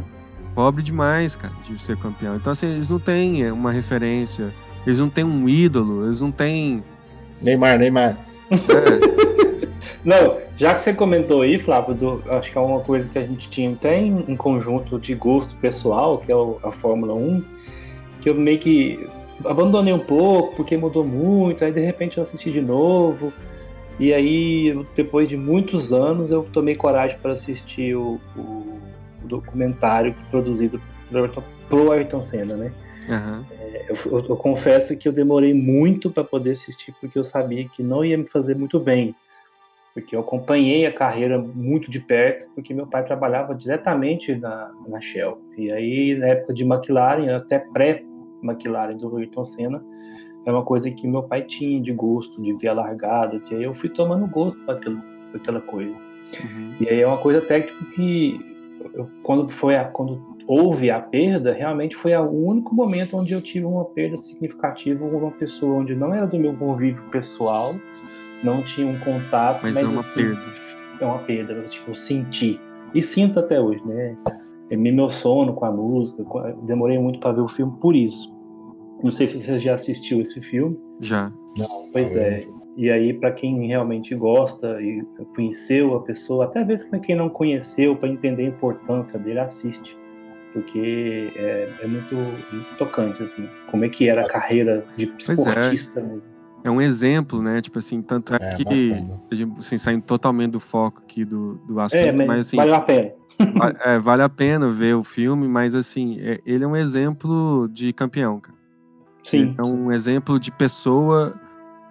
Pobre 0.53 0.81
demais, 0.83 1.35
cara, 1.35 1.53
de 1.63 1.77
ser 1.81 1.97
campeão. 1.97 2.35
Então, 2.35 2.51
assim, 2.51 2.67
eles 2.67 2.89
não 2.89 2.99
têm 2.99 3.43
é, 3.43 3.51
uma 3.51 3.71
referência, 3.71 4.53
eles 4.85 4.99
não 4.99 5.09
têm 5.09 5.23
um 5.23 5.47
ídolo, 5.47 6.05
eles 6.05 6.21
não 6.21 6.31
têm. 6.31 6.83
Neymar, 7.41 7.77
Neymar. 7.77 8.17
é, 8.51 9.27
Não, 10.03 10.37
já 10.55 10.73
que 10.73 10.81
você 10.81 10.93
comentou 10.93 11.41
aí, 11.41 11.59
Flávio, 11.59 11.93
do- 11.93 12.23
acho 12.29 12.51
que 12.51 12.57
é 12.57 12.61
uma 12.61 12.79
coisa 12.79 13.09
que 13.09 13.17
a 13.19 13.25
gente 13.25 13.49
tinha 13.49 13.71
até 13.73 13.99
em, 13.99 14.23
em 14.27 14.35
conjunto 14.37 14.97
de 14.97 15.13
gosto 15.13 15.53
pessoal, 15.57 16.17
que 16.19 16.31
é 16.31 16.35
o- 16.35 16.57
a 16.63 16.71
Fórmula 16.71 17.13
1, 17.13 17.43
que 18.21 18.29
eu 18.29 18.35
meio 18.35 18.57
que 18.57 19.05
abandonei 19.45 19.93
um 19.93 19.99
pouco, 19.99 20.55
porque 20.55 20.77
mudou 20.77 21.03
muito, 21.03 21.63
aí 21.65 21.71
de 21.71 21.81
repente 21.81 22.17
eu 22.17 22.23
assisti 22.23 22.51
de 22.51 22.61
novo, 22.61 23.33
e 23.99 24.13
aí 24.13 24.85
depois 24.95 25.27
de 25.27 25.35
muitos 25.37 25.91
anos 25.91 26.31
eu 26.31 26.43
tomei 26.43 26.75
coragem 26.75 27.17
para 27.19 27.33
assistir 27.33 27.95
o, 27.95 28.19
o- 28.35 28.77
o 29.23 29.27
documentário 29.27 30.15
produzido 30.29 30.79
pro 31.09 31.21
Ayrton, 31.23 31.43
pro 31.69 31.91
Ayrton 31.91 32.23
Senna, 32.23 32.55
né? 32.55 32.71
aham. 33.09 33.45
Eu, 33.89 33.95
eu- 34.19 34.25
eu 34.29 34.35
confesso 34.37 34.95
que 34.97 35.07
eu 35.07 35.13
demorei 35.13 35.53
muito 35.53 36.09
para 36.11 36.23
poder 36.23 36.51
assistir, 36.51 36.93
porque 36.99 37.17
eu 37.17 37.23
sabia 37.23 37.67
que 37.67 37.81
não 37.81 38.03
ia 38.05 38.17
me 38.17 38.27
fazer 38.27 38.55
muito 38.55 38.79
bem. 38.79 39.15
Porque 39.93 40.15
eu 40.15 40.19
acompanhei 40.19 40.85
a 40.85 40.91
carreira 40.93 41.39
muito 41.39 41.89
de 41.89 41.99
perto, 41.99 42.47
porque 42.53 42.71
meu 42.73 42.85
pai 42.85 43.03
trabalhava 43.03 43.55
diretamente 43.55 44.35
na, 44.35 44.71
na 44.87 45.01
Shell. 45.01 45.41
E 45.57 45.71
aí, 45.71 46.15
na 46.15 46.27
época 46.27 46.53
de 46.53 46.63
McLaren, 46.63 47.33
até 47.33 47.57
pré-McLaren 47.57 48.95
do 48.97 49.17
Ayrton 49.17 49.45
Senna, 49.45 49.81
é 50.47 50.51
uma 50.51 50.63
coisa 50.63 50.89
que 50.89 51.05
meu 51.05 51.23
pai 51.23 51.41
tinha 51.43 51.81
de 51.81 51.91
gosto, 51.91 52.41
de 52.41 52.53
ver 52.53 52.69
a 52.69 52.73
largada. 52.73 53.41
E 53.51 53.55
aí 53.55 53.63
eu 53.63 53.73
fui 53.75 53.89
tomando 53.89 54.25
gosto 54.27 54.63
para 54.63 54.79
aquela 55.35 55.59
coisa. 55.59 55.91
Uhum. 55.91 56.73
E 56.79 56.87
aí 56.89 57.01
é 57.01 57.05
uma 57.05 57.17
coisa 57.17 57.39
até 57.39 57.59
tipo, 57.61 57.85
que 57.91 58.39
eu- 58.93 59.09
quando 59.23 59.49
foi 59.49 59.75
a, 59.75 59.83
quando 59.83 60.21
houve 60.47 60.89
a 60.89 61.01
perda, 61.01 61.51
realmente 61.51 61.97
foi 61.97 62.15
o 62.15 62.29
único 62.29 62.73
momento 62.73 63.17
onde 63.17 63.33
eu 63.33 63.41
tive 63.41 63.65
uma 63.65 63.83
perda 63.83 64.15
significativa 64.15 65.07
com 65.07 65.17
uma 65.17 65.31
pessoa 65.31 65.81
onde 65.81 65.93
não 65.93 66.13
era 66.13 66.25
do 66.25 66.39
meu 66.39 66.53
convívio 66.55 67.03
pessoal, 67.11 67.75
não 68.41 68.63
tinha 68.63 68.87
um 68.87 68.97
contato, 68.99 69.59
Mas 69.63 69.73
mas, 69.73 69.83
é 69.83 69.87
uma 69.87 69.99
assim, 69.99 70.13
perda. 70.13 70.41
É 71.01 71.05
uma 71.05 71.19
perda, 71.19 71.61
tipo, 71.63 71.91
eu 71.91 71.95
senti 71.95 72.57
e 72.93 73.03
sinto 73.03 73.37
até 73.37 73.59
hoje, 73.59 73.81
né? 73.85 74.15
É 74.69 74.77
meu 74.77 75.09
sono 75.09 75.53
com 75.53 75.65
a 75.65 75.71
música, 75.71 76.23
demorei 76.63 76.97
muito 76.97 77.19
para 77.19 77.33
ver 77.33 77.41
o 77.41 77.49
filme 77.49 77.73
por 77.81 77.93
isso. 77.93 78.36
Não 79.03 79.11
sei 79.11 79.27
se 79.27 79.39
você 79.39 79.59
já 79.59 79.73
assistiu 79.75 80.21
esse 80.21 80.41
filme. 80.41 80.77
Já. 81.01 81.31
Não, 81.57 81.89
Pois 81.91 82.15
é. 82.15 82.47
E 82.75 82.91
aí, 82.91 83.11
para 83.13 83.31
quem 83.31 83.67
realmente 83.67 84.13
gosta 84.13 84.79
e 84.81 85.01
conheceu 85.35 85.95
a 85.95 86.01
pessoa, 86.03 86.45
até 86.45 86.63
mesmo 86.63 86.89
pra 86.91 86.99
quem 86.99 87.15
não 87.15 87.27
conheceu, 87.29 87.95
para 87.95 88.07
entender 88.09 88.43
a 88.45 88.49
importância 88.49 89.17
dele, 89.17 89.39
assiste. 89.39 89.97
Porque 90.53 91.31
é, 91.35 91.69
é 91.81 91.87
muito, 91.87 92.15
muito 92.15 92.77
tocante, 92.77 93.21
assim, 93.23 93.47
como 93.69 93.83
é 93.85 93.89
que 93.89 94.07
era 94.07 94.25
a 94.25 94.27
carreira 94.27 94.85
de 94.95 95.05
é. 95.05 95.07
esportista 95.17 96.01
mesmo. 96.01 96.21
É 96.63 96.69
um 96.71 96.81
exemplo, 96.81 97.41
né? 97.41 97.61
Tipo 97.61 97.79
assim, 97.79 98.01
tanto 98.01 98.33
é, 98.33 98.37
É, 98.41 98.55
que 98.55 98.63
bacana. 98.63 99.21
a 99.31 99.35
gente, 99.35 99.59
assim, 99.59 99.77
saindo 99.77 100.03
totalmente 100.03 100.51
do 100.51 100.59
foco 100.59 101.01
aqui 101.03 101.23
do, 101.25 101.55
do 101.67 101.79
assunto, 101.79 101.99
É, 101.99 102.11
mas, 102.11 102.27
mas 102.27 102.39
assim, 102.47 102.57
valeu 102.57 102.75
a 102.75 102.81
pena. 102.81 103.11
va- 103.55 103.75
é, 103.85 103.99
vale 103.99 104.21
a 104.23 104.29
pena 104.29 104.69
ver 104.69 104.95
o 104.95 105.03
filme, 105.03 105.47
mas 105.47 105.73
assim, 105.75 106.19
é- 106.19 106.41
ele 106.45 106.63
é 106.63 106.67
um 106.67 106.75
exemplo 106.75 107.67
de 107.71 107.93
campeão, 107.93 108.39
cara. 108.39 108.56
Sim. 109.23 109.55
É 109.57 109.61
um 109.63 109.91
exemplo 109.91 110.39
de 110.39 110.51
pessoa 110.51 111.33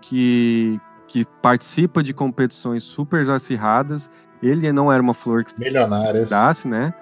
que, 0.00 0.80
que 1.06 1.24
participa 1.42 2.02
de 2.02 2.12
competições 2.14 2.82
super 2.82 3.28
acirradas. 3.30 4.10
Ele 4.42 4.70
não 4.72 4.92
era 4.92 5.02
uma 5.02 5.14
flor 5.14 5.44
que 5.44 5.50
se 5.52 5.58
Milionárias. 5.60 6.30
dasse, 6.30 6.68
né? 6.68 6.92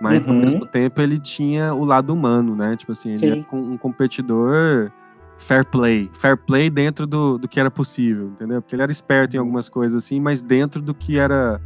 Mas 0.00 0.26
ao 0.26 0.34
Uhum. 0.34 0.40
mesmo 0.40 0.66
tempo 0.66 1.00
ele 1.00 1.18
tinha 1.18 1.72
o 1.74 1.84
lado 1.84 2.12
humano, 2.12 2.54
né? 2.56 2.76
Tipo 2.76 2.92
assim, 2.92 3.10
ele 3.10 3.18
Sim. 3.18 3.30
era 3.30 3.40
um 3.52 3.72
um 3.72 3.76
competidor 3.78 4.90
fair 5.38 5.64
play. 5.64 6.10
Fair 6.14 6.36
play 6.36 6.68
dentro 6.70 7.06
do, 7.06 7.38
do 7.38 7.48
que 7.48 7.58
era 7.60 7.70
possível, 7.70 8.28
entendeu? 8.28 8.60
Porque 8.62 8.74
ele 8.74 8.82
era 8.82 8.92
esperto 8.92 9.34
em 9.34 9.38
Uhum. 9.38 9.44
algumas 9.44 9.68
coisas 9.68 10.04
assim, 10.04 10.20
mas 10.20 10.42
dentro 10.42 10.80
do 10.82 10.94
que 10.94 11.18
era 11.18 11.60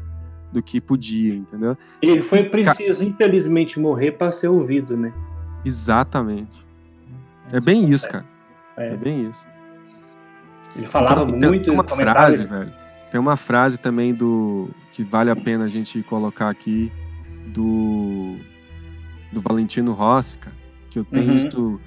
do 0.52 0.62
que 0.62 0.80
podia, 0.80 1.34
entendeu? 1.34 1.76
Ele 2.00 2.22
foi 2.22 2.44
preciso, 2.44 3.04
infelizmente, 3.04 3.78
morrer 3.78 4.12
para 4.12 4.32
ser 4.32 4.48
ouvido, 4.48 4.96
né? 4.96 5.12
Exatamente. 5.64 6.66
É 7.52 7.60
bem 7.60 7.88
isso, 7.90 8.08
cara. 8.08 8.24
É, 8.76 8.92
É. 8.92 8.96
bem 8.96 9.28
isso. 9.28 9.44
Ele 10.76 10.86
falava 10.86 11.22
Então, 11.22 11.38
tem- 11.38 11.48
muito 11.48 11.64
Tem 11.64 11.74
uma 11.74 11.84
frase, 11.84 12.44
velho. 12.44 12.72
Tem 13.10 13.18
uma 13.20 13.36
frase 13.36 13.78
também 13.78 14.14
do 14.14 14.68
que 14.92 15.02
vale 15.02 15.30
a 15.30 15.36
pena 15.36 15.64
a 15.64 15.68
gente 15.68 16.02
colocar 16.02 16.48
aqui 16.50 16.92
do 17.48 18.36
do 19.32 19.40
Valentino 19.42 19.92
Rossi, 19.92 20.38
cara, 20.38 20.56
que 20.90 20.98
eu 20.98 21.04
tenho 21.04 21.30
Uhum. 21.32 21.36
isso 21.36 21.80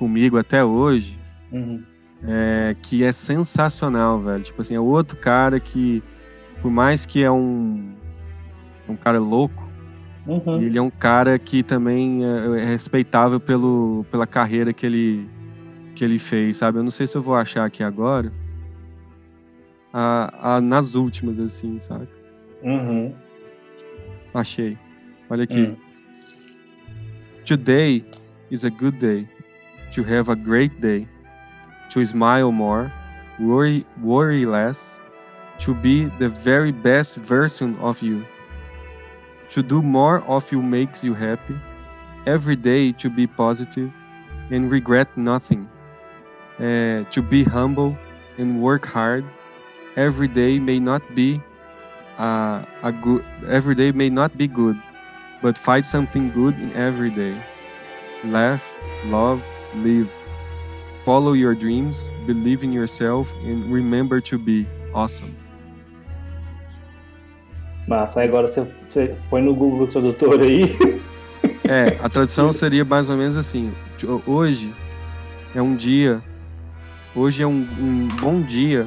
comigo 0.00 0.36
até 0.36 0.64
hoje, 0.64 1.16
Uhum. 1.52 1.80
é, 2.24 2.74
que 2.82 3.04
é 3.04 3.12
sensacional, 3.12 4.20
velho. 4.20 4.42
Tipo 4.42 4.62
assim, 4.62 4.74
é 4.74 4.80
outro 4.80 5.16
cara 5.16 5.60
que, 5.60 6.02
por 6.60 6.70
mais 6.72 7.06
que 7.06 7.22
é 7.22 7.30
um 7.30 7.94
um 8.88 8.96
cara 8.96 9.20
louco, 9.20 9.67
Uhum. 10.28 10.60
ele 10.60 10.76
é 10.76 10.82
um 10.82 10.90
cara 10.90 11.38
que 11.38 11.62
também 11.62 12.22
é, 12.24 12.60
é 12.60 12.64
respeitável 12.66 13.40
pelo, 13.40 14.04
pela 14.10 14.26
carreira 14.26 14.72
que 14.74 14.84
ele, 14.84 15.26
que 15.94 16.04
ele 16.04 16.18
fez, 16.18 16.58
sabe? 16.58 16.78
Eu 16.78 16.82
não 16.82 16.90
sei 16.90 17.06
se 17.06 17.16
eu 17.16 17.22
vou 17.22 17.34
achar 17.34 17.64
aqui 17.64 17.82
agora. 17.82 18.30
A, 19.92 20.56
a- 20.56 20.60
nas 20.60 20.94
últimas, 20.94 21.40
assim, 21.40 21.80
sabe? 21.80 22.06
Uhum. 22.62 23.14
Achei. 24.34 24.76
Olha 25.30 25.44
aqui. 25.44 25.62
Hum. 25.68 25.76
Today 27.46 28.04
is 28.50 28.64
a 28.64 28.70
good 28.70 28.98
day. 28.98 29.26
To 29.94 30.02
have 30.02 30.30
a 30.30 30.34
great 30.34 30.78
day. 30.80 31.08
To 31.90 32.00
smile 32.04 32.52
more. 32.52 32.92
Worry, 33.40 33.86
worry 34.02 34.44
less. 34.44 35.00
To 35.60 35.74
be 35.74 36.06
the 36.18 36.28
very 36.28 36.70
best 36.72 37.16
version 37.18 37.74
of 37.80 38.02
you. 38.04 38.24
To 39.50 39.62
do 39.62 39.82
more 39.82 40.22
of 40.24 40.50
you 40.52 40.62
makes 40.62 41.02
you 41.02 41.14
happy. 41.14 41.56
Every 42.26 42.56
day 42.56 42.92
to 42.92 43.08
be 43.08 43.26
positive 43.26 43.92
and 44.50 44.70
regret 44.70 45.08
nothing. 45.16 45.68
Eh, 46.58 47.04
to 47.10 47.22
be 47.22 47.44
humble 47.44 47.96
and 48.36 48.60
work 48.60 48.84
hard. 48.84 49.24
Every 49.96 50.28
day 50.28 50.58
may 50.58 50.78
not 50.78 51.02
be 51.14 51.40
uh, 52.18 52.64
a 52.82 52.92
good. 52.92 53.24
Every 53.48 53.74
day 53.74 53.92
may 53.92 54.10
not 54.10 54.36
be 54.36 54.46
good, 54.46 54.76
but 55.40 55.56
find 55.56 55.84
something 55.84 56.30
good 56.32 56.54
in 56.54 56.72
every 56.74 57.10
day. 57.10 57.40
Laugh, 58.24 58.64
love, 59.06 59.42
live. 59.76 60.12
Follow 61.04 61.32
your 61.32 61.54
dreams, 61.54 62.10
believe 62.26 62.62
in 62.62 62.72
yourself, 62.72 63.32
and 63.44 63.64
remember 63.72 64.20
to 64.20 64.36
be 64.36 64.66
awesome. 64.92 65.34
Massa, 67.88 68.22
agora 68.22 68.46
você, 68.46 68.66
você 68.86 69.16
põe 69.30 69.40
no 69.40 69.54
Google 69.54 69.86
Tradutor 69.86 70.40
aí. 70.40 70.76
É, 71.70 71.98
a 72.02 72.08
tradução 72.08 72.50
seria 72.50 72.82
mais 72.82 73.10
ou 73.10 73.16
menos 73.16 73.36
assim: 73.36 73.70
hoje 74.26 74.74
é 75.54 75.60
um 75.60 75.76
dia, 75.76 76.18
hoje 77.14 77.42
é 77.42 77.46
um, 77.46 77.60
um 77.78 78.08
bom 78.22 78.40
dia 78.40 78.86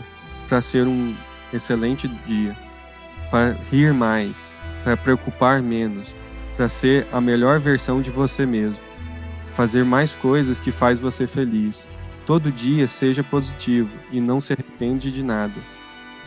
para 0.50 0.62
ser 0.62 0.88
um 0.88 1.14
excelente 1.54 2.08
dia, 2.26 2.58
para 3.30 3.56
rir 3.72 3.94
mais, 3.94 4.52
para 4.84 4.98
preocupar 4.98 5.62
menos, 5.62 6.16
para 6.58 6.68
ser 6.68 7.06
a 7.12 7.22
melhor 7.22 7.60
versão 7.60 8.02
de 8.02 8.10
você 8.10 8.48
mesmo, 8.48 8.84
fazer 9.54 9.86
mais 9.86 10.16
coisas 10.16 10.60
que 10.60 10.72
faz 10.72 11.00
você 11.00 11.28
feliz. 11.28 11.88
Todo 12.26 12.52
dia 12.52 12.88
seja 12.88 13.24
positivo 13.24 13.92
e 14.12 14.20
não 14.20 14.42
se 14.42 14.54
arrepende 14.54 15.12
de 15.12 15.22
nada. 15.22 15.54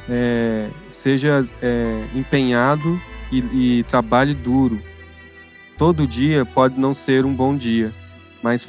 É, 0.09 0.69
seja 0.89 1.47
é, 1.63 2.05
empenhado 2.15 3.01
e, 3.33 3.79
e 3.79 3.83
trabalhe 3.85 4.35
duro. 4.35 4.81
Todo 5.79 6.07
dia 6.07 6.45
pode 6.45 6.79
não 6.79 6.95
ser 6.95 7.25
um 7.25 7.35
bom 7.35 7.57
dia, 7.57 7.93
mas 8.43 8.67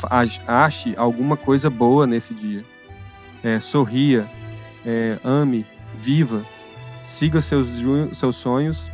ache 0.48 0.94
alguma 0.98 1.38
coisa 1.38 1.70
boa 1.70 2.08
nesse 2.08 2.34
dia. 2.34 2.64
É, 3.44 3.60
sorria, 3.60 4.28
é, 4.86 5.20
ame, 5.24 5.66
viva, 6.00 6.44
siga 7.04 7.42
seus, 7.42 7.70
seus 8.14 8.36
sonhos 8.38 8.90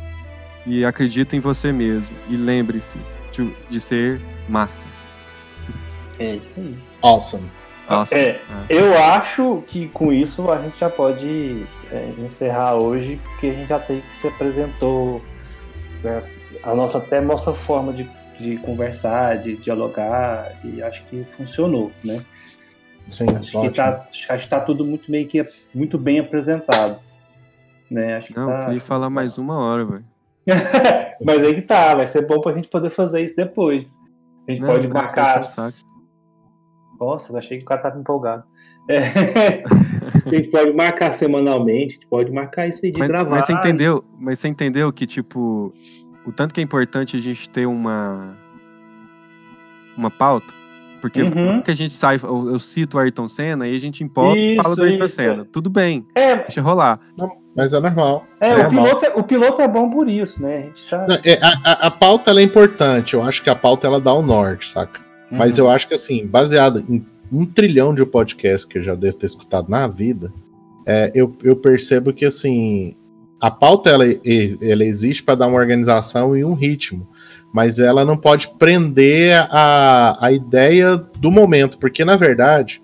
e 0.66 0.84
acredite 0.84 1.36
em 1.36 1.40
você 1.40 1.72
mesmo. 1.72 2.14
E 2.28 2.36
lembre-se 2.36 2.98
de, 3.32 3.50
de, 3.70 3.80
ser 3.80 4.20
massa. 4.48 4.86
É 6.18 6.36
isso 6.36 6.54
aí. 6.56 6.76
Awesome. 7.02 7.50
awesome. 7.88 8.20
É, 8.20 8.40
ah. 8.50 8.64
Eu 8.68 8.98
acho 8.98 9.64
que 9.66 9.88
com 9.88 10.12
isso 10.12 10.50
a 10.50 10.60
gente 10.60 10.78
já 10.78 10.90
pode 10.90 11.66
encerrar 12.18 12.74
hoje, 12.74 13.20
porque 13.22 13.48
a 13.48 13.52
gente 13.52 13.68
já 13.68 13.78
tem 13.78 14.00
que 14.00 14.16
se 14.16 14.28
apresentou 14.28 15.22
né, 16.02 16.22
a 16.62 16.74
nossa 16.74 16.98
até 16.98 17.20
nossa 17.20 17.52
forma 17.52 17.92
de, 17.92 18.08
de 18.38 18.56
conversar, 18.58 19.38
de 19.38 19.56
dialogar, 19.56 20.52
e 20.64 20.82
acho 20.82 21.04
que 21.04 21.24
funcionou, 21.36 21.90
né? 22.04 22.24
Sim, 23.10 23.28
acho 23.30 23.58
ótimo. 23.58 23.72
que 23.72 23.76
tá, 23.76 24.06
acho 24.30 24.44
que 24.44 24.50
tá 24.50 24.60
tudo 24.60 24.84
muito 24.84 25.10
meio 25.10 25.26
que 25.26 25.44
muito 25.74 25.98
bem 25.98 26.18
apresentado. 26.18 27.00
Né? 27.90 28.16
Acho 28.16 28.28
que 28.28 28.36
Não, 28.36 28.46
tá, 28.46 28.64
queria 28.64 28.80
falar 28.80 29.10
mais 29.10 29.36
uma 29.38 29.58
hora, 29.58 29.84
velho. 29.84 30.04
Mas 31.24 31.44
aí 31.44 31.54
que 31.54 31.62
tá, 31.62 31.94
vai 31.94 32.06
ser 32.06 32.26
bom 32.26 32.40
pra 32.40 32.54
gente 32.54 32.68
poder 32.68 32.90
fazer 32.90 33.22
isso 33.22 33.36
depois. 33.36 33.96
A 34.48 34.50
gente 34.50 34.62
não, 34.62 34.68
pode 34.68 34.88
marcar. 34.88 35.38
As... 35.38 35.84
Nossa, 36.98 37.36
achei 37.36 37.58
que 37.58 37.64
o 37.64 37.66
cara 37.66 37.82
tava 37.82 37.98
empolgado. 37.98 38.44
É. 38.88 39.62
a 40.26 40.28
gente 40.28 40.48
pode 40.48 40.72
marcar 40.72 41.12
semanalmente, 41.12 41.90
a 41.90 41.92
gente 41.92 42.06
pode 42.06 42.32
marcar 42.32 42.68
isso 42.68 42.84
aí 42.84 42.92
de 42.92 42.98
mas, 42.98 43.08
gravar. 43.08 43.30
Mas 43.30 43.46
você 43.46 43.52
entendeu? 43.52 44.04
Mas 44.18 44.38
você 44.38 44.48
entendeu 44.48 44.92
que, 44.92 45.06
tipo, 45.06 45.72
o 46.26 46.32
tanto 46.32 46.52
que 46.52 46.60
é 46.60 46.64
importante 46.64 47.16
a 47.16 47.20
gente 47.20 47.48
ter 47.48 47.66
uma 47.66 48.36
uma 49.96 50.10
pauta? 50.10 50.62
Porque 51.00 51.20
uhum. 51.20 51.60
que 51.60 51.70
a 51.72 51.74
gente 51.74 51.94
sai, 51.94 52.20
eu, 52.22 52.52
eu, 52.52 52.60
cito 52.60 52.96
o 52.96 53.00
Ayrton 53.00 53.26
Senna 53.26 53.66
e 53.66 53.76
a 53.76 53.80
gente 53.80 54.04
empolga 54.04 54.38
e 54.38 54.54
fala 54.54 54.76
do 54.76 54.84
Ayrton 54.84 55.04
isso. 55.04 55.16
Senna. 55.16 55.44
Tudo 55.44 55.68
bem, 55.68 56.06
é, 56.14 56.36
deixa 56.36 56.62
rolar. 56.62 57.00
Não, 57.16 57.28
mas 57.56 57.72
é 57.72 57.80
normal. 57.80 58.24
É, 58.40 58.50
é 58.50 58.54
o, 58.54 58.58
normal. 58.58 58.84
Piloto 58.84 59.04
é, 59.04 59.12
o 59.16 59.22
piloto 59.24 59.62
é 59.62 59.66
bom 59.66 59.90
por 59.90 60.08
isso, 60.08 60.40
né? 60.40 60.58
A, 60.58 60.60
gente 60.60 60.88
tá... 60.88 61.06
Não, 61.08 61.16
é, 61.24 61.38
a, 61.42 61.88
a, 61.88 61.90
pauta 61.90 62.30
é 62.30 62.40
importante, 62.40 63.14
eu 63.14 63.22
acho 63.24 63.42
que 63.42 63.50
a 63.50 63.54
pauta 63.56 63.88
ela 63.88 64.00
dá 64.00 64.12
o 64.12 64.22
norte, 64.22 64.70
saca? 64.70 65.00
Uhum. 65.28 65.38
Mas 65.38 65.58
eu 65.58 65.68
acho 65.68 65.88
que 65.88 65.94
assim, 65.94 66.24
baseado 66.24 66.84
em 66.88 67.04
um 67.32 67.46
trilhão 67.46 67.94
de 67.94 68.04
podcasts 68.04 68.64
que 68.64 68.78
eu 68.78 68.82
já 68.82 68.94
devo 68.94 69.16
ter 69.16 69.26
escutado 69.26 69.68
na 69.68 69.88
vida, 69.88 70.32
é, 70.86 71.10
eu, 71.14 71.36
eu 71.42 71.56
percebo 71.56 72.12
que 72.12 72.24
assim, 72.24 72.94
a 73.40 73.50
pauta 73.50 73.90
ela, 73.90 74.04
ela 74.04 74.84
existe 74.84 75.22
para 75.22 75.36
dar 75.36 75.46
uma 75.46 75.58
organização 75.58 76.36
e 76.36 76.44
um 76.44 76.54
ritmo 76.54 77.08
mas 77.52 77.78
ela 77.78 78.04
não 78.04 78.16
pode 78.16 78.48
prender 78.58 79.36
a, 79.50 80.26
a 80.26 80.32
ideia 80.32 80.96
do 80.96 81.30
momento, 81.30 81.78
porque 81.78 82.04
na 82.04 82.16
verdade, 82.16 82.80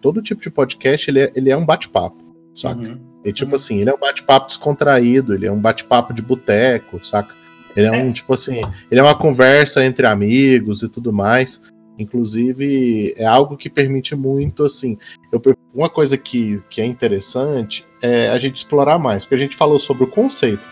todo 0.00 0.22
tipo 0.22 0.40
de 0.40 0.50
podcast 0.50 1.10
ele 1.10 1.20
é, 1.20 1.32
ele 1.36 1.50
é 1.50 1.56
um 1.56 1.66
bate-papo, 1.66 2.16
saca? 2.56 2.80
Uhum. 2.80 2.98
E 3.22 3.32
tipo 3.32 3.50
uhum. 3.50 3.56
assim, 3.56 3.78
ele 3.78 3.90
é 3.90 3.94
um 3.94 3.98
bate-papo 3.98 4.48
descontraído, 4.48 5.34
ele 5.34 5.46
é 5.46 5.52
um 5.52 5.60
bate-papo 5.60 6.14
de 6.14 6.22
boteco, 6.22 7.04
saca? 7.04 7.34
Ele 7.76 7.86
é 7.86 7.92
um, 7.92 8.08
é. 8.08 8.12
tipo 8.12 8.32
assim, 8.32 8.62
ele 8.90 9.00
é 9.00 9.02
uma 9.02 9.14
conversa 9.14 9.84
entre 9.84 10.06
amigos 10.06 10.82
e 10.82 10.88
tudo 10.88 11.12
mais. 11.12 11.60
Inclusive, 12.00 13.12
é 13.16 13.26
algo 13.26 13.56
que 13.56 13.68
permite 13.68 14.16
muito, 14.16 14.64
assim. 14.64 14.96
Eu, 15.30 15.40
uma 15.74 15.90
coisa 15.90 16.16
que, 16.16 16.62
que 16.70 16.80
é 16.80 16.86
interessante 16.86 17.84
é 18.02 18.30
a 18.30 18.38
gente 18.38 18.56
explorar 18.56 18.98
mais, 18.98 19.22
porque 19.22 19.34
a 19.34 19.38
gente 19.38 19.56
falou 19.56 19.78
sobre 19.78 20.04
o 20.04 20.06
conceito, 20.06 20.66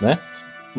né? 0.00 0.18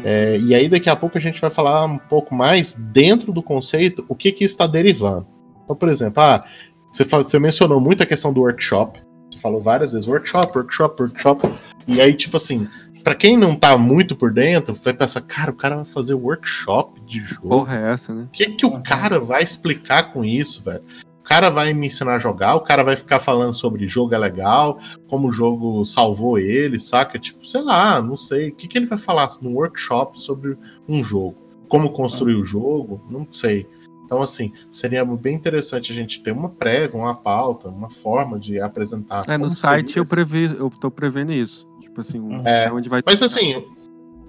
É, 0.03 0.37
e 0.39 0.53
aí 0.53 0.69
daqui 0.69 0.89
a 0.89 0.95
pouco 0.95 1.17
a 1.17 1.21
gente 1.21 1.39
vai 1.39 1.49
falar 1.49 1.85
um 1.85 1.97
pouco 1.97 2.35
mais 2.35 2.73
dentro 2.73 3.31
do 3.31 3.41
conceito 3.41 4.05
o 4.07 4.15
que 4.15 4.31
que 4.31 4.43
está 4.43 4.67
derivando. 4.67 5.25
Então, 5.63 5.75
por 5.75 5.89
exemplo, 5.89 6.21
ah, 6.21 6.45
você, 6.91 7.03
você 7.03 7.39
mencionou 7.39 7.79
muito 7.79 8.03
a 8.03 8.05
questão 8.05 8.31
do 8.31 8.41
workshop. 8.41 8.99
Você 9.31 9.39
falou 9.39 9.61
várias 9.61 9.93
vezes 9.93 10.07
workshop, 10.07 10.57
workshop, 10.57 11.01
workshop. 11.01 11.49
E 11.87 11.99
aí, 11.99 12.13
tipo 12.13 12.37
assim, 12.37 12.67
para 13.05 13.13
quem 13.13 13.37
não 13.37 13.55
tá 13.55 13.77
muito 13.77 14.15
por 14.15 14.33
dentro, 14.33 14.73
vai 14.73 14.91
pensar, 14.91 15.21
cara, 15.21 15.51
o 15.51 15.55
cara 15.55 15.75
vai 15.75 15.85
fazer 15.85 16.15
workshop 16.15 16.99
de 17.01 17.19
jogo. 17.19 17.49
Porra, 17.49 17.77
é 17.77 17.93
essa, 17.93 18.11
né? 18.11 18.23
O 18.23 18.31
que, 18.31 18.47
que 18.47 18.65
o 18.65 18.81
cara 18.81 19.19
vai 19.19 19.43
explicar 19.43 20.11
com 20.11 20.25
isso, 20.25 20.63
velho? 20.63 20.81
cara 21.23 21.49
vai 21.49 21.73
me 21.73 21.87
ensinar 21.87 22.15
a 22.15 22.19
jogar, 22.19 22.55
o 22.55 22.61
cara 22.61 22.83
vai 22.83 22.95
ficar 22.95 23.19
falando 23.19 23.53
sobre 23.53 23.87
jogo 23.87 24.13
é 24.13 24.17
legal, 24.17 24.79
como 25.07 25.27
o 25.27 25.31
jogo 25.31 25.83
salvou 25.83 26.37
ele, 26.37 26.79
saca? 26.79 27.17
Tipo, 27.17 27.45
sei 27.45 27.61
lá, 27.61 28.01
não 28.01 28.15
sei. 28.15 28.49
O 28.49 28.55
que, 28.55 28.67
que 28.67 28.77
ele 28.77 28.85
vai 28.85 28.97
falar 28.97 29.29
num 29.41 29.55
workshop 29.55 30.21
sobre 30.21 30.57
um 30.87 31.03
jogo? 31.03 31.35
Como 31.67 31.91
construir 31.91 32.35
o 32.35 32.45
jogo? 32.45 33.01
Não 33.09 33.27
sei. 33.31 33.67
Então, 34.05 34.21
assim, 34.21 34.53
seria 34.69 35.03
bem 35.03 35.35
interessante 35.35 35.91
a 35.91 35.95
gente 35.95 36.21
ter 36.21 36.31
uma 36.31 36.47
prévia, 36.47 36.99
uma 36.99 37.15
pauta, 37.15 37.69
uma 37.69 37.89
forma 37.89 38.39
de 38.39 38.61
apresentar. 38.61 39.23
É, 39.27 39.35
no 39.35 39.49
site 39.49 39.97
eu, 39.97 40.05
previ, 40.05 40.43
eu 40.43 40.69
tô 40.69 40.91
prevendo 40.91 41.33
isso. 41.33 41.67
Tipo 41.95 42.01
assim, 42.01 42.41
é, 42.43 42.69
onde 42.69 42.89
vai 42.89 43.01
Mas 43.05 43.21
assim, 43.21 43.63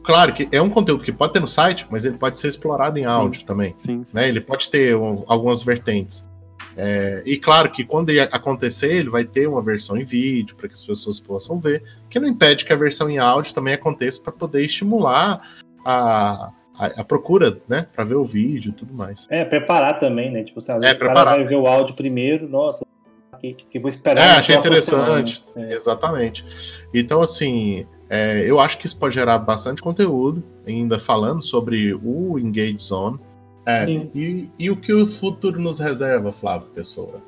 claro 0.05 0.33
que 0.33 0.49
é 0.53 0.63
um 0.63 0.71
conteúdo 0.71 1.03
que 1.03 1.11
pode 1.11 1.33
ter 1.33 1.41
no 1.41 1.49
site, 1.49 1.85
mas 1.91 2.05
ele 2.05 2.17
pode 2.17 2.39
ser 2.39 2.47
explorado 2.47 2.97
em 2.97 3.05
áudio 3.05 3.41
sim, 3.41 3.47
também. 3.47 3.75
Sim, 3.77 4.05
sim. 4.05 4.15
Né? 4.15 4.29
Ele 4.29 4.41
pode 4.41 4.71
ter 4.71 4.95
um, 4.97 5.25
algumas 5.27 5.65
vertentes. 5.65 6.25
É, 6.77 7.23
e 7.27 7.37
claro 7.39 7.71
que 7.73 7.85
quando 7.85 8.11
acontecer, 8.31 8.93
ele 8.93 9.11
vai 9.11 9.25
ter 9.25 9.49
uma 9.49 9.61
versão 9.61 9.97
em 9.97 10.05
vídeo 10.05 10.55
para 10.55 10.69
que 10.69 10.75
as 10.75 10.85
pessoas 10.85 11.19
possam 11.19 11.59
ver, 11.59 11.83
que 12.09 12.21
não 12.21 12.29
impede 12.29 12.65
que 12.65 12.73
a 12.73 12.77
versão 12.77 13.11
em 13.11 13.19
áudio 13.19 13.53
também 13.53 13.75
aconteça 13.75 14.23
para 14.23 14.33
poder 14.33 14.63
estimular 14.63 15.41
a, 15.85 16.53
a, 16.79 16.87
a 17.01 17.05
procura, 17.05 17.59
né, 17.69 17.87
para 17.93 18.05
ver 18.05 18.15
o 18.15 18.25
vídeo 18.25 18.69
e 18.71 18.73
tudo 18.73 18.95
mais. 18.95 19.27
É, 19.29 19.45
preparar 19.45 19.99
também, 19.99 20.31
né? 20.31 20.45
Tipo, 20.45 20.61
sabe, 20.61 20.87
é, 20.87 20.93
o 20.93 20.97
preparar. 20.97 21.25
cara 21.25 21.37
vai 21.39 21.45
ver 21.47 21.57
o 21.57 21.67
áudio 21.67 21.97
primeiro, 21.97 22.49
nossa, 22.49 22.86
que, 23.41 23.55
que 23.55 23.79
vou 23.79 23.89
esperar. 23.89 24.23
É, 24.23 24.39
achei 24.39 24.57
interessante. 24.57 25.45
É. 25.55 25.73
Exatamente. 25.73 26.45
Então, 26.93 27.21
assim, 27.21 27.87
é, 28.09 28.49
eu 28.49 28.61
acho 28.61 28.79
que 28.79 28.87
isso 28.87 28.97
pode 28.97 29.15
gerar 29.15 29.39
bastante 29.39 29.83
conteúdo, 29.83 30.43
ainda 30.67 30.99
falando 30.99 31.43
sobre 31.43 31.95
o 31.95 32.39
Engage 32.39 32.79
Zone. 32.79 33.19
É, 33.65 33.85
e, 33.91 34.49
e, 34.59 34.71
o 34.71 34.77
que 34.77 34.93
o 34.93 35.07
futuro 35.07 35.61
nos 35.61 35.81
reserva, 35.81 36.33
Flávio 36.33 36.69
Pessoa? 36.69 37.21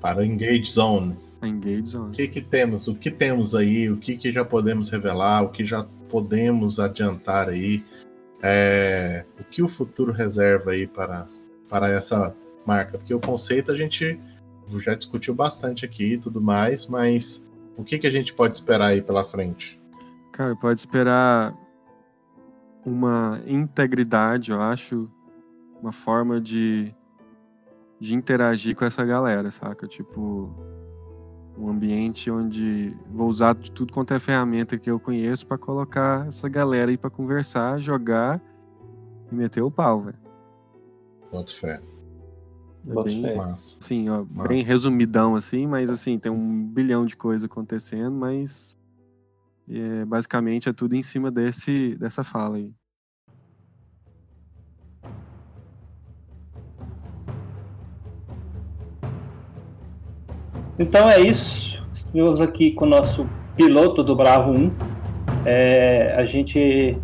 Para 0.00 0.20
o 0.20 0.24
Engage 0.24 0.64
Zone. 0.64 1.16
Engage 1.40 1.86
Zone. 1.86 2.08
O 2.08 2.10
que, 2.10 2.26
que 2.26 2.40
temos? 2.40 2.88
O 2.88 2.94
que 2.96 3.10
temos 3.10 3.54
aí? 3.54 3.88
O 3.88 3.96
que, 3.96 4.16
que 4.16 4.32
já 4.32 4.44
podemos 4.44 4.90
revelar? 4.90 5.44
O 5.44 5.50
que 5.50 5.64
já 5.64 5.86
podemos 6.10 6.80
adiantar 6.80 7.48
aí? 7.48 7.84
É, 8.42 9.24
o 9.38 9.44
que 9.44 9.62
o 9.62 9.68
futuro 9.68 10.10
reserva 10.10 10.72
aí 10.72 10.88
para, 10.88 11.28
para 11.68 11.88
essa 11.88 12.34
marca? 12.66 12.98
Porque 12.98 13.14
o 13.14 13.20
conceito 13.20 13.70
a 13.70 13.76
gente 13.76 14.18
já 14.80 14.94
discutiu 14.94 15.34
bastante 15.34 15.84
aqui 15.84 16.14
e 16.14 16.18
tudo 16.18 16.40
mais, 16.40 16.86
mas 16.86 17.44
o 17.76 17.84
que, 17.84 17.98
que 17.98 18.06
a 18.06 18.10
gente 18.10 18.32
pode 18.34 18.56
esperar 18.56 18.88
aí 18.88 19.02
pela 19.02 19.24
frente? 19.24 19.80
Cara, 20.32 20.56
pode 20.56 20.80
esperar 20.80 21.54
uma 22.84 23.40
integridade, 23.46 24.50
eu 24.50 24.60
acho, 24.60 25.10
uma 25.80 25.92
forma 25.92 26.40
de, 26.40 26.94
de 28.00 28.14
interagir 28.14 28.74
com 28.74 28.84
essa 28.84 29.04
galera, 29.04 29.50
saca? 29.50 29.86
Tipo, 29.86 30.54
um 31.56 31.68
ambiente 31.68 32.30
onde 32.30 32.96
vou 33.10 33.28
usar 33.28 33.54
de 33.54 33.70
tudo 33.70 33.92
quanto 33.92 34.14
é 34.14 34.18
ferramenta 34.18 34.78
que 34.78 34.90
eu 34.90 34.98
conheço 34.98 35.46
para 35.46 35.58
colocar 35.58 36.26
essa 36.26 36.48
galera 36.48 36.90
aí 36.90 36.96
para 36.96 37.10
conversar, 37.10 37.78
jogar 37.80 38.40
e 39.30 39.34
meter 39.34 39.62
o 39.62 39.70
pau, 39.70 40.02
velho. 40.02 40.18
Boto 41.30 41.54
fé. 41.54 41.80
É 42.86 43.02
bem 43.02 43.36
massa. 43.36 43.76
Sim, 43.80 44.08
ó, 44.08 44.24
massa. 44.28 44.48
bem 44.48 44.62
resumidão 44.62 45.36
assim, 45.36 45.66
mas 45.66 45.88
assim, 45.88 46.18
tem 46.18 46.32
um 46.32 46.64
bilhão 46.64 47.06
de 47.06 47.16
coisas 47.16 47.44
acontecendo, 47.44 48.12
mas 48.12 48.76
é, 49.70 50.04
basicamente 50.04 50.68
é 50.68 50.72
tudo 50.72 50.94
em 50.94 51.02
cima 51.02 51.30
desse, 51.30 51.96
dessa 51.96 52.24
fala 52.24 52.56
aí. 52.56 52.72
Então 60.78 61.08
é 61.08 61.20
isso. 61.20 61.80
estamos 61.92 62.40
aqui 62.40 62.72
com 62.72 62.86
o 62.86 62.88
nosso 62.88 63.28
piloto 63.54 64.02
do 64.02 64.16
Bravo 64.16 64.50
1. 64.50 64.72
É, 65.44 66.14
a 66.16 66.24
gente 66.24 66.98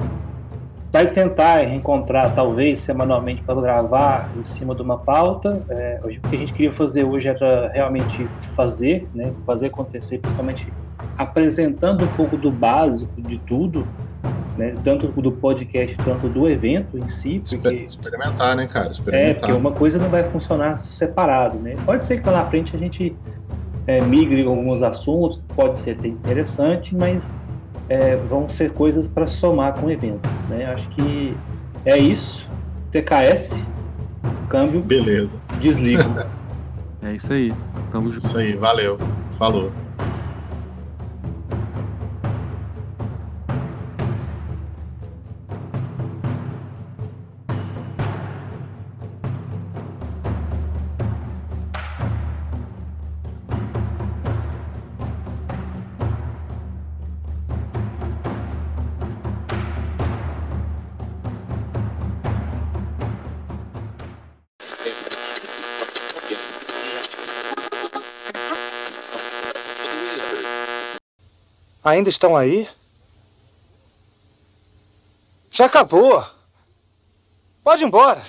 vai 0.90 1.06
tentar 1.06 1.58
reencontrar, 1.58 2.34
talvez, 2.34 2.80
semanalmente 2.80 3.42
para 3.42 3.60
gravar 3.60 4.30
em 4.36 4.42
cima 4.42 4.74
de 4.74 4.82
uma 4.82 4.98
pauta. 4.98 5.62
É, 5.68 6.00
o 6.02 6.08
que 6.08 6.36
a 6.36 6.38
gente 6.38 6.52
queria 6.52 6.72
fazer 6.72 7.04
hoje 7.04 7.28
era 7.28 7.68
realmente 7.68 8.28
fazer, 8.54 9.06
né, 9.14 9.32
fazer 9.44 9.66
acontecer, 9.66 10.18
principalmente 10.18 10.66
apresentando 11.16 12.04
um 12.04 12.08
pouco 12.08 12.36
do 12.36 12.50
básico 12.50 13.20
de 13.20 13.38
tudo, 13.38 13.86
né, 14.56 14.74
tanto 14.82 15.06
do 15.08 15.30
podcast 15.30 15.94
quanto 15.96 16.28
do 16.28 16.48
evento 16.48 16.98
em 16.98 17.08
si. 17.08 17.42
Porque, 17.48 17.68
experimentar, 17.68 18.56
né, 18.56 18.66
cara? 18.66 18.90
Experimentar. 18.90 19.30
É, 19.30 19.34
porque 19.34 19.52
uma 19.52 19.72
coisa 19.72 19.98
não 19.98 20.08
vai 20.08 20.24
funcionar 20.24 20.78
separado, 20.78 21.58
né? 21.58 21.76
Pode 21.84 22.04
ser 22.04 22.20
que 22.20 22.26
lá 22.28 22.38
na 22.38 22.46
frente 22.46 22.74
a 22.74 22.78
gente 22.78 23.14
é, 23.86 24.00
migre 24.00 24.44
alguns 24.44 24.82
assuntos, 24.82 25.40
pode 25.54 25.80
ser 25.80 25.92
até 25.92 26.08
interessante, 26.08 26.94
mas 26.94 27.36
é, 27.88 28.16
vão 28.16 28.48
ser 28.48 28.72
coisas 28.72 29.08
para 29.08 29.26
somar 29.26 29.74
com 29.74 29.86
o 29.86 29.90
evento. 29.90 30.28
Né? 30.48 30.66
Acho 30.66 30.88
que 30.90 31.36
é 31.84 31.98
isso. 31.98 32.48
TKS, 32.90 33.58
câmbio. 34.48 34.80
Beleza. 34.80 35.38
Desliga. 35.60 36.26
é 37.02 37.12
isso 37.12 37.32
aí. 37.32 37.52
Tamo 37.92 38.10
junto. 38.10 38.26
Isso 38.26 38.38
aí, 38.38 38.54
valeu. 38.54 38.98
Falou. 39.38 39.72
Ainda 71.88 72.10
estão 72.10 72.36
aí? 72.36 72.68
Já 75.50 75.64
acabou. 75.64 76.22
Pode 77.64 77.82
ir 77.82 77.86
embora. 77.86 78.22